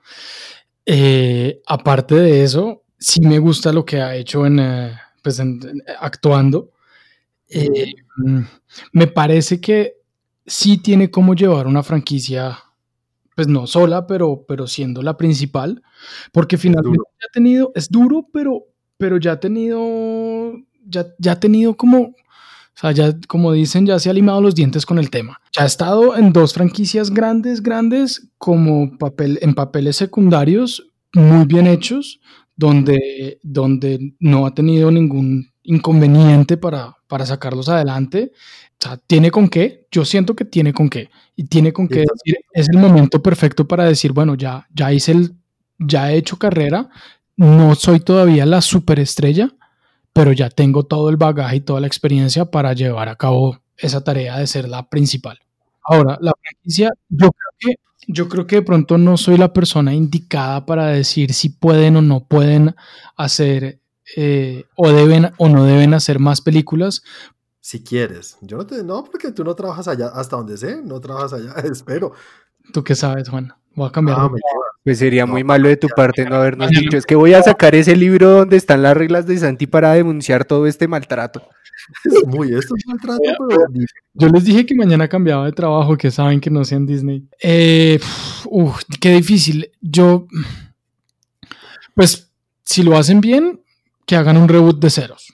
Eh, 0.85 1.61
aparte 1.67 2.15
de 2.15 2.43
eso, 2.43 2.83
sí 2.97 3.19
me 3.21 3.39
gusta 3.39 3.73
lo 3.73 3.83
que 3.83 4.01
ha 4.01 4.15
hecho 4.15 4.45
en, 4.45 4.59
eh, 4.59 4.97
pues 5.21 5.41
actuando. 5.99 6.71
Eh, 7.49 7.93
mm, 8.17 8.41
me 8.93 9.07
parece 9.07 9.59
que 9.59 9.96
sí 10.47 10.77
tiene 10.77 11.11
como 11.11 11.35
llevar 11.35 11.67
una 11.67 11.83
franquicia, 11.83 12.57
pues 13.35 13.47
no 13.47 13.67
sola, 13.67 14.07
pero, 14.07 14.45
pero 14.47 14.65
siendo 14.65 15.03
la 15.03 15.17
principal, 15.17 15.83
porque 16.31 16.57
finalmente 16.57 17.03
ha 17.27 17.31
tenido, 17.31 17.71
es 17.75 17.89
duro, 17.89 18.27
pero, 18.33 18.63
pero 18.97 19.17
ya 19.17 19.33
ha 19.33 19.39
tenido, 19.39 20.53
ya, 20.85 21.05
ya 21.19 21.33
ha 21.33 21.39
tenido 21.39 21.75
como 21.77 22.15
o 22.77 22.79
sea, 22.79 22.91
ya, 22.91 23.17
como 23.27 23.53
dicen, 23.53 23.87
ya 23.87 23.97
se 23.97 24.07
ha 24.07 24.13
limado 24.13 24.39
los 24.39 24.53
dientes 24.53 24.85
con 24.85 24.99
el 24.99 25.09
tema. 25.09 25.41
Ya 25.51 25.63
ha 25.63 25.65
estado 25.65 26.15
en 26.15 26.31
dos 26.31 26.53
franquicias 26.53 27.09
grandes, 27.09 27.63
grandes, 27.63 28.29
como 28.37 28.95
papel, 28.99 29.39
en 29.41 29.55
papeles 29.55 29.95
secundarios 29.95 30.87
muy 31.15 31.47
bien 31.47 31.65
hechos, 31.65 32.19
donde, 32.55 33.39
donde 33.41 34.13
no 34.19 34.45
ha 34.45 34.53
tenido 34.53 34.91
ningún 34.91 35.49
inconveniente 35.67 36.57
para, 36.57 36.97
para 37.07 37.25
sacarlos 37.25 37.69
adelante. 37.69 38.31
O 38.33 38.75
sea, 38.79 38.97
tiene 38.97 39.31
con 39.31 39.49
qué, 39.49 39.87
yo 39.91 40.05
siento 40.05 40.35
que 40.35 40.45
tiene 40.45 40.73
con 40.73 40.89
qué. 40.89 41.09
Y 41.35 41.45
tiene 41.45 41.73
con 41.73 41.87
qué 41.87 41.99
decir, 41.99 42.37
es 42.53 42.69
el 42.69 42.77
momento 42.77 43.21
perfecto 43.21 43.67
para 43.67 43.83
decir, 43.83 44.13
bueno, 44.13 44.35
ya, 44.35 44.67
ya 44.73 44.91
hice 44.91 45.11
el, 45.11 45.35
ya 45.77 46.11
he 46.11 46.17
hecho 46.17 46.37
carrera, 46.37 46.89
no 47.35 47.75
soy 47.75 47.99
todavía 47.99 48.45
la 48.45 48.61
superestrella, 48.61 49.53
pero 50.13 50.31
ya 50.31 50.49
tengo 50.49 50.83
todo 50.83 51.09
el 51.09 51.17
bagaje 51.17 51.57
y 51.57 51.61
toda 51.61 51.81
la 51.81 51.87
experiencia 51.87 52.45
para 52.45 52.73
llevar 52.73 53.09
a 53.09 53.15
cabo 53.15 53.59
esa 53.77 54.03
tarea 54.03 54.39
de 54.39 54.47
ser 54.47 54.67
la 54.67 54.89
principal. 54.89 55.37
Ahora, 55.83 56.17
la 56.21 56.33
franquicia, 56.41 56.91
yo 57.09 57.29
creo 57.31 57.51
que, 57.59 57.75
yo 58.07 58.29
creo 58.29 58.47
que 58.47 58.55
de 58.57 58.61
pronto 58.61 58.97
no 58.97 59.17
soy 59.17 59.37
la 59.37 59.53
persona 59.53 59.93
indicada 59.93 60.65
para 60.65 60.87
decir 60.87 61.33
si 61.33 61.49
pueden 61.49 61.97
o 61.97 62.01
no 62.01 62.25
pueden 62.25 62.75
hacer 63.15 63.81
eh, 64.15 64.65
o 64.75 64.91
deben 64.91 65.31
o 65.37 65.49
no 65.49 65.65
deben 65.65 65.93
hacer 65.93 66.19
más 66.19 66.41
películas. 66.41 67.03
Si 67.59 67.83
quieres, 67.83 68.37
yo 68.41 68.57
no 68.57 68.65
te, 68.65 68.83
no, 68.83 69.03
porque 69.03 69.31
tú 69.31 69.43
no 69.43 69.53
trabajas 69.53 69.87
allá, 69.87 70.07
hasta 70.07 70.37
donde 70.37 70.57
sé, 70.57 70.81
no 70.81 71.01
trabajas 71.01 71.33
allá, 71.33 71.53
espero. 71.71 72.13
¿Tú 72.71 72.83
qué 72.83 72.95
sabes, 72.95 73.29
Juan? 73.29 73.53
Voy 73.75 73.87
a 73.87 73.91
cambiar. 73.91 74.17
Ah, 74.19 74.29
pues 74.83 74.99
sería 74.99 75.25
muy 75.25 75.43
malo 75.43 75.67
de 75.67 75.75
tu 75.75 75.89
parte 75.89 76.23
no 76.23 76.37
habernos 76.37 76.69
dicho, 76.69 76.97
es 76.97 77.05
que 77.05 77.15
voy 77.15 77.33
a 77.33 77.43
sacar 77.43 77.75
ese 77.75 77.93
libro 77.93 78.29
donde 78.29 78.55
están 78.55 78.81
las 78.81 78.95
reglas 78.95 79.27
de 79.27 79.37
Santi 79.37 79.67
para 79.67 79.91
denunciar 79.91 80.45
todo 80.45 80.65
este 80.65 80.87
maltrato. 80.87 81.43
Es 82.05 82.25
muy, 82.25 82.53
esto 82.53 82.73
es 82.75 82.85
maltrato, 82.87 83.21
pero... 83.47 83.61
Yo 84.13 84.29
les 84.29 84.45
dije 84.45 84.65
que 84.65 84.75
mañana 84.75 85.07
cambiaba 85.07 85.45
de 85.45 85.51
trabajo, 85.51 85.97
que 85.97 86.09
saben 86.09 86.39
que 86.39 86.49
no 86.49 86.65
sean 86.65 86.85
Disney. 86.85 87.27
Eh, 87.41 87.99
uf, 88.45 88.81
qué 88.99 89.11
difícil. 89.11 89.71
Yo, 89.79 90.27
pues, 91.93 92.31
si 92.63 92.83
lo 92.83 92.97
hacen 92.97 93.21
bien, 93.21 93.61
que 94.07 94.15
hagan 94.15 94.37
un 94.37 94.47
reboot 94.47 94.79
de 94.79 94.89
ceros. 94.89 95.33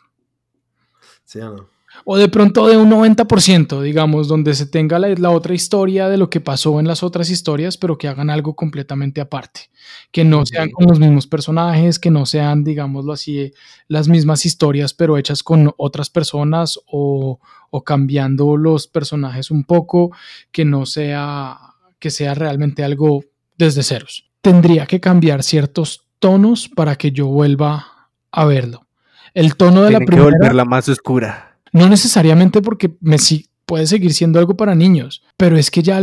Sí 1.23 1.39
o 1.39 1.51
no. 1.51 1.69
o 2.05 2.17
de 2.17 2.27
pronto 2.27 2.67
de 2.67 2.75
un 2.75 2.89
90%, 2.89 3.81
digamos, 3.81 4.27
donde 4.27 4.55
se 4.55 4.65
tenga 4.65 4.99
la, 4.99 5.09
la, 5.09 5.29
otra 5.29 5.53
historia 5.53 6.09
de 6.09 6.17
lo 6.17 6.29
que 6.29 6.41
pasó 6.41 6.79
en 6.79 6.87
las 6.87 7.03
otras 7.03 7.29
historias, 7.29 7.77
pero 7.77 7.97
que 7.97 8.07
hagan 8.07 8.29
algo 8.29 8.55
completamente 8.55 9.21
aparte, 9.21 9.69
que 10.11 10.25
no 10.25 10.45
sean 10.45 10.71
con 10.71 10.87
los 10.87 10.99
mismos 10.99 11.27
personajes, 11.27 11.99
que 11.99 12.09
no 12.11 12.25
sean, 12.25 12.63
digámoslo 12.63 13.13
así, 13.13 13.53
las 13.87 14.07
mismas 14.07 14.45
historias, 14.45 14.93
pero 14.93 15.17
hechas 15.17 15.43
con 15.43 15.71
otras 15.77 16.09
personas 16.09 16.79
o, 16.87 17.39
o 17.69 17.83
cambiando 17.83 18.57
los 18.57 18.87
personajes 18.87 19.51
un 19.51 19.63
poco, 19.63 20.11
que 20.51 20.65
no 20.65 20.87
sea, 20.87 21.57
que 21.99 22.09
sea 22.09 22.33
realmente 22.33 22.83
algo 22.83 23.23
desde 23.55 23.83
ceros. 23.83 24.31
Tendría 24.41 24.87
que 24.87 24.99
cambiar 24.99 25.43
ciertos 25.43 26.07
tonos 26.19 26.67
para 26.69 26.95
que 26.95 27.11
yo 27.11 27.27
vuelva 27.27 27.92
a 28.33 28.45
verlo. 28.45 28.87
El 29.33 29.55
tono 29.55 29.83
de 29.83 29.91
la 29.91 29.99
primera. 29.99 30.27
Que 30.27 30.31
volverla 30.31 30.65
más 30.65 30.89
oscura. 30.89 31.57
No 31.71 31.87
necesariamente 31.87 32.61
porque 32.61 32.97
me 32.99 33.17
puede 33.65 33.87
seguir 33.87 34.13
siendo 34.13 34.39
algo 34.39 34.57
para 34.57 34.75
niños, 34.75 35.23
pero 35.37 35.55
es 35.57 35.71
que 35.71 35.81
ya, 35.81 36.01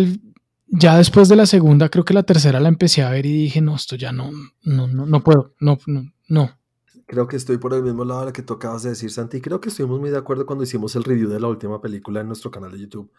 ya 0.66 0.96
después 0.96 1.28
de 1.28 1.36
la 1.36 1.46
segunda, 1.46 1.88
creo 1.88 2.04
que 2.04 2.14
la 2.14 2.22
tercera 2.22 2.58
la 2.58 2.68
empecé 2.68 3.02
a 3.02 3.10
ver 3.10 3.26
y 3.26 3.32
dije, 3.32 3.60
no, 3.60 3.76
esto 3.76 3.96
ya 3.96 4.12
no, 4.12 4.30
no, 4.62 4.88
no, 4.88 5.06
no 5.06 5.22
puedo, 5.22 5.54
no, 5.60 5.78
no, 5.86 6.12
no. 6.28 6.58
Creo 7.06 7.26
que 7.26 7.36
estoy 7.36 7.58
por 7.58 7.74
el 7.74 7.82
mismo 7.82 8.04
lado 8.04 8.20
de 8.20 8.26
lo 8.26 8.32
que 8.32 8.42
tú 8.42 8.54
acabas 8.54 8.84
de 8.84 8.90
decir, 8.90 9.10
Santi. 9.10 9.40
Creo 9.40 9.60
que 9.60 9.68
estuvimos 9.68 10.00
muy 10.00 10.10
de 10.10 10.18
acuerdo 10.18 10.46
cuando 10.46 10.64
hicimos 10.64 10.94
el 10.94 11.04
review 11.04 11.28
de 11.28 11.40
la 11.40 11.48
última 11.48 11.80
película 11.80 12.20
en 12.20 12.28
nuestro 12.28 12.52
canal 12.52 12.70
de 12.70 12.78
YouTube. 12.78 13.10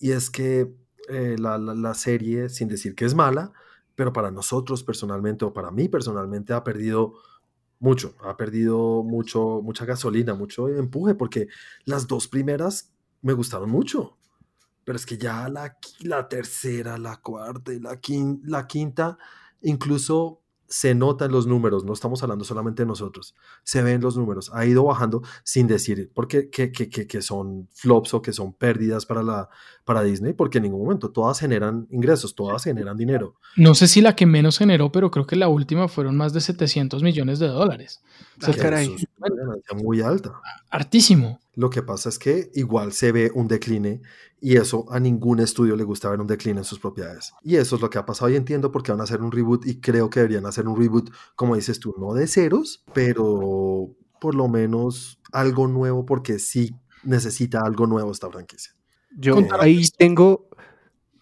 Y 0.00 0.12
es 0.12 0.30
que 0.30 0.72
eh, 1.08 1.36
la, 1.38 1.58
la, 1.58 1.74
la 1.74 1.94
serie, 1.94 2.48
sin 2.48 2.68
decir 2.68 2.94
que 2.94 3.04
es 3.04 3.14
mala, 3.14 3.52
pero 3.96 4.12
para 4.12 4.30
nosotros 4.30 4.84
personalmente 4.84 5.44
o 5.44 5.52
para 5.52 5.70
mí 5.70 5.88
personalmente 5.88 6.52
ha 6.52 6.62
perdido 6.62 7.14
mucho, 7.80 8.16
ha 8.24 8.36
perdido 8.36 9.02
mucho, 9.02 9.60
mucha 9.62 9.84
gasolina, 9.84 10.34
mucho 10.34 10.68
empuje, 10.68 11.14
porque 11.14 11.48
las 11.84 12.06
dos 12.06 12.28
primeras 12.28 12.92
me 13.22 13.32
gustaron 13.32 13.70
mucho, 13.70 14.18
pero 14.84 14.96
es 14.96 15.06
que 15.06 15.18
ya 15.18 15.48
la, 15.48 15.76
la 16.00 16.28
tercera, 16.28 16.98
la 16.98 17.16
cuarta 17.16 17.72
la 17.80 18.66
quinta, 18.66 19.18
incluso 19.62 20.43
se 20.68 20.94
nota 20.94 21.26
en 21.26 21.32
los 21.32 21.46
números, 21.46 21.84
no 21.84 21.92
estamos 21.92 22.22
hablando 22.22 22.44
solamente 22.44 22.82
de 22.82 22.86
nosotros, 22.86 23.34
se 23.62 23.82
ven 23.82 24.00
los 24.00 24.16
números, 24.16 24.50
ha 24.54 24.64
ido 24.66 24.84
bajando 24.84 25.22
sin 25.42 25.66
decir 25.66 26.10
porque 26.14 26.50
que, 26.50 26.72
que, 26.72 26.88
que, 26.88 27.06
que, 27.06 27.22
son 27.22 27.68
flops 27.72 28.14
o 28.14 28.22
que 28.22 28.32
son 28.32 28.52
pérdidas 28.52 29.06
para, 29.06 29.22
la, 29.22 29.48
para 29.84 30.02
Disney, 30.02 30.32
porque 30.32 30.58
en 30.58 30.64
ningún 30.64 30.82
momento 30.82 31.10
todas 31.10 31.38
generan 31.38 31.86
ingresos, 31.90 32.34
todas 32.34 32.64
generan 32.64 32.96
dinero. 32.96 33.36
No 33.56 33.74
sé 33.74 33.88
si 33.88 34.00
la 34.00 34.16
que 34.16 34.26
menos 34.26 34.58
generó, 34.58 34.90
pero 34.90 35.10
creo 35.10 35.26
que 35.26 35.36
la 35.36 35.48
última 35.48 35.88
fueron 35.88 36.16
más 36.16 36.32
de 36.32 36.40
700 36.40 37.02
millones 37.02 37.38
de 37.38 37.48
dólares. 37.48 38.02
O 38.40 38.44
sea, 38.44 38.54
caray. 38.54 38.94
Es 38.94 39.06
una 39.18 39.34
ganancia 39.34 39.76
muy 39.76 40.00
alta. 40.00 40.32
Hartísimo. 40.70 41.40
Lo 41.54 41.70
que 41.70 41.82
pasa 41.82 42.08
es 42.08 42.18
que 42.18 42.50
igual 42.54 42.92
se 42.92 43.12
ve 43.12 43.30
un 43.34 43.46
decline 43.46 44.02
y 44.40 44.56
eso 44.56 44.86
a 44.90 44.98
ningún 44.98 45.40
estudio 45.40 45.76
le 45.76 45.84
gusta 45.84 46.10
ver 46.10 46.20
un 46.20 46.26
decline 46.26 46.58
en 46.58 46.64
sus 46.64 46.80
propiedades. 46.80 47.32
Y 47.42 47.56
eso 47.56 47.76
es 47.76 47.82
lo 47.82 47.90
que 47.90 47.98
ha 47.98 48.06
pasado 48.06 48.30
y 48.30 48.36
entiendo 48.36 48.72
por 48.72 48.82
qué 48.82 48.92
van 48.92 49.00
a 49.00 49.04
hacer 49.04 49.22
un 49.22 49.30
reboot 49.30 49.66
y 49.66 49.80
creo 49.80 50.10
que 50.10 50.20
deberían 50.20 50.46
hacer 50.46 50.66
un 50.66 50.76
reboot, 50.76 51.10
como 51.36 51.54
dices 51.54 51.78
tú, 51.78 51.94
no 51.98 52.12
de 52.12 52.26
ceros, 52.26 52.84
pero 52.92 53.94
por 54.20 54.34
lo 54.34 54.48
menos 54.48 55.20
algo 55.32 55.68
nuevo 55.68 56.04
porque 56.04 56.38
sí 56.38 56.74
necesita 57.04 57.60
algo 57.60 57.86
nuevo 57.86 58.10
esta 58.10 58.28
franquicia. 58.30 58.74
Yo 59.16 59.38
ahí 59.60 59.86
tengo 59.96 60.48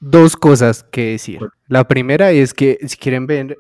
dos 0.00 0.34
cosas 0.36 0.82
que 0.82 1.12
decir. 1.12 1.40
La 1.68 1.86
primera 1.86 2.32
es 2.32 2.54
que 2.54 2.78
si 2.86 2.96
quieren 2.96 3.26
ver 3.26 3.58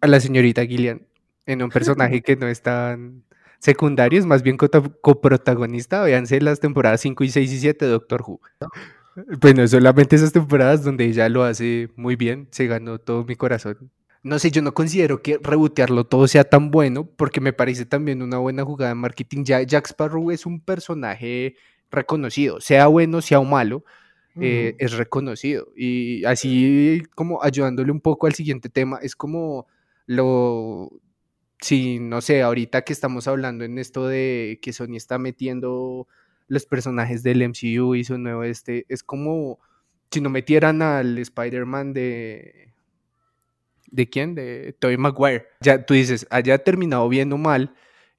a 0.00 0.06
la 0.06 0.20
señorita 0.20 0.66
Gillian 0.66 1.06
en 1.46 1.62
un 1.62 1.70
personaje 1.70 2.22
que 2.22 2.36
no 2.36 2.48
es 2.48 2.62
tan 2.62 3.24
secundarios, 3.58 4.26
más 4.26 4.42
bien 4.42 4.56
coprotagonista. 4.56 6.02
Véanse 6.02 6.40
las 6.40 6.60
temporadas 6.60 7.00
5 7.00 7.24
y 7.24 7.28
6 7.28 7.52
y 7.52 7.58
7 7.60 7.84
de 7.84 7.90
Doctor 7.90 8.22
Who. 8.26 8.40
Bueno, 9.40 9.66
solamente 9.68 10.16
esas 10.16 10.32
temporadas 10.32 10.82
donde 10.82 11.04
ella 11.04 11.28
lo 11.28 11.44
hace 11.44 11.90
muy 11.96 12.16
bien, 12.16 12.48
se 12.50 12.66
ganó 12.66 12.98
todo 12.98 13.24
mi 13.24 13.36
corazón. 13.36 13.90
No 14.22 14.38
sé, 14.38 14.50
yo 14.50 14.62
no 14.62 14.72
considero 14.72 15.20
que 15.20 15.38
rebotearlo 15.42 16.04
todo 16.04 16.28
sea 16.28 16.44
tan 16.44 16.70
bueno, 16.70 17.04
porque 17.04 17.40
me 17.40 17.52
parece 17.52 17.84
también 17.84 18.22
una 18.22 18.38
buena 18.38 18.64
jugada 18.64 18.90
de 18.90 18.94
marketing. 18.94 19.44
Ya 19.44 19.62
Jack 19.62 19.88
Sparrow 19.88 20.30
es 20.30 20.46
un 20.46 20.60
personaje 20.60 21.56
reconocido, 21.90 22.60
sea 22.60 22.86
bueno, 22.86 23.20
sea 23.20 23.40
malo, 23.42 23.84
eh, 24.40 24.76
es 24.78 24.92
reconocido. 24.92 25.68
Y 25.76 26.24
así 26.24 27.02
como 27.14 27.42
ayudándole 27.42 27.92
un 27.92 28.00
poco 28.00 28.26
al 28.26 28.34
siguiente 28.34 28.68
tema, 28.68 28.98
es 29.02 29.14
como 29.14 29.66
lo 30.06 30.90
si, 31.62 31.98
no 32.00 32.20
sé, 32.20 32.42
ahorita 32.42 32.82
que 32.82 32.92
estamos 32.92 33.28
hablando 33.28 33.64
en 33.64 33.78
esto 33.78 34.06
de 34.06 34.58
que 34.60 34.72
Sony 34.72 34.96
está 34.96 35.18
metiendo 35.18 36.08
los 36.48 36.66
personajes 36.66 37.22
del 37.22 37.48
MCU 37.48 37.94
y 37.94 38.04
su 38.04 38.18
nuevo 38.18 38.44
este, 38.44 38.84
es 38.88 39.02
como 39.02 39.58
si 40.10 40.20
no 40.20 40.28
metieran 40.28 40.82
al 40.82 41.16
Spider-Man 41.18 41.94
de... 41.94 42.72
¿De 43.86 44.08
quién? 44.08 44.34
De 44.34 44.74
Tobey 44.78 44.96
Maguire. 44.96 45.46
Ya 45.60 45.84
tú 45.84 45.94
dices, 45.94 46.26
haya 46.30 46.58
terminado 46.58 47.08
bien 47.10 47.30
o 47.32 47.38
mal, 47.38 47.74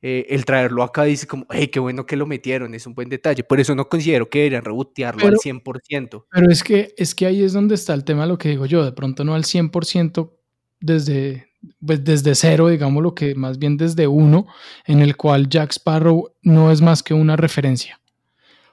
eh, 0.06 0.28
el 0.36 0.46
traerlo 0.46 0.84
acá 0.84 1.04
dice 1.04 1.26
como, 1.28 1.48
hey, 1.50 1.70
qué 1.70 1.80
bueno 1.80 2.06
que 2.06 2.16
lo 2.16 2.26
metieron, 2.26 2.76
es 2.76 2.86
un 2.86 2.94
buen 2.94 3.10
detalle. 3.10 3.44
Por 3.44 3.60
eso 3.60 3.74
no 3.74 3.90
considero 3.90 4.30
que 4.30 4.40
deberían 4.40 4.64
rebotearlo 4.64 5.26
al 5.26 5.38
100%. 5.38 6.26
Pero 6.30 6.52
es 6.52 6.64
que, 6.64 6.94
es 6.98 7.16
que 7.16 7.26
ahí 7.26 7.44
es 7.44 7.54
donde 7.54 7.76
está 7.76 7.94
el 7.94 8.04
tema, 8.04 8.26
lo 8.26 8.38
que 8.38 8.50
digo 8.50 8.66
yo, 8.66 8.86
de 8.86 8.92
pronto 8.92 9.24
no 9.24 9.34
al 9.34 9.44
100% 9.44 10.32
desde, 10.80 11.53
pues 11.86 12.04
desde 12.04 12.36
cero, 12.36 12.68
digamos 12.70 13.04
lo 13.04 13.14
que 13.16 13.36
más 13.36 13.58
bien 13.58 13.78
desde 13.78 14.08
uno, 14.08 14.48
en 14.86 15.02
el 15.02 15.16
cual 15.16 15.50
Jack 15.50 15.72
Sparrow 15.72 16.32
no 16.42 16.72
es 16.72 16.82
más 16.82 17.04
que 17.04 17.14
una 17.14 17.36
referencia. 17.36 18.00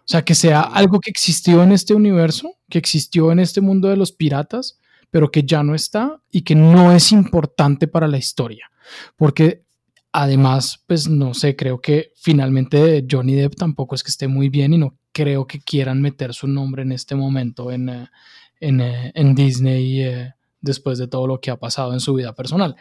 O 0.01 0.09
sea, 0.11 0.23
que 0.23 0.35
sea 0.35 0.63
algo 0.63 1.01
que 1.01 1.11
existió 1.11 1.63
en 1.63 1.73
este 1.73 1.95
universo, 1.95 2.57
que 2.69 2.79
existió 2.79 3.31
en 3.31 3.39
este 3.39 3.61
mundo 3.61 3.89
de 3.89 3.97
los 3.97 4.13
piratas, 4.13 4.79
pero 5.11 5.31
que 5.31 5.45
ya 5.45 5.63
no 5.63 5.75
está 5.75 6.21
y 6.31 6.43
que 6.43 6.55
no 6.55 6.93
es 6.93 7.13
importante 7.13 7.87
para 7.87 8.09
la 8.09 8.19
historia. 8.19 8.71
Porque 9.17 9.63
además, 10.13 10.83
pues 10.87 11.09
no 11.09 11.35
sé, 11.35 11.55
creo 11.55 11.81
que 11.81 12.13
finalmente 12.17 13.07
Johnny 13.09 13.35
Depp 13.35 13.55
tampoco 13.57 13.95
es 13.95 14.03
que 14.03 14.11
esté 14.11 14.27
muy 14.27 14.49
bien 14.49 14.73
y 14.73 14.79
no 14.79 14.97
creo 15.13 15.47
que 15.47 15.61
quieran 15.61 16.01
meter 16.01 16.35
su 16.35 16.47
nombre 16.47 16.83
en 16.83 16.93
este 16.93 17.15
momento 17.15 17.71
en, 17.71 17.89
eh, 17.89 18.09
en, 18.61 18.81
eh, 18.81 19.13
en 19.15 19.35
Disney. 19.35 20.03
Eh, 20.03 20.33
después 20.61 20.99
de 20.99 21.09
todo 21.09 21.27
lo 21.27 21.41
que 21.41 21.51
ha 21.51 21.59
pasado 21.59 21.93
en 21.93 22.01
su 22.01 22.15
vida 22.15 22.35
personal. 22.35 22.77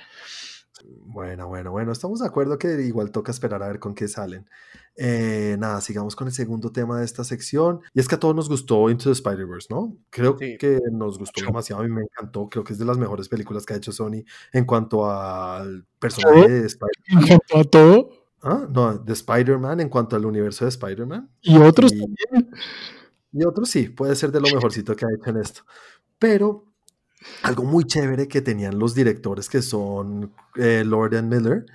Bueno, 1.05 1.47
bueno, 1.47 1.71
bueno, 1.71 1.91
estamos 1.91 2.19
de 2.19 2.27
acuerdo 2.27 2.57
que 2.57 2.81
igual 2.83 3.11
toca 3.11 3.31
esperar 3.31 3.61
a 3.63 3.67
ver 3.67 3.79
con 3.79 3.93
qué 3.93 4.07
salen. 4.07 4.49
Eh, 4.95 5.55
nada, 5.59 5.81
sigamos 5.81 6.15
con 6.15 6.27
el 6.27 6.33
segundo 6.33 6.71
tema 6.71 6.99
de 6.99 7.05
esta 7.05 7.23
sección. 7.23 7.81
Y 7.93 7.99
es 7.99 8.07
que 8.07 8.15
a 8.15 8.19
todos 8.19 8.35
nos 8.35 8.49
gustó 8.49 8.89
Into 8.89 9.05
the 9.05 9.11
Spider-Verse, 9.11 9.67
¿no? 9.69 9.95
Creo 10.09 10.37
que 10.37 10.79
nos 10.91 11.17
gustó 11.17 11.43
demasiado. 11.45 11.81
A 11.81 11.85
mí 11.85 11.93
me 11.93 12.01
encantó. 12.01 12.49
Creo 12.49 12.63
que 12.63 12.73
es 12.73 12.79
de 12.79 12.85
las 12.85 12.97
mejores 12.97 13.29
películas 13.29 13.65
que 13.65 13.73
ha 13.73 13.77
hecho 13.77 13.91
Sony 13.91 14.23
en 14.53 14.65
cuanto 14.65 15.09
al 15.09 15.85
personaje 15.99 16.49
de 16.49 16.67
Spider-Man. 16.67 17.23
¿En 17.23 17.27
cuanto 17.27 17.57
a 17.57 17.63
todo? 17.63 18.09
¿Ah? 18.41 18.67
No, 18.69 18.97
de 18.97 19.13
Spider-Man, 19.13 19.79
en 19.81 19.89
cuanto 19.89 20.15
al 20.15 20.25
universo 20.25 20.65
de 20.65 20.69
Spider-Man. 20.69 21.29
Y 21.41 21.57
otros 21.57 21.91
también. 21.91 22.51
Y 23.31 23.45
otros 23.45 23.69
sí, 23.69 23.89
puede 23.89 24.15
ser 24.15 24.31
de 24.31 24.41
lo 24.41 24.47
mejorcito 24.53 24.95
que 24.95 25.05
ha 25.05 25.09
hecho 25.13 25.29
en 25.29 25.37
esto. 25.37 25.61
Pero 26.17 26.68
algo 27.43 27.63
muy 27.63 27.85
chévere 27.85 28.27
que 28.27 28.41
tenían 28.41 28.79
los 28.79 28.95
directores 28.95 29.49
que 29.49 29.61
son 29.61 30.33
eh, 30.55 30.83
Lord 30.85 31.15
and 31.15 31.33
Miller, 31.33 31.65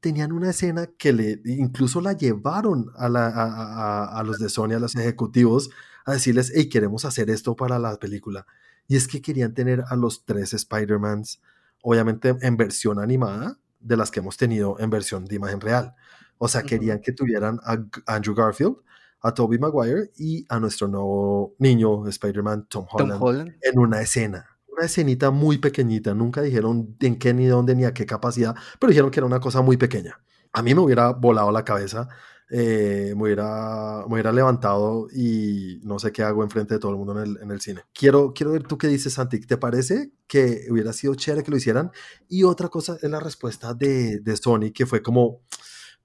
tenían 0.00 0.32
una 0.32 0.50
escena 0.50 0.86
que 0.98 1.12
le, 1.12 1.40
incluso 1.44 2.00
la 2.00 2.12
llevaron 2.12 2.90
a, 2.96 3.08
la, 3.08 3.28
a, 3.28 4.18
a, 4.18 4.22
los 4.22 4.38
de 4.38 4.48
Sony, 4.48 4.72
a 4.72 4.78
los 4.78 4.94
ejecutivos, 4.96 5.70
a 6.04 6.12
decirles, 6.12 6.52
hey, 6.54 6.68
queremos 6.68 7.04
hacer 7.04 7.30
esto 7.30 7.56
para 7.56 7.78
la 7.78 7.96
película. 7.98 8.46
Y 8.86 8.96
es 8.96 9.08
que 9.08 9.22
querían 9.22 9.54
tener 9.54 9.82
a 9.88 9.96
los 9.96 10.24
tres 10.26 10.52
Spider-Mans, 10.52 11.40
obviamente 11.82 12.36
en 12.42 12.56
versión 12.56 12.98
animada, 12.98 13.58
de 13.80 13.96
las 13.96 14.10
que 14.10 14.20
hemos 14.20 14.36
tenido 14.36 14.78
en 14.78 14.90
versión 14.90 15.24
de 15.24 15.36
imagen 15.36 15.60
real. 15.60 15.94
O 16.38 16.48
sea, 16.48 16.62
querían 16.62 17.00
que 17.00 17.12
tuvieran 17.12 17.60
a 17.64 17.78
Andrew 18.06 18.34
Garfield, 18.34 18.76
a 19.22 19.32
Tobey 19.32 19.58
Maguire 19.58 20.10
y 20.18 20.44
a 20.50 20.60
nuestro 20.60 20.86
nuevo 20.86 21.54
niño 21.58 22.06
Spider-Man, 22.06 22.66
Tom, 22.68 22.86
Tom 22.94 23.10
Holland, 23.22 23.56
en 23.62 23.78
una 23.78 24.02
escena 24.02 24.53
una 24.76 24.86
escenita 24.86 25.30
muy 25.30 25.58
pequeñita, 25.58 26.14
nunca 26.14 26.42
dijeron 26.42 26.96
en 27.00 27.18
qué 27.18 27.34
ni 27.34 27.46
dónde 27.46 27.74
ni 27.74 27.84
a 27.84 27.94
qué 27.94 28.06
capacidad, 28.06 28.54
pero 28.78 28.90
dijeron 28.90 29.10
que 29.10 29.20
era 29.20 29.26
una 29.26 29.40
cosa 29.40 29.62
muy 29.62 29.76
pequeña. 29.76 30.20
A 30.52 30.62
mí 30.62 30.74
me 30.74 30.80
hubiera 30.80 31.10
volado 31.12 31.50
la 31.50 31.64
cabeza, 31.64 32.08
eh, 32.50 33.14
me, 33.16 33.22
hubiera, 33.24 34.04
me, 34.06 34.14
hubiera, 34.14 34.30
levantado 34.30 35.08
y 35.10 35.80
no 35.82 35.98
sé 35.98 36.12
qué 36.12 36.22
hago 36.22 36.42
enfrente 36.42 36.74
de 36.74 36.80
todo 36.80 36.92
el 36.92 36.98
mundo 36.98 37.20
en 37.20 37.30
el, 37.30 37.42
en 37.42 37.50
el, 37.50 37.60
cine. 37.60 37.82
Quiero, 37.92 38.32
quiero 38.34 38.52
ver 38.52 38.64
tú 38.64 38.76
qué 38.78 38.86
dices, 38.86 39.14
Santi. 39.14 39.40
¿Te 39.40 39.56
parece 39.56 40.12
que 40.26 40.66
hubiera 40.70 40.92
sido 40.92 41.14
chévere 41.14 41.42
que 41.42 41.50
lo 41.50 41.56
hicieran? 41.56 41.90
Y 42.28 42.44
otra 42.44 42.68
cosa 42.68 42.96
es 43.00 43.10
la 43.10 43.18
respuesta 43.18 43.74
de, 43.74 44.20
de 44.20 44.36
Sony, 44.36 44.72
que 44.74 44.86
fue 44.86 45.02
como, 45.02 45.40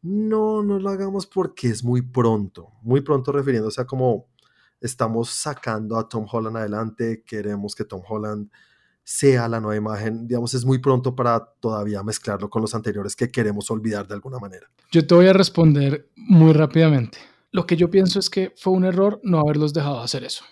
no, 0.01 0.63
no 0.63 0.79
lo 0.79 0.89
hagamos 0.89 1.27
porque 1.27 1.67
es 1.67 1.83
muy 1.83 2.01
pronto, 2.01 2.71
muy 2.81 3.01
pronto 3.01 3.31
refiriéndose 3.31 3.81
a 3.81 3.85
como 3.85 4.27
estamos 4.81 5.29
sacando 5.29 5.97
a 5.97 6.07
Tom 6.07 6.25
Holland 6.31 6.57
adelante, 6.57 7.23
queremos 7.25 7.75
que 7.75 7.85
Tom 7.85 8.01
Holland 8.07 8.49
sea 9.03 9.47
la 9.47 9.59
nueva 9.59 9.75
imagen, 9.75 10.27
digamos, 10.27 10.53
es 10.53 10.63
muy 10.63 10.77
pronto 10.77 11.15
para 11.15 11.43
todavía 11.59 12.03
mezclarlo 12.03 12.47
con 12.49 12.61
los 12.61 12.75
anteriores 12.75 13.15
que 13.15 13.31
queremos 13.31 13.71
olvidar 13.71 14.07
de 14.07 14.13
alguna 14.13 14.37
manera. 14.37 14.69
Yo 14.91 15.05
te 15.07 15.15
voy 15.15 15.27
a 15.27 15.33
responder 15.33 16.09
muy 16.15 16.53
rápidamente. 16.53 17.17
lo 17.51 17.65
que 17.65 17.75
yo 17.75 17.89
pienso 17.89 18.19
es 18.19 18.29
que 18.29 18.53
fue 18.55 18.73
un 18.73 18.85
error 18.85 19.19
no 19.23 19.39
haberlos 19.39 19.73
dejado 19.73 19.99
hacer 20.01 20.23
eso. 20.23 20.43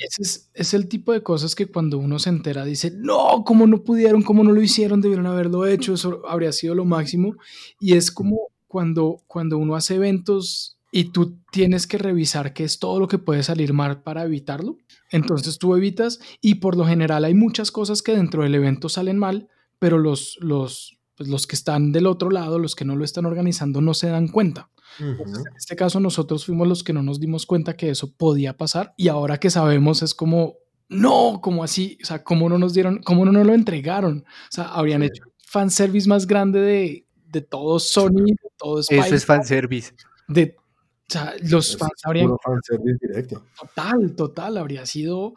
Ese 0.00 0.22
es, 0.22 0.50
es 0.52 0.74
el 0.74 0.88
tipo 0.88 1.12
de 1.12 1.22
cosas 1.22 1.54
que 1.54 1.66
cuando 1.66 1.96
uno 1.98 2.18
se 2.18 2.28
entera 2.28 2.64
dice, 2.64 2.92
no, 2.94 3.44
¿cómo 3.46 3.68
no 3.68 3.84
pudieron? 3.84 4.22
¿Cómo 4.22 4.42
no 4.42 4.50
lo 4.50 4.60
hicieron? 4.60 5.00
Debieron 5.00 5.26
haberlo 5.26 5.64
hecho, 5.64 5.94
eso 5.94 6.22
habría 6.26 6.50
sido 6.50 6.74
lo 6.74 6.84
máximo. 6.84 7.36
Y 7.78 7.94
es 7.94 8.10
como 8.10 8.48
cuando, 8.66 9.22
cuando 9.28 9.56
uno 9.56 9.76
hace 9.76 9.94
eventos 9.94 10.73
y 10.96 11.06
tú 11.10 11.40
tienes 11.50 11.88
que 11.88 11.98
revisar 11.98 12.52
qué 12.52 12.62
es 12.62 12.78
todo 12.78 13.00
lo 13.00 13.08
que 13.08 13.18
puede 13.18 13.42
salir 13.42 13.72
mal 13.72 14.02
para 14.04 14.22
evitarlo. 14.22 14.78
Entonces 15.10 15.58
tú 15.58 15.74
evitas 15.74 16.20
y 16.40 16.56
por 16.56 16.76
lo 16.76 16.86
general 16.86 17.24
hay 17.24 17.34
muchas 17.34 17.72
cosas 17.72 18.00
que 18.00 18.14
dentro 18.14 18.44
del 18.44 18.54
evento 18.54 18.88
salen 18.88 19.18
mal, 19.18 19.48
pero 19.80 19.98
los, 19.98 20.38
los, 20.40 21.00
pues 21.16 21.28
los 21.28 21.48
que 21.48 21.56
están 21.56 21.90
del 21.90 22.06
otro 22.06 22.30
lado, 22.30 22.60
los 22.60 22.76
que 22.76 22.84
no 22.84 22.94
lo 22.94 23.04
están 23.04 23.26
organizando, 23.26 23.80
no 23.80 23.92
se 23.92 24.06
dan 24.08 24.28
cuenta. 24.28 24.70
Entonces, 25.00 25.44
en 25.50 25.56
este 25.56 25.74
caso 25.74 25.98
nosotros 25.98 26.46
fuimos 26.46 26.68
los 26.68 26.84
que 26.84 26.92
no 26.92 27.02
nos 27.02 27.18
dimos 27.18 27.44
cuenta 27.44 27.76
que 27.76 27.90
eso 27.90 28.12
podía 28.14 28.56
pasar 28.56 28.94
y 28.96 29.08
ahora 29.08 29.38
que 29.40 29.50
sabemos 29.50 30.00
es 30.00 30.14
como, 30.14 30.58
no, 30.88 31.40
como 31.42 31.64
así, 31.64 31.98
o 32.04 32.06
sea, 32.06 32.22
cómo 32.22 32.48
no 32.48 32.56
nos 32.56 32.72
dieron, 32.72 33.00
cómo 33.02 33.24
no 33.24 33.32
nos 33.32 33.44
lo 33.44 33.52
entregaron. 33.52 34.18
O 34.20 34.52
sea, 34.52 34.66
habrían 34.66 35.00
Sí. 35.00 35.08
hecho 35.08 35.24
fanservice 35.44 36.08
más 36.08 36.28
grande 36.28 36.60
de, 36.60 37.06
de 37.26 37.40
todo 37.40 37.80
Sony, 37.80 38.26
de 38.26 38.36
todo 38.56 38.78
Eso 38.78 38.92
es 38.94 39.26
fanservice. 39.26 39.92
de, 40.28 40.54
sea, 41.18 41.34
los 41.42 41.70
Es 41.70 41.78
fans 41.78 41.92
habrían 42.04 42.30
directo. 43.00 43.42
total, 43.58 44.14
total, 44.16 44.58
habría 44.58 44.86
sido, 44.86 45.34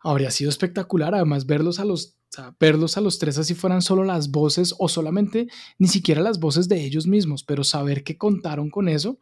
habría 0.00 0.30
sido 0.30 0.50
espectacular. 0.50 1.14
Además, 1.14 1.46
verlos 1.46 1.80
a 1.80 1.84
los, 1.84 2.16
o 2.30 2.32
sea, 2.32 2.56
verlos 2.58 2.96
a 2.96 3.00
los 3.00 3.18
tres 3.18 3.38
así 3.38 3.54
fueran 3.54 3.82
solo 3.82 4.04
las 4.04 4.30
voces 4.30 4.74
o 4.78 4.88
solamente 4.88 5.48
ni 5.78 5.88
siquiera 5.88 6.20
las 6.20 6.40
voces 6.40 6.68
de 6.68 6.84
ellos 6.84 7.06
mismos, 7.06 7.44
pero 7.44 7.64
saber 7.64 8.04
que 8.04 8.16
contaron 8.18 8.70
con 8.70 8.88
eso 8.88 9.18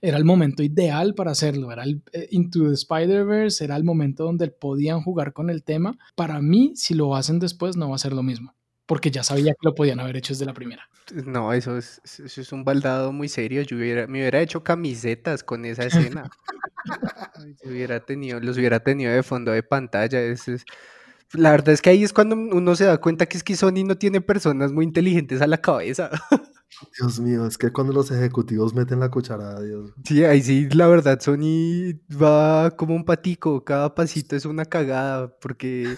era 0.00 0.16
el 0.16 0.24
momento 0.24 0.62
ideal 0.62 1.14
para 1.14 1.32
hacerlo. 1.32 1.72
Era 1.72 1.84
el 1.84 2.02
eh, 2.12 2.28
Into 2.30 2.68
the 2.68 2.74
Spider-Verse, 2.74 3.64
era 3.64 3.76
el 3.76 3.84
momento 3.84 4.24
donde 4.24 4.48
podían 4.48 5.02
jugar 5.02 5.32
con 5.32 5.50
el 5.50 5.64
tema. 5.64 5.98
Para 6.14 6.40
mí, 6.40 6.72
si 6.76 6.94
lo 6.94 7.14
hacen 7.16 7.38
después, 7.38 7.76
no 7.76 7.90
va 7.90 7.96
a 7.96 7.98
ser 7.98 8.12
lo 8.12 8.22
mismo, 8.22 8.54
porque 8.88 9.10
ya 9.10 9.22
sabía 9.22 9.52
que 9.52 9.58
lo 9.68 9.74
podían 9.74 10.00
haber 10.00 10.16
hecho 10.16 10.32
desde 10.32 10.46
la 10.46 10.54
primera. 10.54 10.88
No, 11.26 11.52
eso 11.52 11.76
es, 11.78 12.00
eso 12.04 12.40
es 12.40 12.52
un 12.52 12.64
baldado 12.64 13.12
muy 13.12 13.28
serio. 13.28 13.62
Yo 13.62 13.76
hubiera, 13.76 14.06
me 14.06 14.18
hubiera 14.20 14.40
hecho 14.40 14.64
camisetas 14.64 15.44
con 15.44 15.64
esa 15.66 15.84
escena. 16.22 16.28
Hubiera 17.64 18.00
tenido, 18.00 18.40
los 18.40 18.56
hubiera 18.58 18.80
tenido 18.80 19.12
de 19.12 19.22
fondo 19.22 19.52
de 19.52 19.62
pantalla. 19.62 20.20
es- 20.20 20.48
es- 20.48 20.64
La 21.32 21.50
verdad 21.50 21.74
es 21.74 21.82
que 21.82 21.90
ahí 21.90 22.02
es 22.02 22.12
cuando 22.14 22.34
uno 22.36 22.74
se 22.74 22.84
da 22.84 22.96
cuenta 22.98 23.26
que 23.26 23.36
es 23.36 23.44
que 23.44 23.54
Sony 23.54 23.84
no 23.86 23.98
tiene 23.98 24.22
personas 24.22 24.72
muy 24.72 24.84
inteligentes 24.86 25.42
a 25.42 25.46
la 25.46 25.58
cabeza. 25.60 26.10
Dios 26.98 27.20
mío, 27.20 27.46
es 27.46 27.58
que 27.58 27.70
cuando 27.70 27.92
los 27.92 28.10
ejecutivos 28.10 28.72
meten 28.74 29.00
la 29.00 29.10
cucharada, 29.10 29.60
Dios. 29.62 29.92
Sí, 30.04 30.24
ahí 30.24 30.40
sí, 30.42 30.68
la 30.70 30.86
verdad, 30.86 31.20
Sony 31.20 31.94
va 32.10 32.70
como 32.76 32.94
un 32.94 33.04
patico, 33.04 33.64
cada 33.64 33.94
pasito 33.94 34.36
es 34.36 34.44
una 34.46 34.64
cagada, 34.64 35.28
porque 35.40 35.96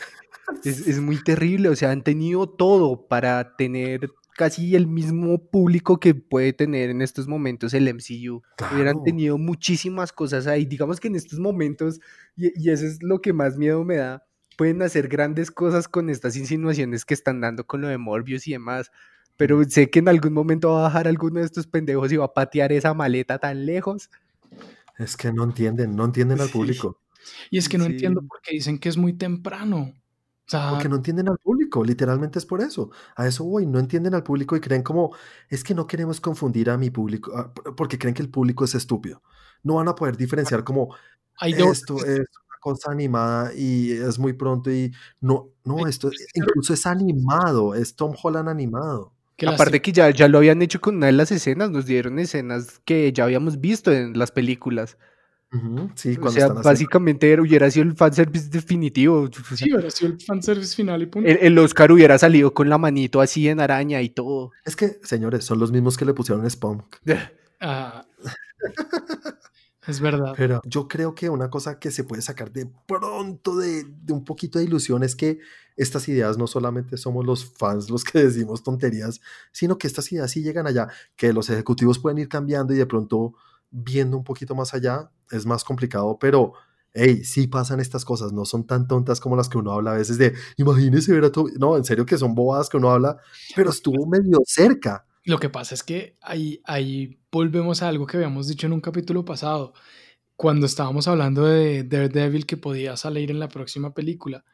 es, 0.64 0.86
es 0.86 1.01
muy 1.01 1.22
terrible, 1.22 1.68
o 1.68 1.76
sea, 1.76 1.90
han 1.90 2.03
tenido 2.03 2.48
todo 2.48 3.07
para 3.09 3.57
tener 3.57 4.11
casi 4.36 4.74
el 4.74 4.86
mismo 4.86 5.38
público 5.51 6.01
que 6.01 6.14
puede 6.14 6.53
tener 6.53 6.90
en 6.90 7.03
estos 7.03 7.28
momentos 7.28 7.74
el 7.74 7.88
MCU. 7.88 8.42
Hubieran 8.72 8.94
Claro. 8.94 9.03
tenido 9.05 9.38
muchísimas 9.38 10.12
cosas 10.12 10.46
ahí, 10.46 10.64
digamos 10.64 10.98
que 11.01 11.09
en 11.09 11.16
estos 11.16 11.38
momentos, 11.38 12.01
y, 12.36 12.48
y 12.62 12.70
eso 12.70 12.86
es 12.86 13.03
lo 13.03 13.20
que 13.20 13.32
más 13.32 13.57
miedo 13.59 13.84
me 13.84 13.96
da, 13.96 14.24
pueden 14.57 14.82
hacer 14.82 15.09
grandes 15.09 15.51
cosas 15.51 15.88
con 15.88 16.09
estas 16.11 16.36
insinuaciones 16.36 17.05
que 17.05 17.14
están 17.14 17.40
dando 17.40 17.66
con 17.66 17.80
lo 17.82 17.88
de 17.88 17.98
Morbius 17.98 18.46
y 18.46 18.53
demás. 18.53 18.90
Pero 19.36 19.62
sé 19.64 19.88
que 19.90 20.01
en 20.01 20.09
algún 20.09 20.34
momento 20.34 20.70
va 20.72 20.80
a 20.80 20.82
bajar 20.82 21.09
alguno 21.09 21.40
de 21.40 21.46
estos 21.46 21.66
pendejos 21.66 22.12
y 22.12 22.16
va 22.18 22.26
a 22.26 22.34
patear 22.34 22.72
esa 22.72 22.92
maleta 22.94 23.38
tan 23.38 23.64
lejos. 23.66 24.11
Es 24.98 25.16
que 25.16 25.32
no 25.32 25.44
entienden, 25.44 25.96
no 25.96 26.05
entienden 26.05 26.40
al 26.40 26.48
Sí. 26.48 26.53
público. 26.53 27.01
Y 27.51 27.59
es 27.59 27.68
que 27.68 27.78
no 27.78 27.84
Sí. 27.86 27.92
entiendo 27.92 28.22
por 28.26 28.40
qué 28.42 28.53
dicen 28.55 28.78
que 28.78 28.88
es 28.90 28.96
muy 28.98 29.14
temprano. 29.14 29.94
O 30.51 30.59
sea, 30.59 30.70
Porque 30.70 30.88
no 30.88 30.96
entienden 30.96 31.28
al 31.28 31.38
público, 31.38 31.84
literalmente 31.84 32.40
es 32.40 32.44
por 32.44 32.61
eso. 32.61 32.90
A 33.14 33.28
eso 33.28 33.44
voy, 33.44 33.66
no 33.66 33.78
entienden 33.78 34.14
al 34.14 34.24
público 34.24 34.57
y 34.57 34.61
creen 34.61 34.82
como, 34.82 35.14
es 35.48 35.62
que 35.62 35.76
no 35.76 35.86
queremos 35.86 36.20
confundir 36.20 36.70
a 36.70 36.76
mi 36.76 36.90
público, 36.90 37.30
ah, 37.36 37.53
porque 37.76 37.98
creen 37.98 38.14
que 38.16 38.22
el 38.22 38.30
público 38.30 38.64
es 38.64 38.74
estúpido. 38.74 39.22
No 39.62 39.76
van 39.76 39.86
a 39.86 39.94
poder 39.94 40.16
diferenciar 40.16 40.64
como, 40.64 40.92
esto 41.70 41.98
es 42.05 42.18
una 42.18 42.59
cosa 42.61 42.90
animada 42.90 43.55
y 43.55 43.92
es 43.92 44.18
muy 44.18 44.32
pronto 44.32 44.72
y 44.72 44.92
no, 45.20 45.51
no, 45.64 45.86
esto 45.86 46.09
es 46.09 46.18
que- 46.32 46.40
incluso 46.40 46.74
es 46.74 46.84
animado, 46.84 47.76
es 47.76 47.94
Tom 47.94 48.14
Holland 48.20 48.48
animado. 48.48 49.12
que 49.36 49.46
Aparte 49.46 49.80
que 49.80 49.92
ya, 49.92 50.11
ya 50.11 50.26
lo 50.26 50.38
habían 50.38 50.61
hecho 50.62 50.80
con 50.80 50.96
una 50.96 51.07
de 51.07 51.12
las 51.12 51.30
escenas, 51.30 51.70
nos 51.70 51.86
dieron 51.86 52.18
escenas 52.18 52.80
que 52.84 53.12
ya 53.12 53.22
habíamos 53.22 53.61
visto 53.61 53.92
en 53.92 54.18
las 54.18 54.32
películas. 54.32 54.98
Sí, 55.53 55.59
O 56.12 56.20
cuando 56.20 56.30
sea, 56.30 56.42
están 56.44 56.59
haciendo- 56.59 56.62
básicamente 56.62 57.30
era- 57.32 57.42
hubiera 57.42 57.70
sido 57.70 57.84
el 57.86 57.96
fanservice 57.96 58.48
definitivo. 58.48 59.22
O 59.22 59.30
sea, 59.32 59.57
Sí, 59.57 59.72
hubiera 59.72 59.90
sido 59.90 60.12
el 60.12 60.20
fanservice 60.20 60.76
final 60.76 61.03
y 61.03 61.07
punto. 61.07 61.28
el, 61.28 61.38
el 61.40 61.59
Oscar 61.59 61.90
hubiera 61.90 62.16
salido 62.18 62.55
con 62.55 62.68
la 62.68 62.78
manito 62.78 63.20
así 63.20 63.48
en 63.48 63.59
araña 63.61 64.01
y 64.01 64.11
todo. 64.11 64.53
Es 64.64 64.76
que, 64.76 65.01
señores, 65.03 65.44
son 65.44 65.59
los 65.59 65.72
mismos 65.72 65.96
que 65.96 66.05
le 66.05 66.14
pusieron 66.14 66.48
Spawn. 66.48 66.84
Ah, 67.62 68.07
es 69.86 70.01
verdad. 70.01 70.34
Pero 70.36 70.61
yo 70.64 70.86
creo 70.88 71.14
que 71.14 71.28
una 71.28 71.51
cosa 71.51 71.78
que 71.78 71.90
se 71.90 72.05
puede 72.05 72.22
sacar 72.22 72.53
de 72.53 72.70
pronto 72.86 73.57
de, 73.57 73.84
de 73.84 74.12
un 74.12 74.24
poquito 74.24 74.59
de 74.59 74.64
ilusión 74.66 75.03
es 75.03 75.16
que 75.16 75.40
estas 75.76 76.09
ideas 76.09 76.38
no 76.38 76.46
solamente 76.46 76.96
somos 76.96 77.24
los 77.26 77.44
fans 77.44 77.90
los 77.90 78.05
que 78.05 78.20
decimos 78.24 78.62
tonterías, 78.62 79.20
sino 79.53 79.78
que 79.78 79.86
estas 79.86 80.11
ideas 80.12 80.30
sí 80.30 80.42
llegan 80.42 80.66
allá, 80.66 80.88
que 81.16 81.32
los 81.32 81.51
ejecutivos 81.51 81.98
pueden 81.98 82.18
ir 82.18 82.28
cambiando 82.28 82.72
y 82.72 82.76
de 82.76 82.86
pronto 82.86 83.34
viendo 83.70 84.16
un 84.16 84.24
poquito 84.24 84.54
más 84.54 84.74
allá 84.74 85.10
es 85.30 85.46
más 85.46 85.64
complicado, 85.64 86.18
pero 86.18 86.52
hey, 86.92 87.22
sí 87.24 87.46
pasan 87.46 87.78
estas 87.80 88.04
cosas, 88.04 88.32
no 88.32 88.44
son 88.44 88.66
tan 88.66 88.88
tontas 88.88 89.20
como 89.20 89.36
las 89.36 89.48
que 89.48 89.58
uno 89.58 89.72
habla 89.72 89.92
a 89.92 89.96
veces 89.98 90.18
de, 90.18 90.34
imagínese 90.56 91.12
ver 91.12 91.24
a 91.24 91.32
todo, 91.32 91.46
no, 91.58 91.76
en 91.76 91.84
serio 91.84 92.04
que 92.04 92.18
son 92.18 92.34
bobadas 92.34 92.68
que 92.68 92.76
uno 92.78 92.90
habla, 92.90 93.16
pero 93.54 93.70
estuvo 93.70 94.06
medio 94.06 94.38
cerca. 94.44 95.06
Lo 95.24 95.38
que 95.38 95.48
pasa 95.50 95.74
es 95.74 95.82
que 95.84 96.16
ahí, 96.20 96.60
ahí 96.64 97.20
volvemos 97.30 97.82
a 97.82 97.88
algo 97.88 98.06
que 98.06 98.16
habíamos 98.16 98.48
dicho 98.48 98.66
en 98.66 98.72
un 98.72 98.80
capítulo 98.80 99.24
pasado, 99.24 99.72
cuando 100.34 100.64
estábamos 100.66 101.06
hablando 101.06 101.44
de 101.44 101.84
Daredevil 101.84 102.46
que 102.46 102.56
podía 102.56 102.96
salir 102.96 103.30
en 103.30 103.38
la 103.38 103.48
próxima 103.48 103.92
película. 103.92 104.44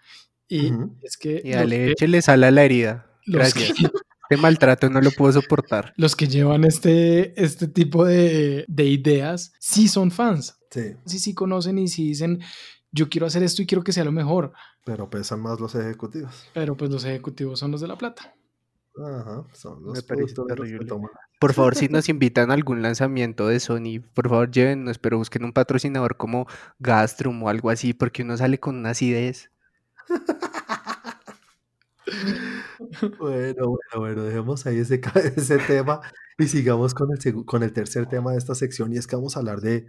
Y 0.49 0.73
es 1.03 1.17
que 1.17 1.41
Y 1.45 1.53
dale, 1.53 1.77
que- 1.77 1.93
échele 1.93 2.21
sal 2.23 2.45
a 2.45 2.51
la 2.51 2.65
herida. 2.65 3.07
Gracias. 3.27 3.73
que- 3.73 3.85
Este 4.29 4.41
maltrato 4.43 4.91
no 4.91 5.01
lo 5.01 5.11
puedo 5.13 5.33
soportar. 5.33 5.93
los 5.97 6.17
que 6.17 6.27
llevan 6.29 6.65
este, 6.65 7.41
este 7.43 7.69
tipo 7.69 8.05
de, 8.05 8.65
de 8.69 8.85
ideas 8.85 9.53
sí 9.61 9.89
son 9.89 10.11
fans. 10.11 10.59
Sí, 10.71 10.95
Sí, 11.07 11.19
sí 11.19 11.35
conocen 11.35 11.79
y 11.79 11.89
sí 11.89 12.09
dicen, 12.09 12.41
yo 12.93 13.09
quiero 13.09 13.27
hacer 13.27 13.43
esto 13.43 13.63
y 13.63 13.67
quiero 13.67 13.83
que 13.85 13.93
sea 13.93 14.05
lo 14.05 14.13
mejor. 14.13 14.53
pero 14.85 15.09
pesan 15.11 15.41
más 15.41 15.59
los 15.61 15.75
ejecutivos. 15.75 16.47
Pero 16.55 16.77
pues 16.77 16.91
los 16.91 17.05
ejecutivos 17.05 17.59
son 17.59 17.71
los 17.71 17.81
de 17.81 17.89
la 17.89 17.97
plata. 17.99 18.35
Ajá, 18.99 19.45
son 19.53 19.83
los 19.83 19.93
Me 19.95 20.03
parece 20.03 20.35
productores 20.35 20.59
los 20.59 20.67
que 20.67 20.73
terrible. 20.73 20.89
toman. 20.89 21.11
Por 21.39 21.53
favor, 21.53 21.75
si 21.75 21.89
nos 21.89 22.09
invitan 22.09 22.51
a 22.51 22.55
algún 22.55 22.81
lanzamiento 22.81 23.47
de 23.47 23.61
Sony, 23.61 24.01
por 24.15 24.29
favor 24.31 24.51
llévennos, 24.51 24.99
pero 24.99 25.19
busquen 25.19 25.45
un 25.45 25.53
patrocinador 25.53 26.17
como 26.17 26.47
Gastrum 26.79 27.43
o 27.43 27.49
algo 27.51 27.69
así, 27.69 27.93
porque 27.93 28.23
uno 28.23 28.39
sale 28.39 28.59
con 28.59 28.77
unas 28.77 29.03
ideas. 29.03 29.51
Bueno, 33.19 33.69
bueno, 33.69 33.97
bueno, 33.97 34.23
dejemos 34.25 34.67
ahí 34.67 34.79
ese, 34.79 35.01
ese 35.37 35.59
tema 35.59 36.01
y 36.39 36.47
sigamos 36.49 36.95
con 36.95 37.09
el, 37.13 37.45
con 37.45 37.63
el 37.63 37.73
tercer 37.73 38.07
tema 38.07 38.33
de 38.33 38.39
esta 38.39 38.55
sección 38.55 38.93
y 38.93 38.99
es 38.99 39.07
que 39.07 39.17
vamos 39.17 39.37
a 39.37 39.41
hablar 39.41 39.61
de 39.61 39.89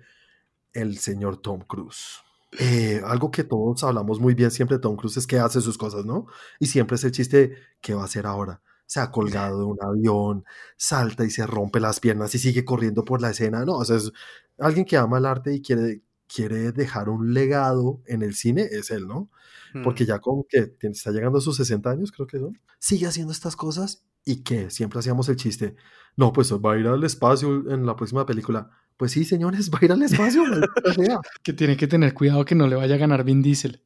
el 0.74 0.97
señor 0.97 1.38
Tom 1.41 1.61
Cruise. 1.61 2.18
Eh, 2.59 3.01
algo 3.05 3.30
que 3.32 3.43
todos 3.43 3.84
hablamos 3.84 4.20
muy 4.20 4.34
bien 4.34 4.51
siempre 4.51 4.80
Tom 4.80 4.95
Cruise 4.95 5.18
es 5.18 5.28
que 5.28 5.39
hace 5.39 5.61
sus 5.61 5.78
cosas, 5.78 6.05
¿no? 6.05 6.28
Y 6.59 6.68
siempre 6.68 6.95
es 6.95 7.03
el 7.03 7.11
chiste, 7.11 7.55
¿qué 7.82 7.93
va 7.93 8.03
a 8.03 8.05
hacer 8.05 8.26
ahora? 8.26 8.61
Se 8.86 9.01
ha 9.01 9.11
colgado 9.11 9.59
de 9.59 9.65
un 9.65 9.78
avión, 9.82 10.45
salta 10.78 11.26
y 11.26 11.30
se 11.30 11.45
rompe 11.45 11.80
las 11.80 11.99
piernas 11.99 12.34
y 12.36 12.39
sigue 12.39 12.63
corriendo 12.65 13.03
por 13.03 13.22
la 13.22 13.32
escena. 13.32 13.65
No, 13.65 13.78
o 13.78 13.86
sea, 13.86 13.97
es 13.97 14.11
alguien 14.57 14.86
que 14.86 14.97
ama 14.97 15.18
el 15.18 15.26
arte 15.26 15.53
y 15.53 15.61
quiere, 15.61 16.03
quiere 16.28 16.71
dejar 16.71 17.09
un 17.09 17.34
legado 17.34 18.01
en 18.05 18.21
el 18.21 18.36
cine, 18.36 18.67
es 18.71 18.91
él, 18.91 19.07
¿no? 19.07 19.30
Mm. 19.73 19.84
porque 19.84 20.05
ya 20.05 20.19
como 20.19 20.45
que 20.47 20.75
está 20.82 21.11
llegando 21.11 21.39
a 21.39 21.41
sus 21.41 21.57
60 21.57 21.89
años, 21.89 22.11
creo 22.11 22.28
que 22.28 22.39
son, 22.39 22.57
sigue 22.80 23.05
haciendo 23.05 23.34
estas 23.34 23.55
cosas 23.55 24.03
y 24.23 24.43
que 24.43 24.69
siempre 24.69 24.99
hacíamos 24.99 25.30
el 25.30 25.36
chiste, 25.36 25.75
no, 26.15 26.34
pues 26.34 26.51
va 26.51 26.73
a 26.73 26.78
ir 26.78 26.88
al 26.88 27.03
espacio 27.03 27.69
en 27.71 27.86
la 27.86 27.95
próxima 27.95 28.25
película. 28.25 28.69
Pues 28.97 29.11
sí, 29.11 29.23
señores, 29.23 29.69
va 29.73 29.80
a 29.82 29.86
ir 29.86 29.91
al 29.91 30.01
espacio. 30.01 30.43
Que 31.43 31.53
tiene 31.53 31.78
que 31.78 31.88
tener 31.88 32.13
cuidado 32.13 32.43
que 32.43 32.55
no 32.55 32.67
le 32.67 32.75
vaya 32.75 32.95
a 32.95 32.97
ganar 32.97 33.23
Vin 33.23 33.41
Diesel. 33.41 33.84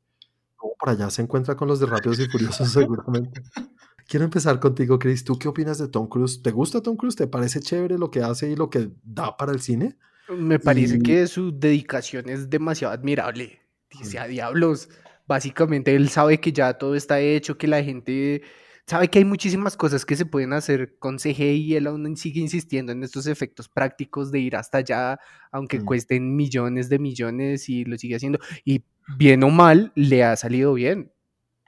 No, 0.61 0.71
por 0.79 0.89
allá 0.89 1.09
se 1.09 1.21
encuentra 1.21 1.55
con 1.55 1.67
los 1.67 1.79
de 1.79 1.85
Rápidos 1.85 2.19
y 2.19 2.27
Furiosos 2.27 2.71
seguramente. 2.71 3.41
Quiero 4.07 4.25
empezar 4.25 4.59
contigo, 4.59 4.99
Chris. 4.99 5.23
¿Tú 5.23 5.37
qué 5.39 5.47
opinas 5.47 5.77
de 5.77 5.87
Tom 5.87 6.07
Cruise? 6.07 6.41
¿Te 6.41 6.51
gusta 6.51 6.81
Tom 6.81 6.97
Cruise? 6.97 7.15
¿Te 7.15 7.27
parece 7.27 7.61
chévere 7.61 7.97
lo 7.97 8.11
que 8.11 8.21
hace 8.21 8.49
y 8.49 8.55
lo 8.55 8.69
que 8.69 8.91
da 9.03 9.37
para 9.37 9.53
el 9.53 9.61
cine? 9.61 9.97
Me 10.37 10.59
parece 10.59 10.95
y- 10.97 10.99
que 10.99 11.27
su 11.27 11.57
dedicación 11.57 12.29
es 12.29 12.49
demasiado 12.49 12.93
admirable. 12.93 13.59
Dice 13.89 14.19
a 14.19 14.27
diablos. 14.27 14.89
Básicamente 15.27 15.95
él 15.95 16.09
sabe 16.09 16.39
que 16.39 16.51
ya 16.51 16.73
todo 16.73 16.95
está 16.95 17.19
hecho, 17.19 17.57
que 17.57 17.67
la 17.67 17.83
gente 17.83 18.41
sabe 18.87 19.07
que 19.09 19.19
hay 19.19 19.25
muchísimas 19.25 19.77
cosas 19.77 20.05
que 20.05 20.15
se 20.15 20.25
pueden 20.25 20.51
hacer 20.53 20.97
con 20.97 21.19
CGI 21.19 21.55
y 21.61 21.75
él 21.75 21.87
aún 21.87 22.17
sigue 22.17 22.41
insistiendo 22.41 22.91
en 22.91 23.03
estos 23.03 23.27
efectos 23.27 23.69
prácticos 23.69 24.31
de 24.31 24.39
ir 24.39 24.55
hasta 24.55 24.79
allá, 24.79 25.19
aunque 25.51 25.79
Mm. 25.79 25.85
cuesten 25.85 26.35
millones 26.35 26.89
de 26.89 26.99
millones 26.99 27.69
y 27.69 27.85
lo 27.85 27.97
sigue 27.97 28.15
haciendo. 28.15 28.39
Y 28.65 28.83
bien 29.17 29.43
o 29.43 29.49
mal, 29.49 29.91
le 29.95 30.23
ha 30.23 30.35
salido 30.35 30.73
bien. 30.73 31.10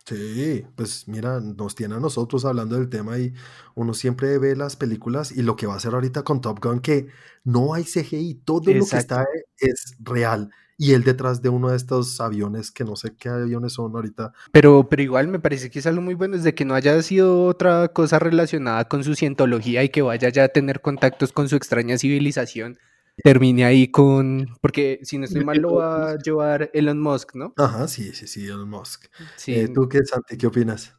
Sí, 0.05 0.65
pues 0.75 1.07
mira, 1.07 1.39
nos 1.39 1.75
tiene 1.75 1.95
a 1.95 1.99
nosotros 1.99 2.43
hablando 2.43 2.75
del 2.75 2.89
tema 2.89 3.17
y 3.17 3.33
uno 3.73 3.93
siempre 3.93 4.37
ve 4.37 4.53
las 4.53 4.75
películas 4.75 5.31
y 5.31 5.43
lo 5.43 5.55
que 5.55 5.65
va 5.65 5.75
a 5.75 5.77
hacer 5.77 5.93
ahorita 5.93 6.23
con 6.23 6.41
Top 6.41 6.59
Gun, 6.61 6.81
que 6.81 7.07
no 7.45 7.73
hay 7.73 7.85
CGI, 7.85 8.41
todo 8.43 8.73
lo 8.73 8.85
que 8.85 8.97
está 8.97 9.25
es 9.57 9.95
real. 9.99 10.49
Y 10.77 10.91
él 10.91 11.03
detrás 11.03 11.41
de 11.41 11.47
uno 11.47 11.69
de 11.69 11.77
estos 11.77 12.19
aviones, 12.19 12.71
que 12.71 12.83
no 12.83 12.97
sé 12.97 13.15
qué 13.15 13.29
aviones 13.29 13.73
son 13.73 13.95
ahorita. 13.95 14.33
Pero, 14.51 14.89
pero 14.89 15.03
igual 15.03 15.29
me 15.29 15.39
parece 15.39 15.69
que 15.69 15.79
es 15.79 15.85
algo 15.85 16.01
muy 16.01 16.15
bueno, 16.15 16.35
es 16.35 16.43
de 16.43 16.53
que 16.53 16.65
no 16.65 16.73
haya 16.73 17.01
sido 17.01 17.45
otra 17.45 17.87
cosa 17.87 18.19
relacionada 18.19 18.89
con 18.89 19.05
su 19.05 19.15
cientología 19.15 19.83
y 19.83 19.89
que 19.89 20.01
vaya 20.01 20.27
ya 20.27 20.45
a 20.45 20.49
tener 20.49 20.81
contactos 20.81 21.31
con 21.31 21.47
su 21.47 21.55
extraña 21.55 21.97
civilización. 21.97 22.77
Termine 23.23 23.63
ahí 23.65 23.89
con, 23.89 24.47
porque 24.59 24.99
si 25.03 25.17
no 25.19 25.25
estoy 25.25 25.45
mal 25.45 25.57
lo 25.59 25.75
va 25.75 26.11
a 26.11 26.17
llevar 26.17 26.71
Elon 26.73 26.99
Musk, 26.99 27.35
¿no? 27.35 27.53
Ajá, 27.57 27.87
sí, 27.87 28.11
sí, 28.13 28.25
sí, 28.27 28.45
Elon 28.45 28.67
Musk. 28.69 29.05
Sí. 29.35 29.53
Eh, 29.53 29.67
¿Tú 29.73 29.87
qué, 29.87 29.99
Santi, 30.03 30.35
qué 30.37 30.47
opinas? 30.47 30.95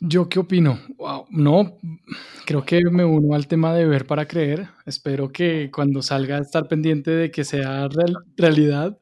¿Yo 0.00 0.28
qué 0.28 0.40
opino? 0.40 0.80
Wow, 0.98 1.26
no, 1.30 1.78
creo 2.44 2.64
que 2.64 2.82
me 2.90 3.04
uno 3.04 3.34
al 3.34 3.46
tema 3.46 3.72
de 3.72 3.86
ver 3.86 4.04
para 4.06 4.26
creer. 4.26 4.68
Espero 4.84 5.30
que 5.32 5.70
cuando 5.72 6.02
salga 6.02 6.38
estar 6.38 6.66
pendiente 6.66 7.12
de 7.12 7.30
que 7.30 7.44
sea 7.44 7.86
real- 7.88 8.16
realidad. 8.36 8.98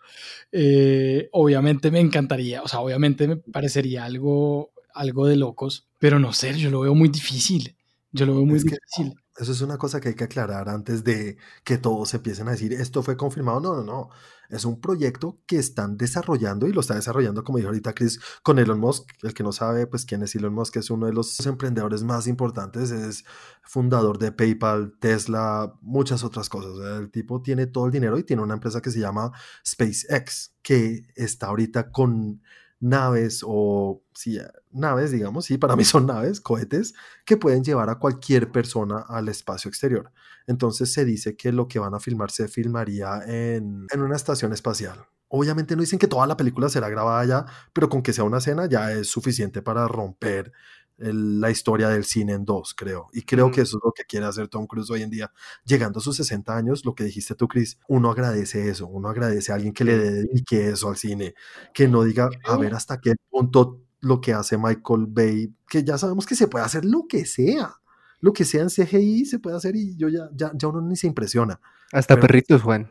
Eh, 0.52 1.28
obviamente 1.32 1.90
me 1.90 2.00
encantaría, 2.00 2.62
o 2.62 2.68
sea, 2.68 2.80
obviamente 2.80 3.26
me 3.28 3.36
parecería 3.36 4.04
algo, 4.04 4.72
algo 4.92 5.26
de 5.26 5.36
locos, 5.36 5.88
pero 5.98 6.18
no 6.18 6.32
sé, 6.32 6.56
yo 6.58 6.70
lo 6.70 6.80
veo 6.80 6.94
muy 6.94 7.08
difícil. 7.08 7.76
Yo 8.12 8.26
lo 8.26 8.34
veo 8.34 8.44
muy 8.44 8.56
Es 8.58 8.64
que- 8.64 8.76
difícil. 8.76 9.18
Eso 9.40 9.52
es 9.52 9.62
una 9.62 9.78
cosa 9.78 10.00
que 10.00 10.08
hay 10.10 10.14
que 10.14 10.24
aclarar 10.24 10.68
antes 10.68 11.02
de 11.02 11.38
que 11.64 11.78
todos 11.78 12.12
empiecen 12.12 12.46
a 12.48 12.50
decir 12.50 12.74
esto 12.74 13.02
fue 13.02 13.16
confirmado. 13.16 13.58
No, 13.58 13.74
no, 13.74 13.82
no. 13.82 14.10
Es 14.50 14.66
un 14.66 14.80
proyecto 14.80 15.38
que 15.46 15.56
están 15.58 15.96
desarrollando 15.96 16.66
y 16.66 16.72
lo 16.72 16.80
está 16.80 16.94
desarrollando, 16.94 17.42
como 17.42 17.56
dijo 17.56 17.68
ahorita 17.68 17.94
Chris, 17.94 18.20
con 18.42 18.58
Elon 18.58 18.78
Musk. 18.78 19.08
El 19.22 19.32
que 19.32 19.42
no 19.42 19.52
sabe, 19.52 19.86
pues 19.86 20.04
quién 20.04 20.22
es 20.22 20.34
Elon 20.34 20.52
Musk, 20.52 20.76
es 20.76 20.90
uno 20.90 21.06
de 21.06 21.14
los 21.14 21.46
emprendedores 21.46 22.02
más 22.02 22.26
importantes. 22.26 22.90
Es 22.90 23.24
fundador 23.62 24.18
de 24.18 24.32
PayPal, 24.32 24.92
Tesla, 25.00 25.72
muchas 25.80 26.22
otras 26.22 26.50
cosas. 26.50 27.00
El 27.00 27.10
tipo 27.10 27.40
tiene 27.40 27.66
todo 27.66 27.86
el 27.86 27.92
dinero 27.92 28.18
y 28.18 28.24
tiene 28.24 28.42
una 28.42 28.54
empresa 28.54 28.82
que 28.82 28.90
se 28.90 29.00
llama 29.00 29.32
SpaceX, 29.66 30.52
que 30.62 31.06
está 31.14 31.46
ahorita 31.46 31.92
con 31.92 32.42
naves 32.80 33.42
o 33.46 34.02
sí, 34.14 34.38
naves, 34.72 35.10
digamos, 35.10 35.44
sí, 35.44 35.58
para 35.58 35.76
mí 35.76 35.84
son 35.84 36.06
naves, 36.06 36.40
cohetes, 36.40 36.94
que 37.24 37.36
pueden 37.36 37.62
llevar 37.62 37.90
a 37.90 37.98
cualquier 37.98 38.50
persona 38.50 39.04
al 39.08 39.28
espacio 39.28 39.68
exterior. 39.68 40.12
Entonces 40.46 40.92
se 40.92 41.04
dice 41.04 41.36
que 41.36 41.52
lo 41.52 41.68
que 41.68 41.78
van 41.78 41.94
a 41.94 42.00
filmar 42.00 42.30
se 42.30 42.48
filmaría 42.48 43.22
en, 43.26 43.86
en 43.90 44.00
una 44.00 44.16
estación 44.16 44.52
espacial. 44.52 45.06
Obviamente 45.28 45.76
no 45.76 45.82
dicen 45.82 46.00
que 46.00 46.08
toda 46.08 46.26
la 46.26 46.36
película 46.36 46.68
será 46.68 46.88
grabada 46.88 47.20
allá, 47.20 47.46
pero 47.72 47.88
con 47.88 48.02
que 48.02 48.12
sea 48.12 48.24
una 48.24 48.38
escena 48.38 48.66
ya 48.66 48.90
es 48.90 49.06
suficiente 49.08 49.62
para 49.62 49.86
romper 49.86 50.52
el- 51.00 51.40
la 51.40 51.50
historia 51.50 51.88
del 51.88 52.04
cine 52.04 52.32
en 52.34 52.44
dos, 52.44 52.74
creo. 52.74 53.06
Y 53.12 53.22
creo 53.22 53.46
Ujú. 53.46 53.54
que 53.56 53.60
eso 53.62 53.78
es 53.78 53.82
lo 53.84 53.92
que 53.92 54.04
quiere 54.04 54.26
hacer 54.26 54.48
Tom 54.48 54.66
Cruise 54.66 54.90
hoy 54.90 55.02
en 55.02 55.10
día. 55.10 55.32
Llegando 55.64 55.98
a 55.98 56.02
sus 56.02 56.16
60 56.16 56.56
años, 56.56 56.84
lo 56.84 56.94
que 56.94 57.04
dijiste 57.04 57.34
tú, 57.34 57.48
Chris, 57.48 57.78
uno 57.88 58.10
agradece 58.10 58.68
eso, 58.68 58.86
uno 58.86 59.08
agradece 59.08 59.52
a 59.52 59.56
alguien 59.56 59.72
que 59.72 59.84
le 59.84 59.98
dedique 59.98 60.68
eso 60.68 60.88
al 60.88 60.96
cine, 60.96 61.34
que 61.74 61.88
no 61.88 62.04
diga, 62.04 62.28
a 62.46 62.56
ver 62.56 62.74
hasta 62.74 63.00
qué 63.00 63.14
punto 63.28 63.80
lo 64.00 64.20
que 64.20 64.32
hace 64.32 64.56
Michael 64.56 65.06
Bay, 65.08 65.54
que 65.68 65.84
ya 65.84 65.98
sabemos 65.98 66.24
que 66.26 66.34
se 66.36 66.48
puede 66.48 66.64
hacer 66.64 66.84
lo 66.84 67.06
que 67.08 67.24
sea, 67.26 67.74
lo 68.20 68.32
que 68.32 68.44
sea 68.44 68.62
en 68.62 68.70
CGI 68.70 69.24
se 69.26 69.38
puede 69.38 69.56
hacer 69.56 69.76
y 69.76 69.96
yo 69.96 70.08
ya, 70.08 70.28
ya, 70.34 70.52
ya 70.54 70.68
uno 70.68 70.80
ni 70.82 70.96
se 70.96 71.06
impresiona. 71.06 71.60
Hasta 71.92 72.14
pero- 72.14 72.26
perritos, 72.26 72.62
Juan. 72.62 72.90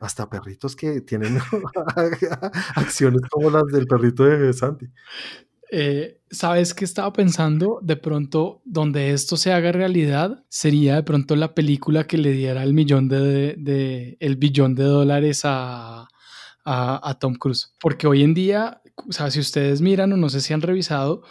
Hasta 0.00 0.30
perritos 0.30 0.74
que 0.76 1.02
tienen 1.02 1.38
acciones 2.74 3.20
como 3.30 3.50
las 3.50 3.64
del 3.66 3.86
perrito 3.86 4.24
de 4.24 4.52
Santi. 4.52 4.86
Eh, 5.72 6.20
¿Sabes 6.30 6.74
qué 6.74 6.84
estaba 6.84 7.12
pensando? 7.12 7.78
De 7.82 7.96
pronto, 7.96 8.62
donde 8.64 9.10
esto 9.12 9.36
se 9.36 9.52
haga 9.52 9.72
realidad, 9.72 10.44
sería 10.48 10.96
de 10.96 11.02
pronto 11.04 11.36
la 11.36 11.54
película 11.54 12.06
que 12.06 12.18
le 12.18 12.32
diera 12.32 12.62
el 12.64 12.74
millón 12.74 13.08
de, 13.08 13.54
de- 13.58 14.16
el 14.20 14.36
billón 14.36 14.74
de 14.74 14.84
dólares 14.84 15.42
a, 15.44 16.08
a, 16.64 17.10
a 17.10 17.18
Tom 17.18 17.34
Cruise. 17.34 17.74
Porque 17.80 18.06
hoy 18.06 18.22
en 18.22 18.34
día, 18.34 18.80
o 19.08 19.12
sea, 19.12 19.30
si 19.30 19.40
ustedes 19.40 19.80
miran 19.80 20.12
o 20.12 20.16
no 20.16 20.28
sé 20.28 20.40
si 20.40 20.52
han 20.54 20.62
revisado, 20.62 21.22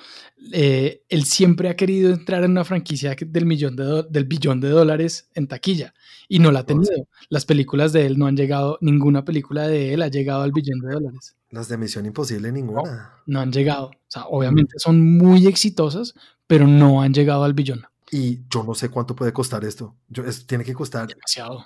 eh, 0.53 1.03
él 1.09 1.25
siempre 1.25 1.69
ha 1.69 1.75
querido 1.75 2.11
entrar 2.13 2.43
en 2.43 2.51
una 2.51 2.65
franquicia 2.65 3.15
del, 3.19 3.45
millón 3.45 3.75
de 3.75 4.03
del 4.09 4.25
billón 4.25 4.61
de 4.61 4.69
dólares 4.69 5.29
en 5.35 5.47
taquilla 5.47 5.93
y 6.29 6.39
no 6.39 6.51
la 6.51 6.61
ha 6.61 6.65
tenido. 6.65 7.07
Las 7.29 7.45
películas 7.45 7.93
de 7.93 8.05
él 8.05 8.17
no 8.17 8.27
han 8.27 8.37
llegado, 8.37 8.77
ninguna 8.81 9.25
película 9.25 9.67
de 9.67 9.93
él 9.93 10.01
ha 10.01 10.07
llegado 10.09 10.43
al 10.43 10.51
billón 10.53 10.79
de 10.81 10.93
dólares 10.93 11.35
Las 11.51 11.67
de 11.67 11.77
Misión 11.77 12.05
Imposible, 12.05 12.51
ninguna. 12.51 13.13
no 13.25 13.39
han 13.39 13.51
llegado. 13.51 13.87
O 13.87 13.91
sea, 14.07 14.25
obviamente 14.25 14.73
son 14.77 15.17
muy 15.17 15.47
exitosas, 15.47 16.13
pero 16.47 16.67
no 16.67 17.01
han 17.01 17.13
llegado 17.13 17.43
al 17.43 17.53
billón. 17.53 17.85
Y 18.11 18.41
yo 18.49 18.63
no 18.63 18.73
sé 18.75 18.89
cuánto 18.89 19.15
puede 19.15 19.33
costar 19.33 19.63
esto. 19.65 19.95
Yo, 20.09 20.23
es- 20.25 20.45
tiene 20.47 20.63
que 20.63 20.73
costar 20.73 21.07
Demasiado. 21.07 21.65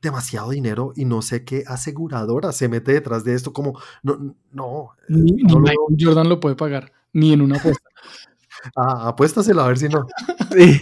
demasiado 0.00 0.50
dinero 0.50 0.92
y 0.96 1.04
no 1.04 1.22
sé 1.22 1.44
qué 1.44 1.64
aseguradora 1.66 2.52
se 2.52 2.68
mete 2.68 2.92
detrás 2.92 3.24
de 3.24 3.34
esto. 3.34 3.52
Como, 3.52 3.78
no, 4.02 4.34
no. 4.52 4.90
Ni, 5.08 5.32
ni 5.32 5.42
no 5.42 5.54
lo 5.54 5.60
Michael 5.60 5.96
Jordan 5.98 6.28
lo 6.28 6.38
puede 6.40 6.54
pagar, 6.56 6.92
ni 7.12 7.32
en 7.32 7.42
una 7.42 7.56
apuesta. 7.58 7.88
Ah, 8.76 9.08
apuéstasela 9.08 9.64
a 9.64 9.68
ver 9.68 9.78
si 9.78 9.88
no. 9.88 10.06
Sí. 10.52 10.80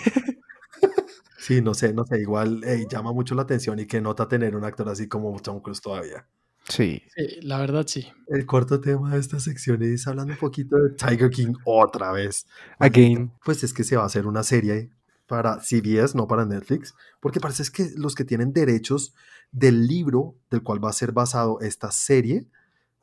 Sí, 1.38 1.60
no 1.62 1.74
sé, 1.74 1.92
no 1.92 2.04
sé. 2.04 2.20
Igual 2.20 2.60
llama 2.90 3.12
mucho 3.12 3.34
la 3.34 3.42
atención 3.42 3.78
y 3.78 3.86
que 3.86 4.00
nota 4.00 4.26
tener 4.28 4.56
un 4.56 4.64
actor 4.64 4.88
así 4.88 5.08
como 5.08 5.38
Tom 5.40 5.60
Cruise 5.60 5.80
todavía. 5.80 6.26
Sí. 6.68 7.02
Sí, 7.14 7.40
la 7.42 7.58
verdad 7.58 7.86
sí. 7.86 8.08
El 8.28 8.44
cuarto 8.46 8.80
tema 8.80 9.14
de 9.14 9.20
esta 9.20 9.38
sección 9.40 9.82
es 9.82 10.06
hablando 10.06 10.32
un 10.32 10.38
poquito 10.38 10.76
de 10.76 10.90
Tiger 10.90 11.30
King 11.30 11.54
otra 11.64 12.12
vez. 12.12 12.46
Again. 12.78 13.32
Pues 13.44 13.62
es 13.62 13.72
que 13.72 13.84
se 13.84 13.96
va 13.96 14.02
a 14.02 14.06
hacer 14.06 14.26
una 14.26 14.42
serie 14.42 14.90
para 15.26 15.60
CBS, 15.60 16.16
no 16.16 16.26
para 16.26 16.44
Netflix, 16.44 16.94
porque 17.20 17.40
parece 17.40 17.62
es 17.62 17.70
que 17.70 17.90
los 17.96 18.14
que 18.14 18.24
tienen 18.24 18.52
derechos 18.52 19.14
del 19.52 19.86
libro 19.86 20.36
del 20.50 20.62
cual 20.62 20.84
va 20.84 20.90
a 20.90 20.92
ser 20.92 21.12
basado 21.12 21.60
esta 21.60 21.90
serie 21.90 22.46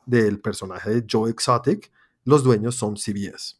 del 0.06 0.40
personaje 0.40 0.90
de 0.90 1.06
Joe 1.10 1.30
Exotic, 1.30 1.90
los 2.24 2.44
dueños 2.44 2.76
son 2.76 2.96
CBS. 2.96 3.56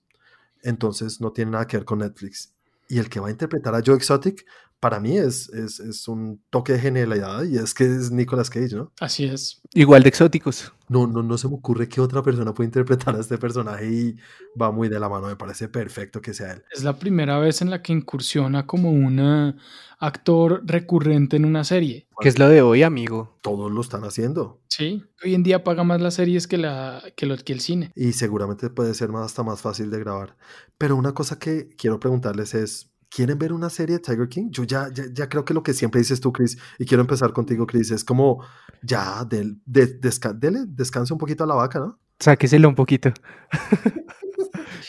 Entonces 0.63 1.21
no 1.21 1.33
tiene 1.33 1.53
nada 1.53 1.67
que 1.67 1.77
ver 1.77 1.85
con 1.85 1.99
Netflix. 1.99 2.53
Y 2.89 2.99
el 2.99 3.09
que 3.09 3.21
va 3.21 3.29
a 3.29 3.31
interpretar 3.31 3.75
a 3.75 3.83
Joe 3.85 3.97
Exotic, 3.97 4.47
para 4.85 5.01
mí 5.01 5.17
es, 5.17 5.49
es, 5.49 5.81
es 5.81 6.07
un 6.09 6.43
toque 6.51 6.75
de 6.75 6.79
genialidad 6.79 7.43
y 7.45 7.57
es 7.57 7.73
que 7.73 7.85
es 7.85 8.11
Nicolas 8.11 8.51
Cage, 8.51 8.77
¿no? 8.77 8.93
Así 9.01 9.25
es. 9.25 9.63
Igual 9.73 10.03
de 10.03 10.11
exóticos. 10.11 10.75
No, 10.91 11.07
no, 11.07 11.23
no 11.23 11.39
se 11.39 11.49
me 11.49 11.55
ocurre 11.55 11.89
que 11.89 12.03
otra 12.03 12.23
persona 12.23 12.53
puede 12.53 12.67
interpretar 12.67 13.17
a 13.17 13.21
este 13.21 13.39
personaje 13.39 13.91
y 13.91 14.17
va 14.61 14.71
muy 14.71 14.91
de 14.91 15.01
la 15.01 15.09
mano. 15.09 15.29
Me 15.29 15.37
parece 15.37 15.69
perfecto 15.69 16.21
que 16.21 16.35
sea 16.35 16.53
él. 16.53 16.65
Es 16.71 16.85
la 16.85 16.99
primera 16.99 17.39
vez 17.39 17.63
en 17.63 17.71
la 17.71 17.81
que 17.81 17.95
incursiona 17.95 18.67
como 18.67 18.91
un 18.91 19.57
actor 19.99 20.61
recurrente 20.67 21.37
en 21.37 21.47
una 21.47 21.65
serie. 21.65 22.07
¿Qué 22.21 22.29
es 22.29 22.39
lo 22.39 22.47
de 22.51 22.61
hoy, 22.61 22.83
amigo? 22.83 23.39
Todos 23.41 23.73
lo 23.73 23.81
están 23.81 24.05
haciendo 24.05 24.61
Sí, 24.69 25.03
hoy 25.25 25.35
en 25.35 25.43
día 25.45 25.65
paga 25.65 25.85
más 25.85 26.03
las 26.03 26.15
series 26.15 26.47
que, 26.47 26.59
la, 26.59 27.03
que, 27.17 27.25
lo, 27.25 27.37
que 27.39 27.55
el 27.55 27.61
cine. 27.61 27.91
y 27.95 28.13
seguramente 28.13 28.69
puede 28.69 28.93
ser 28.93 29.09
más, 29.11 29.25
hasta 29.27 29.43
más 29.43 29.63
fácil 29.63 29.91
de 29.91 30.01
grabar. 30.01 30.37
Pero 30.77 30.97
una 30.97 31.15
cosa 31.15 31.39
que 31.39 31.71
quiero 31.79 32.01
preguntarles 32.01 32.55
es, 32.55 32.91
¿quieren 33.15 33.39
ver 33.39 33.53
una 33.53 33.71
serie 33.71 33.97
de 33.97 34.03
Tiger 34.03 34.29
King? 34.29 34.49
Yo 34.51 34.65
ya, 34.65 34.89
ya, 34.93 35.05
ya 35.13 35.29
creo 35.29 35.45
que 35.45 35.55
lo 35.55 35.63
que 35.63 35.73
siempre 35.73 36.01
dices 36.01 36.21
tú, 36.21 36.33
Chris, 36.33 36.59
y 36.79 36.85
quiero 36.85 37.01
empezar 37.01 37.33
contigo, 37.33 37.67
Chris, 37.67 37.91
es 37.93 38.05
como, 38.05 38.45
ya, 38.83 39.25
del, 39.25 39.61
de, 39.65 39.87
desca 39.87 40.33
dele, 40.33 40.65
descansa 40.67 41.15
un 41.15 41.19
poquito 41.19 41.45
a 41.45 41.47
la 41.47 41.55
vaca, 41.55 41.79
¿no? 41.79 41.99
Sáqueselo 42.19 42.69
un 42.69 42.75
poquito. 42.75 43.13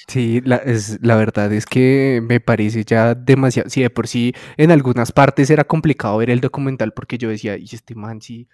Sí, 0.08 0.42
la, 0.46 0.58
es, 0.58 1.00
la 1.02 1.16
verdad 1.16 1.52
es 1.52 1.66
que 1.66 2.22
me 2.24 2.40
parece 2.40 2.84
ya 2.84 3.16
demasiado. 3.16 3.70
Sí, 3.70 3.82
de 3.82 3.90
por 3.90 4.08
sí 4.08 4.34
en 4.56 4.72
algunas 4.72 5.12
partes 5.12 5.50
era 5.50 5.64
complicado 5.64 6.18
ver 6.18 6.30
el 6.30 6.42
documental 6.42 6.94
porque 6.94 7.18
yo 7.18 7.30
decía, 7.30 7.58
y 7.58 7.66
este 7.72 7.96
man, 7.96 8.22
sí, 8.22 8.48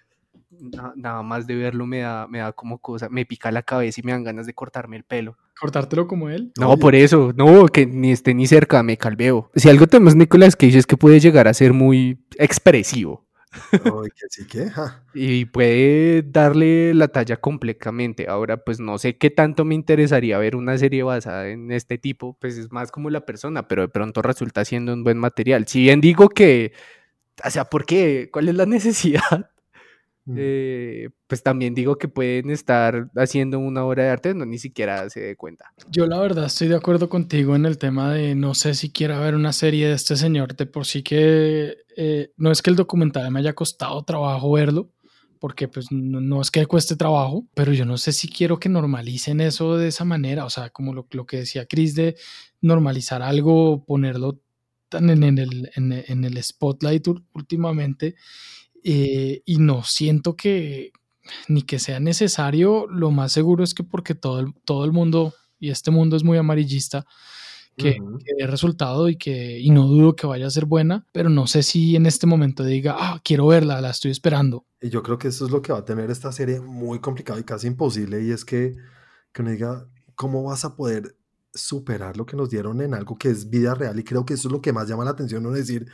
na- 0.62 0.92
nada 0.96 1.22
más 1.22 1.46
de 1.46 1.54
verlo 1.56 1.86
me 1.86 1.98
da, 2.00 2.26
me 2.28 2.38
da 2.38 2.52
como 2.52 2.78
cosa, 2.78 3.08
me 3.08 3.26
pica 3.26 3.50
la 3.50 3.62
cabeza 3.62 4.00
y 4.00 4.04
me 4.04 4.12
dan 4.12 4.24
ganas 4.24 4.46
de 4.46 4.54
cortarme 4.54 4.96
el 4.96 5.04
pelo. 5.04 5.36
Cortártelo 5.60 6.06
como 6.06 6.28
él. 6.30 6.52
No, 6.58 6.70
Oye. 6.70 6.80
por 6.80 6.94
eso, 6.94 7.32
no, 7.36 7.66
que 7.66 7.86
ni 7.86 8.12
esté 8.12 8.34
ni 8.34 8.46
cerca, 8.46 8.82
me 8.82 8.96
calveo. 8.96 9.50
Si 9.54 9.68
algo 9.68 9.86
tenemos 9.86 10.14
Nicolas 10.16 10.56
Cage 10.56 10.78
es 10.78 10.86
que 10.86 10.96
puede 10.96 11.20
llegar 11.20 11.48
a 11.48 11.54
ser 11.54 11.72
muy 11.72 12.18
expresivo. 12.38 13.26
Ay, 13.70 14.08
que 14.18 14.26
sí, 14.30 14.46
que, 14.46 14.70
ja. 14.70 15.04
Y 15.12 15.44
puede 15.44 16.22
darle 16.22 16.94
la 16.94 17.08
talla 17.08 17.36
completamente. 17.36 18.26
Ahora, 18.28 18.56
pues 18.64 18.80
no 18.80 18.96
sé 18.96 19.18
qué 19.18 19.28
tanto 19.28 19.66
me 19.66 19.74
interesaría 19.74 20.38
ver 20.38 20.56
una 20.56 20.78
serie 20.78 21.02
basada 21.02 21.48
en 21.48 21.70
este 21.70 21.98
tipo, 21.98 22.36
pues 22.40 22.56
es 22.56 22.72
más 22.72 22.90
como 22.90 23.10
la 23.10 23.26
persona, 23.26 23.68
pero 23.68 23.82
de 23.82 23.88
pronto 23.88 24.22
resulta 24.22 24.64
siendo 24.64 24.94
un 24.94 25.04
buen 25.04 25.18
material. 25.18 25.66
Si 25.68 25.82
bien 25.82 26.00
digo 26.00 26.30
que, 26.30 26.72
o 27.44 27.50
sea, 27.50 27.66
¿por 27.66 27.84
qué? 27.84 28.30
¿Cuál 28.32 28.48
es 28.48 28.54
la 28.54 28.64
necesidad? 28.66 29.50
Mm. 30.24 30.34
eh, 30.38 31.08
pues 31.26 31.42
también 31.42 31.74
digo 31.74 31.98
que 31.98 32.06
pueden 32.06 32.50
estar 32.50 33.10
haciendo 33.16 33.58
una 33.58 33.84
obra 33.84 34.04
de 34.04 34.10
arte 34.10 34.34
no 34.34 34.46
ni 34.46 34.58
siquiera 34.58 35.10
se 35.10 35.20
dé 35.20 35.36
cuenta. 35.36 35.72
Yo 35.90 36.06
la 36.06 36.20
verdad 36.20 36.44
estoy 36.44 36.68
de 36.68 36.76
acuerdo 36.76 37.08
contigo 37.08 37.56
en 37.56 37.66
el 37.66 37.76
tema 37.76 38.12
de 38.12 38.36
no 38.36 38.54
sé 38.54 38.74
si 38.74 38.92
quiero 38.92 39.18
ver 39.18 39.34
una 39.34 39.52
serie 39.52 39.88
de 39.88 39.94
este 39.94 40.14
señor, 40.16 40.54
de 40.54 40.66
por 40.66 40.86
sí 40.86 41.02
que 41.02 41.76
eh, 41.96 42.32
no 42.36 42.52
es 42.52 42.62
que 42.62 42.70
el 42.70 42.76
documental 42.76 43.30
me 43.32 43.40
haya 43.40 43.54
costado 43.54 44.04
trabajo 44.04 44.52
verlo, 44.52 44.92
porque 45.40 45.66
pues 45.66 45.90
no, 45.90 46.20
no 46.20 46.40
es 46.40 46.52
que 46.52 46.66
cueste 46.66 46.94
trabajo, 46.94 47.48
pero 47.54 47.72
yo 47.72 47.84
no 47.84 47.98
sé 47.98 48.12
si 48.12 48.28
quiero 48.28 48.60
que 48.60 48.68
normalicen 48.68 49.40
eso 49.40 49.76
de 49.76 49.88
esa 49.88 50.04
manera, 50.04 50.44
o 50.44 50.50
sea, 50.50 50.70
como 50.70 50.94
lo, 50.94 51.08
lo 51.10 51.26
que 51.26 51.38
decía 51.38 51.66
Chris 51.66 51.96
de 51.96 52.14
normalizar 52.60 53.22
algo, 53.22 53.84
ponerlo 53.84 54.40
tan 54.88 55.10
en, 55.10 55.24
en 55.24 55.38
el, 55.38 55.70
en, 55.74 55.92
en 55.92 56.24
el 56.24 56.40
spotlight 56.40 57.08
últimamente, 57.34 58.14
eh, 58.82 59.42
y 59.44 59.58
no 59.58 59.82
siento 59.84 60.36
que 60.36 60.92
ni 61.48 61.62
que 61.62 61.78
sea 61.78 62.00
necesario, 62.00 62.86
lo 62.88 63.10
más 63.10 63.32
seguro 63.32 63.62
es 63.64 63.74
que 63.74 63.84
porque 63.84 64.14
todo 64.14 64.40
el, 64.40 64.54
todo 64.64 64.84
el 64.84 64.92
mundo, 64.92 65.34
y 65.58 65.70
este 65.70 65.90
mundo 65.90 66.16
es 66.16 66.24
muy 66.24 66.36
amarillista, 66.36 67.06
que, 67.76 67.94
que 67.94 68.34
dé 68.38 68.46
resultado 68.46 69.08
y 69.08 69.16
que 69.16 69.58
y 69.58 69.70
no 69.70 69.86
dudo 69.86 70.14
que 70.14 70.26
vaya 70.26 70.46
a 70.46 70.50
ser 70.50 70.66
buena, 70.66 71.06
pero 71.10 71.30
no 71.30 71.46
sé 71.46 71.62
si 71.62 71.96
en 71.96 72.04
este 72.04 72.26
momento 72.26 72.64
diga, 72.64 72.96
ah, 72.98 73.20
quiero 73.24 73.46
verla, 73.46 73.80
la 73.80 73.90
estoy 73.90 74.10
esperando. 74.10 74.66
Y 74.80 74.90
yo 74.90 75.02
creo 75.02 75.16
que 75.18 75.28
eso 75.28 75.46
es 75.46 75.50
lo 75.50 75.62
que 75.62 75.72
va 75.72 75.78
a 75.78 75.84
tener 75.84 76.10
esta 76.10 76.32
serie 76.32 76.60
muy 76.60 76.98
complicado 76.98 77.38
y 77.38 77.44
casi 77.44 77.68
imposible, 77.68 78.22
y 78.22 78.30
es 78.30 78.44
que, 78.44 78.76
que 79.32 79.42
uno 79.42 79.52
diga, 79.52 79.86
¿cómo 80.14 80.42
vas 80.42 80.64
a 80.64 80.76
poder 80.76 81.16
superar 81.54 82.16
lo 82.16 82.26
que 82.26 82.36
nos 82.36 82.50
dieron 82.50 82.80
en 82.80 82.94
algo 82.94 83.16
que 83.16 83.30
es 83.30 83.48
vida 83.48 83.74
real? 83.74 83.98
Y 83.98 84.04
creo 84.04 84.26
que 84.26 84.34
eso 84.34 84.48
es 84.48 84.52
lo 84.52 84.60
que 84.60 84.72
más 84.72 84.88
llama 84.88 85.04
la 85.04 85.12
atención, 85.12 85.46
uno 85.46 85.54
decir, 85.54 85.86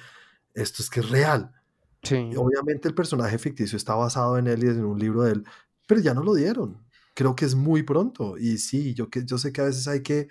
esto 0.54 0.82
es 0.82 0.90
que 0.90 1.00
es 1.00 1.10
real. 1.10 1.52
Sí. 2.08 2.30
Y 2.32 2.36
obviamente 2.36 2.88
el 2.88 2.94
personaje 2.94 3.38
ficticio 3.38 3.76
está 3.76 3.94
basado 3.94 4.38
en 4.38 4.46
él 4.46 4.64
y 4.64 4.68
en 4.68 4.84
un 4.84 4.98
libro 4.98 5.22
de 5.22 5.32
él, 5.32 5.44
pero 5.86 6.00
ya 6.00 6.14
no 6.14 6.22
lo 6.22 6.34
dieron. 6.34 6.78
Creo 7.14 7.34
que 7.34 7.44
es 7.44 7.54
muy 7.54 7.82
pronto. 7.82 8.38
Y 8.38 8.58
sí, 8.58 8.94
yo, 8.94 9.10
que, 9.10 9.24
yo 9.24 9.38
sé 9.38 9.52
que 9.52 9.60
a 9.60 9.64
veces 9.64 9.88
hay 9.88 10.02
que 10.02 10.28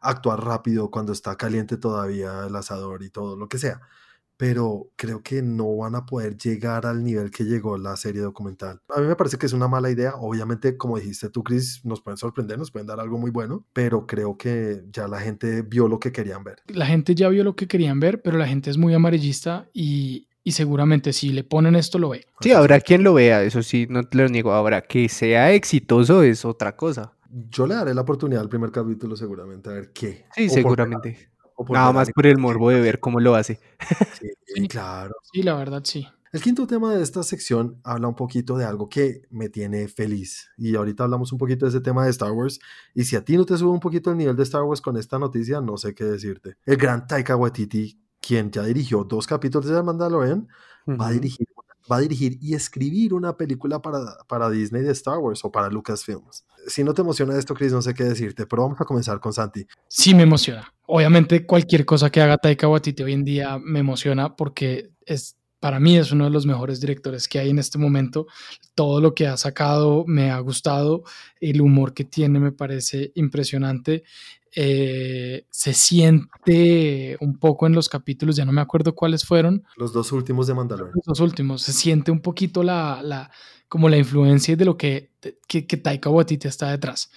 actuar 0.00 0.44
rápido 0.44 0.90
cuando 0.90 1.12
está 1.12 1.36
caliente 1.36 1.76
todavía 1.76 2.46
el 2.46 2.56
asador 2.56 3.02
y 3.02 3.10
todo 3.10 3.36
lo 3.36 3.48
que 3.48 3.58
sea. 3.58 3.80
Pero 4.36 4.92
creo 4.94 5.20
que 5.22 5.42
no 5.42 5.76
van 5.76 5.96
a 5.96 6.06
poder 6.06 6.36
llegar 6.36 6.86
al 6.86 7.02
nivel 7.02 7.32
que 7.32 7.44
llegó 7.44 7.76
la 7.76 7.96
serie 7.96 8.22
documental. 8.22 8.80
A 8.94 9.00
mí 9.00 9.06
me 9.08 9.16
parece 9.16 9.36
que 9.36 9.46
es 9.46 9.52
una 9.52 9.66
mala 9.66 9.90
idea. 9.90 10.14
Obviamente, 10.14 10.76
como 10.76 10.96
dijiste 10.96 11.28
tú, 11.28 11.42
Chris, 11.42 11.84
nos 11.84 12.00
pueden 12.00 12.18
sorprender, 12.18 12.56
nos 12.56 12.70
pueden 12.70 12.86
dar 12.86 13.00
algo 13.00 13.18
muy 13.18 13.32
bueno, 13.32 13.66
pero 13.72 14.06
creo 14.06 14.36
que 14.36 14.84
ya 14.92 15.08
la 15.08 15.18
gente 15.18 15.62
vio 15.62 15.88
lo 15.88 15.98
que 15.98 16.12
querían 16.12 16.44
ver. 16.44 16.62
La 16.68 16.86
gente 16.86 17.16
ya 17.16 17.28
vio 17.28 17.42
lo 17.42 17.56
que 17.56 17.66
querían 17.66 17.98
ver, 17.98 18.22
pero 18.22 18.38
la 18.38 18.46
gente 18.46 18.70
es 18.70 18.78
muy 18.78 18.94
amarillista 18.94 19.68
y, 19.72 20.27
y 20.48 20.52
seguramente 20.52 21.12
si 21.12 21.28
le 21.28 21.44
ponen 21.44 21.76
esto 21.76 21.98
lo 21.98 22.08
ve. 22.08 22.24
Sí, 22.40 22.52
habrá 22.52 22.80
quien 22.80 23.02
lo 23.04 23.12
vea, 23.12 23.42
eso 23.42 23.62
sí, 23.62 23.86
no 23.90 24.04
te 24.04 24.16
lo 24.16 24.26
niego. 24.28 24.52
Ahora, 24.54 24.80
que 24.80 25.06
sea 25.10 25.52
exitoso 25.52 26.22
es 26.22 26.46
otra 26.46 26.74
cosa. 26.74 27.12
Yo 27.50 27.66
le 27.66 27.74
daré 27.74 27.92
la 27.92 28.00
oportunidad 28.00 28.40
al 28.40 28.48
primer 28.48 28.70
capítulo 28.72 29.14
seguramente 29.14 29.68
a 29.68 29.74
ver 29.74 29.92
qué. 29.92 30.24
Sí, 30.34 30.46
O 30.46 30.50
seguramente. 30.54 31.28
por 31.54 31.70
Nada 31.72 31.92
más 31.92 32.10
por 32.12 32.26
el 32.26 32.38
morbo 32.38 32.70
de 32.70 32.80
ver 32.80 32.98
cómo 32.98 33.20
lo 33.20 33.34
hace. 33.34 33.60
Sí, 34.18 34.28
Sí. 34.46 34.68
claro. 34.68 35.14
Sí, 35.30 35.42
la 35.42 35.54
verdad 35.54 35.82
sí. 35.84 36.08
El 36.32 36.40
quinto 36.40 36.66
tema 36.66 36.94
de 36.94 37.02
esta 37.02 37.22
sección 37.22 37.78
habla 37.84 38.08
un 38.08 38.14
poquito 38.14 38.56
de 38.56 38.64
algo 38.64 38.88
que 38.88 39.22
me 39.28 39.50
tiene 39.50 39.86
feliz. 39.88 40.48
Y 40.56 40.76
ahorita 40.76 41.04
hablamos 41.04 41.30
un 41.32 41.38
poquito 41.38 41.66
de 41.66 41.70
ese 41.70 41.80
tema 41.82 42.04
de 42.04 42.10
Star 42.10 42.30
Wars. 42.32 42.58
Y 42.94 43.04
si 43.04 43.16
a 43.16 43.22
ti 43.24 43.36
no 43.36 43.44
te 43.44 43.58
sube 43.58 43.70
un 43.70 43.80
poquito 43.80 44.10
el 44.10 44.16
nivel 44.16 44.36
de 44.36 44.44
Star 44.44 44.62
Wars 44.62 44.80
con 44.80 44.96
esta 44.96 45.18
noticia, 45.18 45.60
no 45.60 45.76
sé 45.76 45.94
qué 45.94 46.04
decirte. 46.04 46.56
El 46.64 46.76
gran 46.78 47.06
Taika 47.06 47.36
Waititi, 47.36 47.98
quien 48.20 48.50
ya 48.50 48.62
dirigió 48.62 49.04
dos 49.04 49.26
capítulos 49.26 49.66
de 49.66 49.76
The 49.76 49.82
Mandalorian, 49.82 50.48
va 50.88 51.08
a 51.08 51.10
dirigir, 51.10 51.46
va 51.90 51.96
a 51.96 52.00
dirigir 52.00 52.38
y 52.40 52.54
escribir 52.54 53.14
una 53.14 53.36
película 53.36 53.80
para, 53.80 54.18
para 54.26 54.50
Disney 54.50 54.82
de 54.82 54.92
Star 54.92 55.18
Wars 55.18 55.44
o 55.44 55.50
para 55.50 55.68
Lucasfilms. 55.68 56.44
Si 56.66 56.84
no 56.84 56.94
te 56.94 57.02
emociona 57.02 57.38
esto, 57.38 57.54
Chris, 57.54 57.72
no 57.72 57.82
sé 57.82 57.94
qué 57.94 58.04
decirte, 58.04 58.46
pero 58.46 58.62
vamos 58.62 58.80
a 58.80 58.84
comenzar 58.84 59.20
con 59.20 59.32
Santi. 59.32 59.66
Sí 59.88 60.14
me 60.14 60.22
emociona. 60.22 60.72
Obviamente 60.86 61.46
cualquier 61.46 61.84
cosa 61.84 62.10
que 62.10 62.20
haga 62.20 62.36
Taika 62.36 62.68
Waititi 62.68 63.02
hoy 63.02 63.12
en 63.12 63.24
día 63.24 63.58
me 63.58 63.80
emociona 63.80 64.36
porque 64.36 64.90
es 65.04 65.38
para 65.60 65.80
mí 65.80 65.96
es 65.96 66.12
uno 66.12 66.24
de 66.24 66.30
los 66.30 66.46
mejores 66.46 66.80
directores 66.80 67.26
que 67.26 67.38
hay 67.38 67.50
en 67.50 67.58
este 67.58 67.78
momento. 67.78 68.26
Todo 68.74 69.00
lo 69.00 69.14
que 69.14 69.26
ha 69.26 69.36
sacado 69.36 70.04
me 70.06 70.30
ha 70.30 70.38
gustado. 70.38 71.02
El 71.40 71.60
humor 71.60 71.94
que 71.94 72.04
tiene 72.04 72.38
me 72.38 72.52
parece 72.52 73.10
impresionante. 73.16 74.04
Eh, 74.54 75.44
se 75.50 75.74
siente 75.74 77.16
un 77.20 77.38
poco 77.38 77.66
en 77.66 77.74
los 77.74 77.88
capítulos, 77.88 78.36
ya 78.36 78.44
no 78.44 78.52
me 78.52 78.60
acuerdo 78.60 78.94
cuáles 78.94 79.24
fueron, 79.24 79.64
Los 79.76 79.92
dos 79.92 80.10
últimos 80.12 80.46
de 80.46 80.54
Mandalorian. 80.54 80.94
los 80.94 81.04
dos 81.04 81.20
últimos, 81.20 81.62
se 81.62 81.72
siente 81.72 82.10
un 82.10 82.20
poquito 82.20 82.62
la, 82.62 83.00
la 83.02 83.30
como 83.68 83.88
la 83.88 83.98
influencia 83.98 84.56
de 84.56 84.64
lo 84.64 84.76
que, 84.76 85.10
que, 85.46 85.66
que 85.66 85.76
Taika 85.76 86.08
Waititi 86.10 86.48
está 86.48 86.70
detrás. 86.70 87.10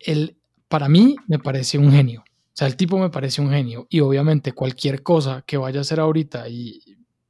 Él, 0.00 0.36
para 0.68 0.88
mí, 0.88 1.16
me 1.28 1.38
parece 1.38 1.78
un 1.78 1.92
genio. 1.92 2.22
O 2.22 2.58
sea, 2.58 2.66
el 2.66 2.76
tipo 2.76 2.98
me 2.98 3.10
parece 3.10 3.40
un 3.40 3.50
genio. 3.50 3.86
Y 3.88 4.00
obviamente 4.00 4.52
cualquier 4.52 5.02
cosa 5.04 5.44
que 5.46 5.56
vaya 5.56 5.78
a 5.78 5.82
hacer 5.82 6.00
ahorita, 6.00 6.48
y 6.48 6.80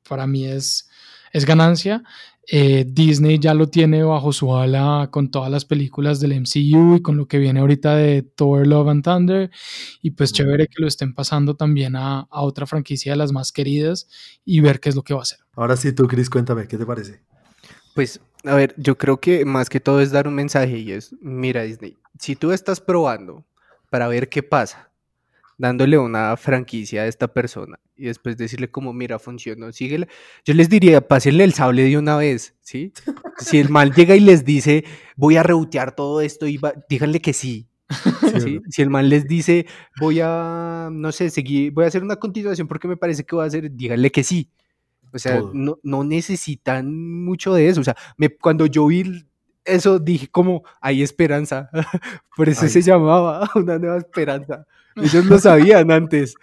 para 0.08 0.26
mí 0.26 0.46
es, 0.46 0.88
es 1.32 1.44
ganancia. 1.44 2.02
Eh, 2.50 2.86
Disney 2.88 3.38
ya 3.38 3.52
lo 3.52 3.68
tiene 3.68 4.02
bajo 4.02 4.32
su 4.32 4.56
ala 4.56 5.08
con 5.10 5.30
todas 5.30 5.50
las 5.50 5.66
películas 5.66 6.18
del 6.18 6.32
MCU 6.32 6.96
y 6.96 7.02
con 7.02 7.18
lo 7.18 7.28
que 7.28 7.38
viene 7.38 7.60
ahorita 7.60 7.94
de 7.94 8.22
Thor, 8.22 8.66
Love 8.66 8.88
and 8.88 9.04
Thunder. 9.04 9.50
Y 10.00 10.12
pues 10.12 10.32
chévere 10.32 10.66
que 10.66 10.80
lo 10.80 10.88
estén 10.88 11.14
pasando 11.14 11.56
también 11.56 11.94
a, 11.94 12.20
a 12.20 12.40
otra 12.42 12.66
franquicia 12.66 13.12
de 13.12 13.16
las 13.16 13.32
más 13.32 13.52
queridas 13.52 14.08
y 14.44 14.60
ver 14.60 14.80
qué 14.80 14.88
es 14.88 14.96
lo 14.96 15.02
que 15.02 15.12
va 15.12 15.20
a 15.20 15.22
hacer. 15.22 15.40
Ahora 15.54 15.76
sí, 15.76 15.92
tú, 15.92 16.06
Chris, 16.06 16.30
cuéntame, 16.30 16.66
¿qué 16.66 16.78
te 16.78 16.86
parece? 16.86 17.20
Pues, 17.94 18.20
a 18.44 18.54
ver, 18.54 18.74
yo 18.78 18.96
creo 18.96 19.20
que 19.20 19.44
más 19.44 19.68
que 19.68 19.80
todo 19.80 20.00
es 20.00 20.10
dar 20.10 20.26
un 20.26 20.34
mensaje 20.34 20.78
y 20.78 20.92
es, 20.92 21.14
mira 21.20 21.64
Disney, 21.64 21.96
si 22.18 22.36
tú 22.36 22.52
estás 22.52 22.80
probando 22.80 23.44
para 23.90 24.08
ver 24.08 24.28
qué 24.28 24.42
pasa, 24.42 24.87
dándole 25.58 25.98
una 25.98 26.36
franquicia 26.36 27.02
a 27.02 27.06
esta 27.06 27.28
persona 27.28 27.78
y 27.96 28.04
después 28.06 28.36
decirle 28.36 28.70
como, 28.70 28.92
mira, 28.92 29.18
funcionó, 29.18 29.72
síguela, 29.72 30.06
yo 30.44 30.54
les 30.54 30.68
diría, 30.68 31.00
pásenle 31.06 31.44
el 31.44 31.52
sable 31.52 31.82
de 31.84 31.98
una 31.98 32.16
vez, 32.16 32.54
¿sí? 32.60 32.92
Si 33.38 33.58
el 33.58 33.68
mal 33.68 33.92
llega 33.92 34.16
y 34.16 34.20
les 34.20 34.44
dice, 34.44 34.84
voy 35.16 35.36
a 35.36 35.42
rebotear 35.42 35.94
todo 35.94 36.20
esto, 36.20 36.46
y 36.46 36.56
va- 36.56 36.74
díganle 36.88 37.20
que 37.20 37.32
sí, 37.32 37.68
Sí, 37.88 38.40
¿sí? 38.40 38.52
¿verdad? 38.54 38.68
Si 38.70 38.82
el 38.82 38.90
man 38.90 39.08
les 39.08 39.26
dice, 39.26 39.66
voy 40.00 40.20
a, 40.22 40.88
no 40.92 41.10
sé, 41.12 41.30
seguir, 41.30 41.72
voy 41.72 41.84
a 41.84 41.88
hacer 41.88 42.02
una 42.02 42.16
continuación 42.16 42.68
porque 42.68 42.86
me 42.88 42.96
parece 42.96 43.24
que 43.24 43.34
voy 43.34 43.44
a 43.44 43.48
hacer, 43.48 43.70
díganle 43.72 44.10
que 44.10 44.22
sí. 44.24 44.50
O 45.12 45.18
sea, 45.18 45.40
no, 45.54 45.78
no 45.82 46.04
necesitan 46.04 46.94
mucho 47.24 47.54
de 47.54 47.68
eso. 47.68 47.80
O 47.80 47.84
sea, 47.84 47.96
me, 48.18 48.28
cuando 48.28 48.66
yo 48.66 48.86
vi 48.86 49.24
eso, 49.64 49.98
dije 49.98 50.28
como, 50.28 50.64
hay 50.82 51.02
esperanza. 51.02 51.70
Por 52.36 52.48
eso 52.50 52.64
Ay, 52.64 52.68
se 52.68 52.82
llamaba 52.82 53.48
Una 53.54 53.78
Nueva 53.78 53.96
Esperanza. 53.98 54.66
Ellos 55.00 55.24
lo 55.26 55.38
sabían 55.38 55.90
antes. 55.90 56.34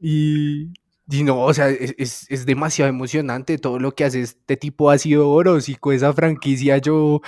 Y, 0.00 0.72
y 1.10 1.22
no, 1.24 1.42
o 1.42 1.54
sea, 1.54 1.70
es, 1.70 1.94
es- 1.98 2.26
es 2.30 2.46
demasiado 2.46 2.88
emocionante 2.88 3.58
todo 3.58 3.78
lo 3.78 3.92
que 3.92 4.04
hace 4.04 4.20
este 4.22 4.56
tipo 4.56 4.90
ha 4.90 4.98
sido 4.98 5.30
oro. 5.30 5.58
Y 5.66 5.74
con 5.76 5.94
esa 5.94 6.12
franquicia 6.12 6.78
yo, 6.78 7.20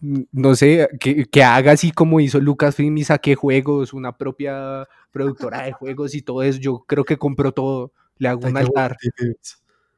no 0.00 0.54
sé, 0.54 0.88
que, 1.00 1.24
que 1.26 1.42
haga 1.44 1.72
así 1.72 1.90
como 1.90 2.20
hizo 2.20 2.38
Lucasfilm 2.40 2.96
y 2.98 3.04
saque 3.04 3.34
juegos, 3.34 3.92
una 3.94 4.16
propia 4.16 4.86
productora 5.10 5.62
de 5.62 5.72
juegos 5.72 6.14
y 6.14 6.22
todo 6.22 6.42
eso. 6.42 6.58
Yo 6.60 6.84
creo 6.86 7.04
que 7.04 7.16
compró 7.16 7.52
todo. 7.52 7.92
Le 8.18 8.28
hago 8.28 8.46
un 8.46 8.56
altar. 8.56 8.96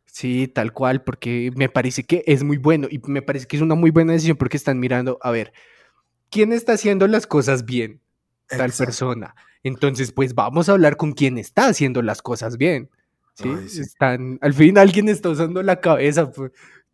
Sí, 0.07 0.49
tal 0.49 0.73
cual, 0.73 1.05
porque 1.05 1.53
me 1.55 1.69
parece 1.69 2.05
que 2.05 2.25
es 2.27 2.43
muy 2.43 2.57
bueno 2.57 2.89
y 2.91 2.99
me 3.07 3.23
parece 3.23 3.47
que 3.47 3.57
es 3.57 3.63
una 3.63 3.75
muy 3.75 3.91
buena 3.91 4.13
decisión 4.13 4.37
porque 4.37 4.57
están 4.57 4.81
mirando, 4.81 5.19
a 5.23 5.31
ver, 5.31 5.53
¿quién 6.31 6.53
está 6.53 6.75
haciendo 6.75 7.09
las 7.09 7.27
cosas 7.27 7.65
bien? 7.67 8.01
Tal 8.49 8.61
Exacto. 8.61 8.85
persona. 8.85 9.35
Entonces, 9.63 10.13
pues 10.13 10.35
vamos 10.35 10.69
a 10.69 10.73
hablar 10.73 10.97
con 10.97 11.13
quién 11.13 11.39
está 11.39 11.67
haciendo 11.69 12.03
las 12.03 12.23
cosas 12.23 12.57
bien. 12.57 12.91
¿sí? 13.35 13.49
Ay, 13.49 13.69
sí. 13.69 13.81
Están, 13.81 14.39
al 14.41 14.55
fin 14.55 14.79
alguien 14.79 15.09
está 15.09 15.29
usando 15.29 15.63
la 15.63 15.81
cabeza. 15.81 16.31
pues, 16.31 16.53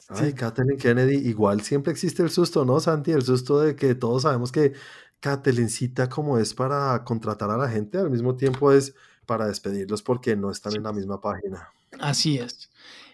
Ay, 0.08 0.30
sí. 0.30 0.32
Kathleen 0.34 0.78
Kennedy, 0.78 1.16
igual 1.28 1.60
siempre 1.62 1.92
existe 1.92 2.22
el 2.22 2.30
susto, 2.30 2.64
¿no, 2.64 2.80
Santi? 2.80 3.12
El 3.12 3.22
susto 3.22 3.60
de 3.60 3.76
que 3.76 3.94
todos 3.94 4.22
sabemos 4.22 4.52
que 4.52 4.72
Kathleencita 5.20 6.08
como 6.08 6.38
es 6.38 6.52
para 6.52 7.02
contratar 7.04 7.50
a 7.50 7.56
la 7.56 7.68
gente, 7.68 7.98
al 7.98 8.10
mismo 8.10 8.36
tiempo 8.36 8.72
es 8.72 8.94
para 9.24 9.46
despedirlos 9.46 10.02
porque 10.02 10.36
no 10.36 10.50
están 10.50 10.74
en 10.74 10.82
la 10.82 10.92
misma 10.92 11.20
página. 11.20 11.68
Así 11.98 12.36
es. 12.36 12.70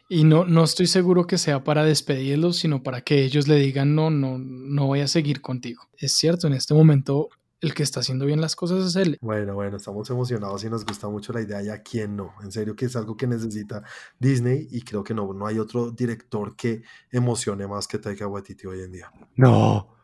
Y 0.08 0.24
no, 0.24 0.44
no 0.44 0.64
estoy 0.64 0.88
seguro 0.88 1.28
que 1.28 1.38
sea 1.38 1.62
para 1.62 1.84
despedirlos, 1.84 2.56
sino 2.56 2.82
para 2.82 3.02
que 3.02 3.22
ellos 3.22 3.46
le 3.46 3.54
digan, 3.56 3.94
no, 3.94 4.10
no, 4.10 4.38
no 4.38 4.86
voy 4.86 5.02
a 5.02 5.06
seguir 5.06 5.40
contigo. 5.40 5.84
Es 5.98 6.10
cierto, 6.12 6.48
en 6.48 6.54
este 6.54 6.74
momento 6.74 7.28
el 7.60 7.74
que 7.74 7.82
está 7.82 8.00
haciendo 8.00 8.26
bien 8.26 8.40
las 8.40 8.56
cosas 8.56 8.86
es 8.86 8.96
él. 8.96 9.18
Bueno, 9.20 9.54
bueno, 9.54 9.76
estamos 9.76 10.08
emocionados 10.10 10.64
y 10.64 10.70
nos 10.70 10.84
gusta 10.84 11.08
mucho 11.08 11.32
la 11.32 11.42
idea 11.42 11.62
y 11.62 11.68
a 11.68 11.82
quién 11.82 12.16
no. 12.16 12.34
En 12.42 12.50
serio 12.50 12.74
que 12.74 12.86
es 12.86 12.96
algo 12.96 13.16
que 13.16 13.26
necesita 13.26 13.82
Disney 14.18 14.68
y 14.70 14.82
creo 14.82 15.04
que 15.04 15.14
no, 15.14 15.32
no 15.32 15.46
hay 15.46 15.58
otro 15.58 15.90
director 15.90 16.56
que 16.56 16.82
emocione 17.10 17.66
más 17.66 17.86
que 17.86 17.98
Taika 17.98 18.26
Waititi 18.26 18.66
hoy 18.66 18.82
en 18.82 18.92
día. 18.92 19.12
No. 19.36 19.96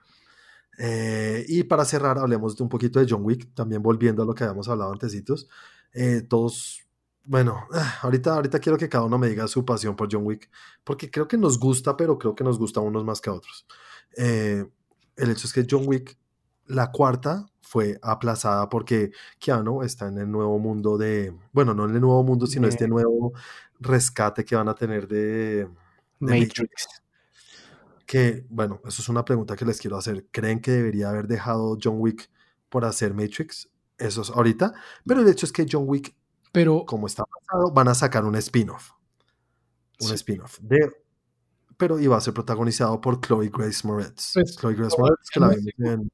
Eh, 0.78 1.44
y 1.48 1.64
para 1.64 1.84
cerrar, 1.84 2.18
hablemos 2.18 2.56
de 2.56 2.62
un 2.62 2.68
poquito 2.68 3.00
de 3.00 3.06
John 3.08 3.24
Wick, 3.24 3.54
también 3.54 3.82
volviendo 3.82 4.22
a 4.22 4.26
lo 4.26 4.34
que 4.34 4.44
habíamos 4.44 4.68
hablado 4.68 4.92
antesitos. 4.92 5.48
Eh, 5.92 6.22
todos 6.28 6.86
bueno, 7.26 7.66
ah, 7.72 7.98
ahorita, 8.02 8.34
ahorita 8.34 8.60
quiero 8.60 8.78
que 8.78 8.88
cada 8.88 9.04
uno 9.04 9.18
me 9.18 9.28
diga 9.28 9.48
su 9.48 9.64
pasión 9.64 9.96
por 9.96 10.08
John 10.10 10.24
Wick, 10.24 10.48
porque 10.84 11.10
creo 11.10 11.26
que 11.26 11.36
nos 11.36 11.58
gusta, 11.58 11.96
pero 11.96 12.18
creo 12.18 12.34
que 12.34 12.44
nos 12.44 12.58
gusta 12.58 12.80
a 12.80 12.84
unos 12.84 13.04
más 13.04 13.20
que 13.20 13.30
a 13.30 13.32
otros. 13.32 13.66
Eh, 14.16 14.64
el 15.16 15.30
hecho 15.30 15.46
es 15.46 15.52
que 15.52 15.66
John 15.68 15.84
Wick, 15.86 16.16
la 16.66 16.90
cuarta, 16.90 17.46
fue 17.60 17.98
aplazada 18.02 18.68
porque 18.68 19.10
Keanu 19.38 19.82
está 19.82 20.06
en 20.08 20.18
el 20.18 20.30
nuevo 20.30 20.58
mundo 20.58 20.96
de, 20.96 21.34
bueno, 21.52 21.74
no 21.74 21.84
en 21.84 21.96
el 21.96 22.00
nuevo 22.00 22.22
mundo, 22.22 22.46
sino 22.46 22.68
este 22.68 22.86
nuevo 22.86 23.32
rescate 23.80 24.44
que 24.44 24.54
van 24.54 24.68
a 24.68 24.74
tener 24.74 25.08
de, 25.08 25.68
Matrix. 26.18 27.02
Que, 28.06 28.46
bueno, 28.48 28.80
eso 28.86 29.02
es 29.02 29.08
una 29.08 29.24
pregunta 29.24 29.56
que 29.56 29.64
les 29.64 29.80
quiero 29.80 29.96
hacer. 29.96 30.26
¿Creen 30.30 30.60
que 30.60 30.70
debería 30.70 31.10
haber 31.10 31.26
dejado 31.26 31.76
John 31.82 31.96
Wick 31.98 32.30
por 32.68 32.84
hacer 32.84 33.14
Matrix? 33.14 33.68
Eso 33.98 34.22
es 34.22 34.30
ahorita. 34.30 34.72
Pero 35.04 35.20
el 35.20 35.28
hecho 35.28 35.44
es 35.44 35.52
que 35.52 35.66
John 35.70 35.84
Wick, 35.86 36.14
pero, 36.52 36.86
como 36.86 37.06
está 37.08 37.24
pasado, 37.24 37.72
van 37.72 37.88
a 37.88 37.94
sacar 37.94 38.24
un 38.24 38.36
spin-off. 38.36 38.92
Un 40.00 40.12
spin-off. 40.14 40.58
De, 40.60 40.92
pero 41.76 41.98
iba 41.98 42.16
a 42.16 42.20
ser 42.20 42.32
protagonizado 42.32 43.00
por 43.00 43.20
Chloe 43.20 43.50
Grace 43.52 43.86
Moretz. 43.86 44.34
Pues, 44.34 44.56
Chloe 44.56 44.74
Grace 44.74 44.96
Moretz, 44.98 45.28
que 45.30 45.40
la 45.40 45.48
vimos 45.48 45.74
en 45.78 46.10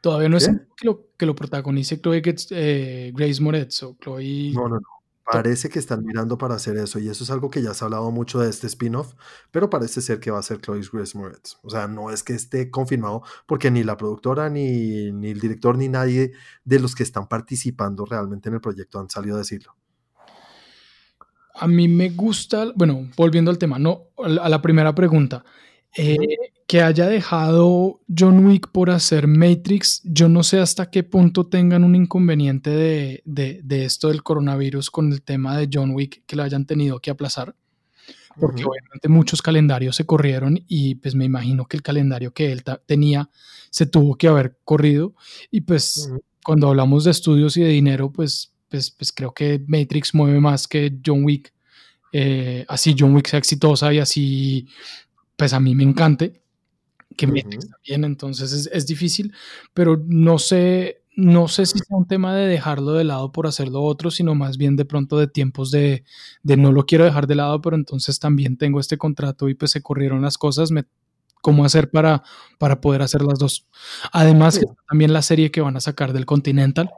Todavía 0.00 0.28
no 0.28 0.36
es 0.36 0.48
que 0.76 0.86
lo, 0.86 1.08
que 1.16 1.26
lo 1.26 1.34
protagonice 1.34 2.00
Chloe 2.00 2.22
eh, 2.50 3.12
Grace 3.14 3.42
Moretz 3.42 3.82
o 3.82 3.96
Chloe. 4.00 4.52
No, 4.54 4.68
no, 4.68 4.76
no. 4.76 4.96
Parece 5.28 5.68
que 5.68 5.80
están 5.80 6.04
mirando 6.04 6.38
para 6.38 6.54
hacer 6.54 6.76
eso 6.76 7.00
y 7.00 7.08
eso 7.08 7.24
es 7.24 7.30
algo 7.30 7.50
que 7.50 7.60
ya 7.60 7.74
se 7.74 7.84
ha 7.84 7.86
hablado 7.86 8.12
mucho 8.12 8.38
de 8.38 8.48
este 8.48 8.68
spin-off, 8.68 9.14
pero 9.50 9.68
parece 9.68 10.00
ser 10.00 10.20
que 10.20 10.30
va 10.30 10.38
a 10.38 10.42
ser 10.42 10.60
Chloe 10.60 10.80
Grace 10.92 11.18
Moretz. 11.18 11.56
O 11.62 11.70
sea, 11.70 11.88
no 11.88 12.10
es 12.10 12.22
que 12.22 12.32
esté 12.32 12.70
confirmado 12.70 13.22
porque 13.44 13.72
ni 13.72 13.82
la 13.82 13.96
productora, 13.96 14.48
ni, 14.48 15.10
ni 15.10 15.30
el 15.30 15.40
director, 15.40 15.76
ni 15.76 15.88
nadie 15.88 16.30
de 16.64 16.78
los 16.78 16.94
que 16.94 17.02
están 17.02 17.26
participando 17.26 18.04
realmente 18.04 18.50
en 18.50 18.54
el 18.54 18.60
proyecto 18.60 19.00
han 19.00 19.10
salido 19.10 19.34
a 19.34 19.38
decirlo. 19.38 19.74
A 21.58 21.66
mí 21.66 21.88
me 21.88 22.10
gusta, 22.10 22.72
bueno, 22.76 23.08
volviendo 23.16 23.50
al 23.50 23.58
tema, 23.58 23.80
no, 23.80 24.10
a 24.18 24.48
la 24.48 24.62
primera 24.62 24.94
pregunta. 24.94 25.44
Eh, 25.96 26.16
que 26.66 26.82
haya 26.82 27.06
dejado 27.06 28.00
John 28.16 28.44
Wick 28.44 28.68
por 28.72 28.90
hacer 28.90 29.28
Matrix, 29.28 30.02
yo 30.04 30.28
no 30.28 30.42
sé 30.42 30.58
hasta 30.58 30.90
qué 30.90 31.04
punto 31.04 31.46
tengan 31.46 31.84
un 31.84 31.94
inconveniente 31.94 32.70
de, 32.70 33.22
de, 33.24 33.84
esto 33.84 34.08
del 34.08 34.24
coronavirus 34.24 34.90
con 34.90 35.12
el 35.12 35.22
tema 35.22 35.56
de 35.56 35.68
John 35.72 35.92
Wick 35.92 36.24
que 36.26 36.34
lo 36.34 36.42
hayan 36.42 36.66
tenido 36.66 36.98
que 36.98 37.10
aplazar, 37.10 37.54
porque 38.38 38.64
obviamente 38.64 39.08
muchos 39.08 39.42
calendarios 39.42 39.94
se 39.94 40.06
corrieron 40.06 40.60
y 40.66 40.96
pues 40.96 41.14
me 41.14 41.24
imagino 41.24 41.66
que 41.66 41.76
el 41.76 41.82
calendario 41.82 42.32
que 42.32 42.50
él 42.50 42.64
tenía 42.84 43.30
se 43.70 43.86
tuvo 43.86 44.16
que 44.16 44.28
haber 44.28 44.58
corrido. 44.64 45.14
Y 45.50 45.62
pues 45.62 46.10
cuando 46.44 46.68
hablamos 46.68 47.04
de 47.04 47.10
estudios 47.12 47.56
y 47.56 47.62
de 47.62 47.68
dinero, 47.68 48.10
pues, 48.10 48.52
pues, 48.68 48.90
pues 48.90 49.12
creo 49.12 49.32
que 49.32 49.62
Matrix 49.66 50.14
mueve 50.14 50.40
más 50.40 50.66
que 50.66 50.96
John 51.04 51.24
Wick. 51.24 51.52
Eh, 52.12 52.64
así 52.68 52.94
John 52.98 53.14
Wick 53.14 53.26
sea 53.26 53.38
exitosa 53.38 53.92
y 53.92 53.98
así 53.98 54.68
pues 55.36 55.52
a 55.52 55.60
mí 55.60 55.74
me 55.74 55.84
encante, 55.84 56.42
que 57.16 57.26
me 57.26 57.44
bien, 57.84 58.04
entonces 58.04 58.68
es, 58.72 58.86
difícil, 58.86 59.32
pero 59.74 60.02
no 60.06 60.38
sé, 60.38 61.02
no 61.14 61.48
sé 61.48 61.66
si 61.66 61.78
sea 61.78 61.96
un 61.96 62.06
tema 62.06 62.34
de 62.34 62.46
dejarlo 62.46 62.92
de 62.92 63.04
lado 63.04 63.32
por 63.32 63.46
hacerlo 63.46 63.82
otro, 63.82 64.10
sino 64.10 64.34
más 64.34 64.56
bien 64.58 64.76
de 64.76 64.84
pronto 64.84 65.18
de 65.18 65.28
tiempos 65.28 65.70
de, 65.70 66.04
de 66.42 66.56
no 66.56 66.72
lo 66.72 66.84
quiero 66.84 67.04
dejar 67.04 67.26
de 67.26 67.36
lado, 67.36 67.60
pero 67.60 67.76
entonces 67.76 68.18
también 68.18 68.56
tengo 68.56 68.80
este 68.80 68.98
contrato 68.98 69.48
y 69.48 69.54
pues 69.54 69.70
se 69.70 69.82
corrieron 69.82 70.22
las 70.22 70.36
cosas, 70.36 70.70
me, 70.70 70.84
cómo 71.40 71.64
hacer 71.64 71.90
para, 71.90 72.22
para 72.58 72.80
poder 72.80 73.02
hacer 73.02 73.22
las 73.22 73.38
dos. 73.38 73.66
Además, 74.12 74.60
también 74.88 75.12
la 75.12 75.22
serie 75.22 75.50
que 75.50 75.60
van 75.60 75.76
a 75.76 75.80
sacar 75.80 76.12
del 76.12 76.26
Continental, 76.26 76.90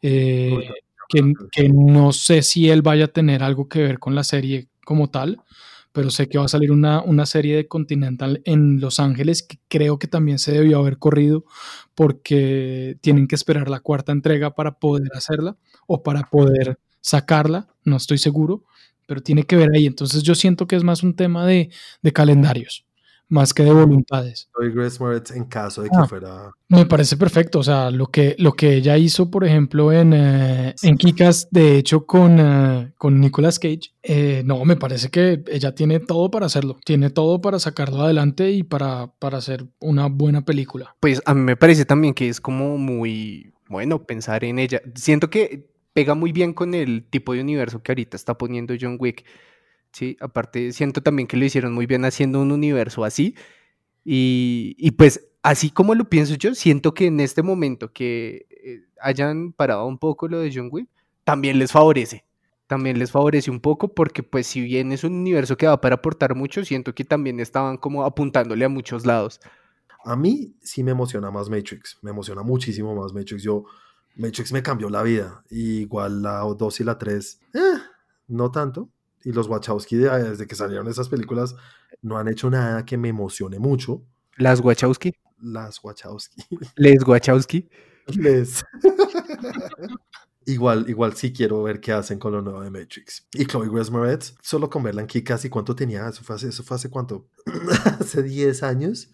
eh, 0.00 0.70
que, 1.08 1.34
que, 1.50 1.68
no 1.68 2.12
sé 2.12 2.42
si 2.42 2.70
él 2.70 2.82
vaya 2.82 3.06
a 3.06 3.08
tener 3.08 3.42
algo 3.42 3.68
que 3.68 3.82
ver 3.82 3.98
con 3.98 4.14
la 4.14 4.24
serie 4.24 4.68
como 4.84 5.10
tal, 5.10 5.42
pero 5.92 6.10
sé 6.10 6.28
que 6.28 6.38
va 6.38 6.46
a 6.46 6.48
salir 6.48 6.72
una, 6.72 7.02
una, 7.02 7.26
serie 7.26 7.56
de 7.56 7.68
Continental 7.68 8.42
en 8.44 8.80
Los 8.80 8.98
Ángeles 8.98 9.42
que 9.42 9.58
creo 9.68 9.98
que 9.98 10.08
también 10.08 10.38
se 10.38 10.52
debió 10.52 10.78
haber 10.78 10.98
corrido 10.98 11.44
porque 11.94 12.96
tienen 13.00 13.28
que 13.28 13.34
esperar 13.34 13.68
la 13.68 13.80
cuarta 13.80 14.12
entrega 14.12 14.54
para 14.54 14.78
poder 14.78 15.10
hacerla 15.14 15.56
o 15.86 16.02
para 16.02 16.22
poder 16.22 16.78
sacarla, 17.00 17.68
no 17.84 17.96
estoy 17.96 18.18
seguro, 18.18 18.64
pero 19.06 19.22
tiene 19.22 19.44
que 19.44 19.56
ver 19.56 19.70
ahí. 19.74 19.86
Entonces 19.86 20.22
yo 20.22 20.34
siento 20.34 20.66
que 20.66 20.76
es 20.76 20.84
más 20.84 21.02
un 21.02 21.14
tema 21.14 21.46
de, 21.46 21.70
de 22.02 22.12
calendarios 22.12 22.86
más 23.32 23.54
que 23.54 23.62
de 23.62 23.72
voluntades. 23.72 24.50
en 25.34 25.44
caso 25.46 25.82
de 25.82 25.88
que 25.88 25.96
ah, 25.96 26.06
fuera. 26.06 26.52
Me 26.68 26.84
parece 26.84 27.16
perfecto. 27.16 27.60
O 27.60 27.62
sea, 27.62 27.90
lo 27.90 28.08
que, 28.08 28.36
lo 28.38 28.52
que 28.52 28.74
ella 28.74 28.98
hizo, 28.98 29.30
por 29.30 29.44
ejemplo, 29.44 29.90
en, 29.90 30.12
eh, 30.12 30.74
en 30.82 30.98
Kikas, 30.98 31.48
de 31.50 31.78
hecho, 31.78 32.04
con, 32.04 32.38
uh, 32.38 32.90
con 32.98 33.18
Nicolas 33.20 33.58
Cage, 33.58 33.94
eh, 34.02 34.42
no, 34.44 34.62
me 34.66 34.76
parece 34.76 35.08
que 35.08 35.42
ella 35.46 35.74
tiene 35.74 35.98
todo 35.98 36.30
para 36.30 36.44
hacerlo. 36.44 36.78
Tiene 36.84 37.08
todo 37.08 37.40
para 37.40 37.58
sacarlo 37.58 38.02
adelante 38.02 38.50
y 38.50 38.64
para, 38.64 39.10
para 39.18 39.38
hacer 39.38 39.64
una 39.80 40.08
buena 40.08 40.44
película. 40.44 40.94
Pues 41.00 41.22
a 41.24 41.32
mí 41.32 41.40
me 41.40 41.56
parece 41.56 41.86
también 41.86 42.12
que 42.12 42.28
es 42.28 42.38
como 42.38 42.76
muy 42.76 43.54
bueno 43.66 44.04
pensar 44.04 44.44
en 44.44 44.58
ella. 44.58 44.82
Siento 44.94 45.30
que 45.30 45.70
pega 45.94 46.14
muy 46.14 46.32
bien 46.32 46.52
con 46.52 46.74
el 46.74 47.04
tipo 47.08 47.32
de 47.32 47.40
universo 47.40 47.82
que 47.82 47.92
ahorita 47.92 48.14
está 48.16 48.36
poniendo 48.36 48.74
John 48.78 48.98
Wick 49.00 49.24
¿sí? 49.92 50.16
Aparte, 50.20 50.72
siento 50.72 51.02
también 51.02 51.26
que 51.26 51.36
lo 51.36 51.44
hicieron 51.44 51.72
muy 51.72 51.86
bien 51.86 52.04
haciendo 52.04 52.40
un 52.40 52.52
universo 52.52 53.04
así. 53.04 53.34
Y, 54.04 54.90
pues, 54.92 55.28
así 55.42 55.70
como 55.70 55.94
lo 55.94 56.08
pienso 56.08 56.34
yo, 56.34 56.54
siento 56.54 56.94
que 56.94 57.06
en 57.06 57.20
este 57.20 57.42
momento 57.42 57.92
que 57.92 58.46
eh, 58.50 58.80
hayan 59.00 59.52
parado 59.52 59.86
un 59.86 59.98
poco 59.98 60.28
lo 60.28 60.40
de 60.40 60.52
John 60.52 60.68
Wick, 60.72 60.88
también 61.24 61.58
les 61.58 61.72
favorece. 61.72 62.24
También 62.66 62.98
les 62.98 63.10
favorece 63.10 63.50
un 63.50 63.60
poco 63.60 63.94
porque, 63.94 64.22
pues, 64.22 64.46
si 64.46 64.60
bien 64.62 64.92
es 64.92 65.04
un 65.04 65.12
universo 65.14 65.56
que 65.56 65.66
va 65.66 65.80
para 65.80 65.96
aportar 65.96 66.34
mucho, 66.34 66.64
siento 66.64 66.94
que 66.94 67.04
también 67.04 67.38
estaban 67.38 67.76
como 67.76 68.04
apuntándole 68.04 68.64
a 68.64 68.68
muchos 68.68 69.06
lados. 69.06 69.40
A 70.04 70.16
mí 70.16 70.56
sí 70.60 70.82
me 70.82 70.90
emociona 70.90 71.30
más 71.30 71.48
Matrix, 71.48 71.98
me 72.02 72.10
emociona 72.10 72.42
muchísimo 72.42 72.94
más 72.94 73.12
Matrix. 73.12 73.42
Yo, 73.42 73.64
Matrix 74.16 74.52
me 74.52 74.62
cambió 74.62 74.88
la 74.88 75.02
vida. 75.02 75.44
igual 75.50 76.22
la 76.22 76.40
2 76.40 76.80
y 76.80 76.84
la 76.84 76.98
3, 76.98 77.40
eh, 77.54 77.58
no 78.28 78.50
tanto, 78.50 78.88
y 79.24 79.32
los 79.32 79.48
Wachowski 79.48 79.96
desde 79.96 80.46
que 80.46 80.54
salieron 80.54 80.88
esas 80.88 81.08
películas 81.08 81.54
no 82.00 82.18
han 82.18 82.28
hecho 82.28 82.50
nada 82.50 82.84
que 82.84 82.96
me 82.96 83.08
emocione 83.08 83.58
mucho. 83.58 84.04
¿Las 84.36 84.60
Wachowski? 84.60 85.14
Las 85.40 85.82
Wachowski. 85.82 86.42
¿Les 86.76 87.06
Wachowski? 87.06 87.68
Les. 88.06 88.64
igual, 90.46 90.88
igual 90.88 91.14
sí 91.14 91.32
quiero 91.32 91.62
ver 91.62 91.80
qué 91.80 91.92
hacen 91.92 92.18
con 92.18 92.32
lo 92.32 92.42
nuevo 92.42 92.62
de 92.62 92.70
Matrix. 92.70 93.28
Y 93.32 93.46
Chloe 93.46 93.68
Grace 93.70 93.90
Moretz, 93.90 94.34
solo 94.42 94.68
con 94.68 94.82
verla 94.82 95.02
en 95.02 95.06
Kikas 95.06 95.44
y 95.44 95.50
cuánto 95.50 95.74
tenía, 95.74 96.08
eso 96.08 96.22
fue 96.22 96.36
hace, 96.36 96.48
eso 96.48 96.62
fue 96.62 96.76
hace 96.76 96.90
cuánto, 96.90 97.28
hace 98.00 98.22
10 98.22 98.62
años. 98.62 99.12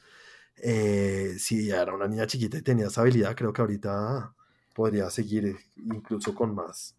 Eh, 0.60 1.36
si 1.38 1.66
ya 1.66 1.82
era 1.82 1.94
una 1.94 2.08
niña 2.08 2.26
chiquita 2.26 2.58
y 2.58 2.62
tenía 2.62 2.88
esa 2.88 3.02
habilidad, 3.02 3.36
creo 3.36 3.52
que 3.52 3.60
ahorita 3.60 4.34
podría 4.74 5.10
seguir 5.10 5.56
incluso 5.76 6.34
con 6.34 6.54
más 6.54 6.97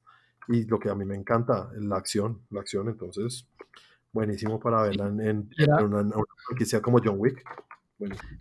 y 0.49 0.65
lo 0.65 0.79
que 0.79 0.89
a 0.89 0.95
mí 0.95 1.05
me 1.05 1.15
encanta, 1.15 1.69
la 1.75 1.97
acción, 1.97 2.41
la 2.49 2.61
acción, 2.61 2.89
entonces, 2.89 3.47
buenísimo 4.11 4.59
para 4.59 4.81
verla 4.81 5.07
en, 5.07 5.49
una, 5.81 6.11
que 6.57 6.65
sea 6.65 6.81
como 6.81 6.99
John 7.03 7.15
Wick. 7.19 7.43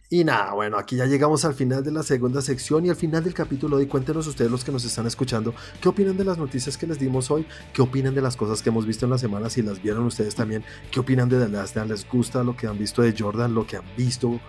Y 0.08 0.24
nada, 0.24 0.54
bueno, 0.54 0.78
aquí 0.78 0.96
ya 0.96 1.04
llegamos 1.04 1.44
al 1.44 1.52
final 1.52 1.82
de 1.82 1.90
la 1.90 2.04
segunda 2.04 2.40
sección 2.40 2.86
y 2.86 2.90
al 2.90 2.96
final 2.96 3.24
del 3.24 3.34
capítulo. 3.34 3.80
Y 3.80 3.86
cuéntenos 3.86 4.26
ustedes, 4.26 4.50
los 4.50 4.64
que 4.64 4.72
nos 4.72 4.84
están 4.84 5.06
escuchando, 5.06 5.52
qué 5.82 5.88
opinan 5.88 6.16
de 6.16 6.24
las 6.24 6.38
noticias 6.38 6.78
que 6.78 6.86
les 6.86 6.98
dimos 6.98 7.30
hoy, 7.30 7.44
qué 7.74 7.82
opinan 7.82 8.14
de 8.14 8.22
las 8.22 8.36
cosas 8.36 8.62
que 8.62 8.70
hemos 8.70 8.86
visto 8.86 9.04
en 9.04 9.10
la 9.10 9.18
semana, 9.18 9.50
si 9.50 9.60
las 9.62 9.82
vieron 9.82 10.06
ustedes 10.06 10.34
también, 10.34 10.64
qué 10.90 11.00
opinan 11.00 11.28
de 11.28 11.44
The 11.44 11.48
Last 11.48 11.74
Dance, 11.74 11.92
les 11.92 12.08
gusta 12.08 12.42
lo 12.42 12.56
que 12.56 12.68
han 12.68 12.78
visto 12.78 13.02
de 13.02 13.14
Jordan, 13.18 13.52
lo 13.52 13.66
que 13.66 13.76
han 13.76 13.96
visto 13.96 14.40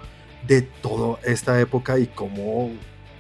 de 0.48 0.62
toda 0.62 1.20
esta 1.24 1.60
época 1.60 2.00
y 2.00 2.08
cómo 2.08 2.72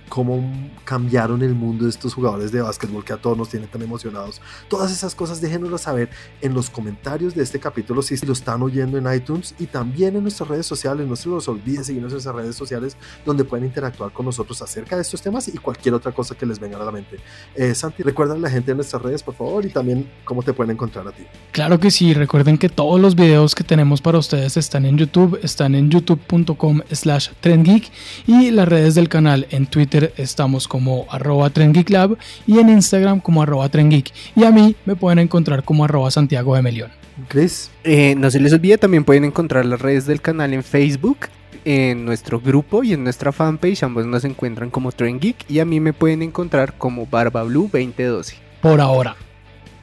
cómo 0.09 0.43
cambiaron 0.83 1.41
el 1.43 1.55
mundo 1.55 1.85
de 1.85 1.91
estos 1.91 2.13
jugadores 2.13 2.51
de 2.51 2.61
básquetbol 2.61 3.05
que 3.05 3.13
a 3.13 3.17
todos 3.17 3.37
nos 3.37 3.49
tienen 3.49 3.69
tan 3.69 3.81
emocionados. 3.81 4.41
Todas 4.67 4.91
esas 4.91 5.15
cosas 5.15 5.39
déjenoslo 5.39 5.77
saber 5.77 6.09
en 6.41 6.53
los 6.53 6.69
comentarios 6.69 7.35
de 7.35 7.43
este 7.43 7.59
capítulo 7.59 8.01
si 8.01 8.17
lo 8.25 8.33
están 8.33 8.61
oyendo 8.61 8.97
en 8.97 9.13
iTunes 9.13 9.55
y 9.59 9.67
también 9.67 10.15
en 10.15 10.23
nuestras 10.23 10.49
redes 10.49 10.65
sociales. 10.65 11.07
No 11.07 11.15
se 11.15 11.29
los 11.29 11.47
olviden 11.47 11.85
seguirnos 11.85 12.11
en 12.11 12.15
nuestras 12.15 12.35
redes 12.35 12.55
sociales 12.55 12.97
donde 13.25 13.43
pueden 13.43 13.65
interactuar 13.65 14.11
con 14.11 14.25
nosotros 14.25 14.61
acerca 14.61 14.95
de 14.95 15.03
estos 15.03 15.21
temas 15.21 15.47
y 15.47 15.57
cualquier 15.57 15.93
otra 15.93 16.11
cosa 16.11 16.35
que 16.35 16.45
les 16.45 16.59
venga 16.59 16.77
a 16.77 16.83
la 16.83 16.91
mente. 16.91 17.17
Eh, 17.55 17.75
Santi, 17.75 18.03
recuerda 18.03 18.33
a 18.33 18.37
la 18.37 18.49
gente 18.49 18.71
en 18.71 18.77
nuestras 18.77 19.01
redes, 19.01 19.23
por 19.23 19.35
favor, 19.35 19.65
y 19.65 19.69
también 19.69 20.09
cómo 20.25 20.43
te 20.43 20.53
pueden 20.53 20.71
encontrar 20.71 21.07
a 21.07 21.11
ti. 21.11 21.23
Claro 21.51 21.79
que 21.79 21.91
sí, 21.91 22.13
recuerden 22.13 22.57
que 22.57 22.69
todos 22.69 22.99
los 22.99 23.15
videos 23.15 23.55
que 23.55 23.63
tenemos 23.63 24.01
para 24.01 24.17
ustedes 24.17 24.57
están 24.57 24.85
en 24.85 24.97
YouTube, 24.97 25.39
están 25.43 25.75
en 25.75 25.89
youtube.com 25.89 26.81
slash 26.91 27.29
trendgeek 27.41 27.89
y 28.27 28.51
las 28.51 28.67
redes 28.67 28.95
del 28.95 29.09
canal 29.09 29.47
en 29.51 29.67
Twitter 29.67 29.98
estamos 30.17 30.67
como 30.67 31.05
arroba 31.09 31.49
trendgeeklab 31.49 32.17
y 32.47 32.59
en 32.59 32.69
Instagram 32.69 33.19
como 33.19 33.41
arroba 33.41 33.69
trendgeek. 33.69 34.11
Y 34.35 34.43
a 34.43 34.51
mí 34.51 34.75
me 34.85 34.95
pueden 34.95 35.19
encontrar 35.19 35.63
como 35.63 35.85
arroba 35.85 36.11
Santiago 36.11 36.55
de 36.55 36.61
Melión. 36.61 36.91
Chris. 37.27 37.69
Eh, 37.83 38.15
no 38.15 38.31
se 38.31 38.39
les 38.39 38.53
olvide, 38.53 38.77
también 38.77 39.03
pueden 39.03 39.25
encontrar 39.25 39.65
las 39.65 39.81
redes 39.81 40.05
del 40.05 40.21
canal 40.21 40.53
en 40.53 40.63
Facebook, 40.63 41.27
en 41.65 42.05
nuestro 42.05 42.39
grupo 42.39 42.83
y 42.83 42.93
en 42.93 43.03
nuestra 43.03 43.31
fanpage. 43.31 43.83
Ambos 43.83 44.05
nos 44.05 44.23
encuentran 44.23 44.69
como 44.69 44.91
Trend 44.91 45.35
y 45.47 45.59
a 45.59 45.65
mí 45.65 45.79
me 45.79 45.93
pueden 45.93 46.21
encontrar 46.21 46.77
como 46.77 47.07
BarbaBlue2012. 47.07 48.35
Por 48.61 48.81
ahora. 48.81 49.15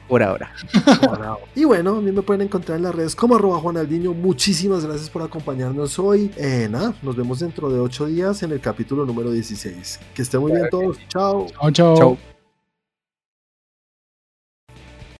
Por 0.07 0.23
ahora. 0.23 0.51
y 1.55 1.63
bueno, 1.63 1.97
a 1.97 2.01
mí 2.01 2.11
me 2.11 2.21
pueden 2.21 2.41
encontrar 2.41 2.77
en 2.77 2.83
las 2.83 2.95
redes 2.95 3.15
como 3.15 3.35
arroba 3.35 3.59
Juan 3.59 3.77
Aldiño. 3.77 4.13
Muchísimas 4.13 4.85
gracias 4.85 5.09
por 5.09 5.21
acompañarnos 5.21 5.99
hoy. 5.99 6.31
Eh, 6.37 6.67
nada, 6.69 6.93
nos 7.01 7.15
vemos 7.15 7.39
dentro 7.39 7.69
de 7.69 7.79
ocho 7.79 8.05
días 8.05 8.43
en 8.43 8.51
el 8.51 8.59
capítulo 8.59 9.05
número 9.05 9.31
16. 9.31 9.99
Que 10.13 10.21
estén 10.21 10.41
muy 10.41 10.51
bien 10.51 10.67
todos. 10.69 10.97
Chao. 11.09 11.47
Chao, 11.71 11.71
chao. 11.71 12.36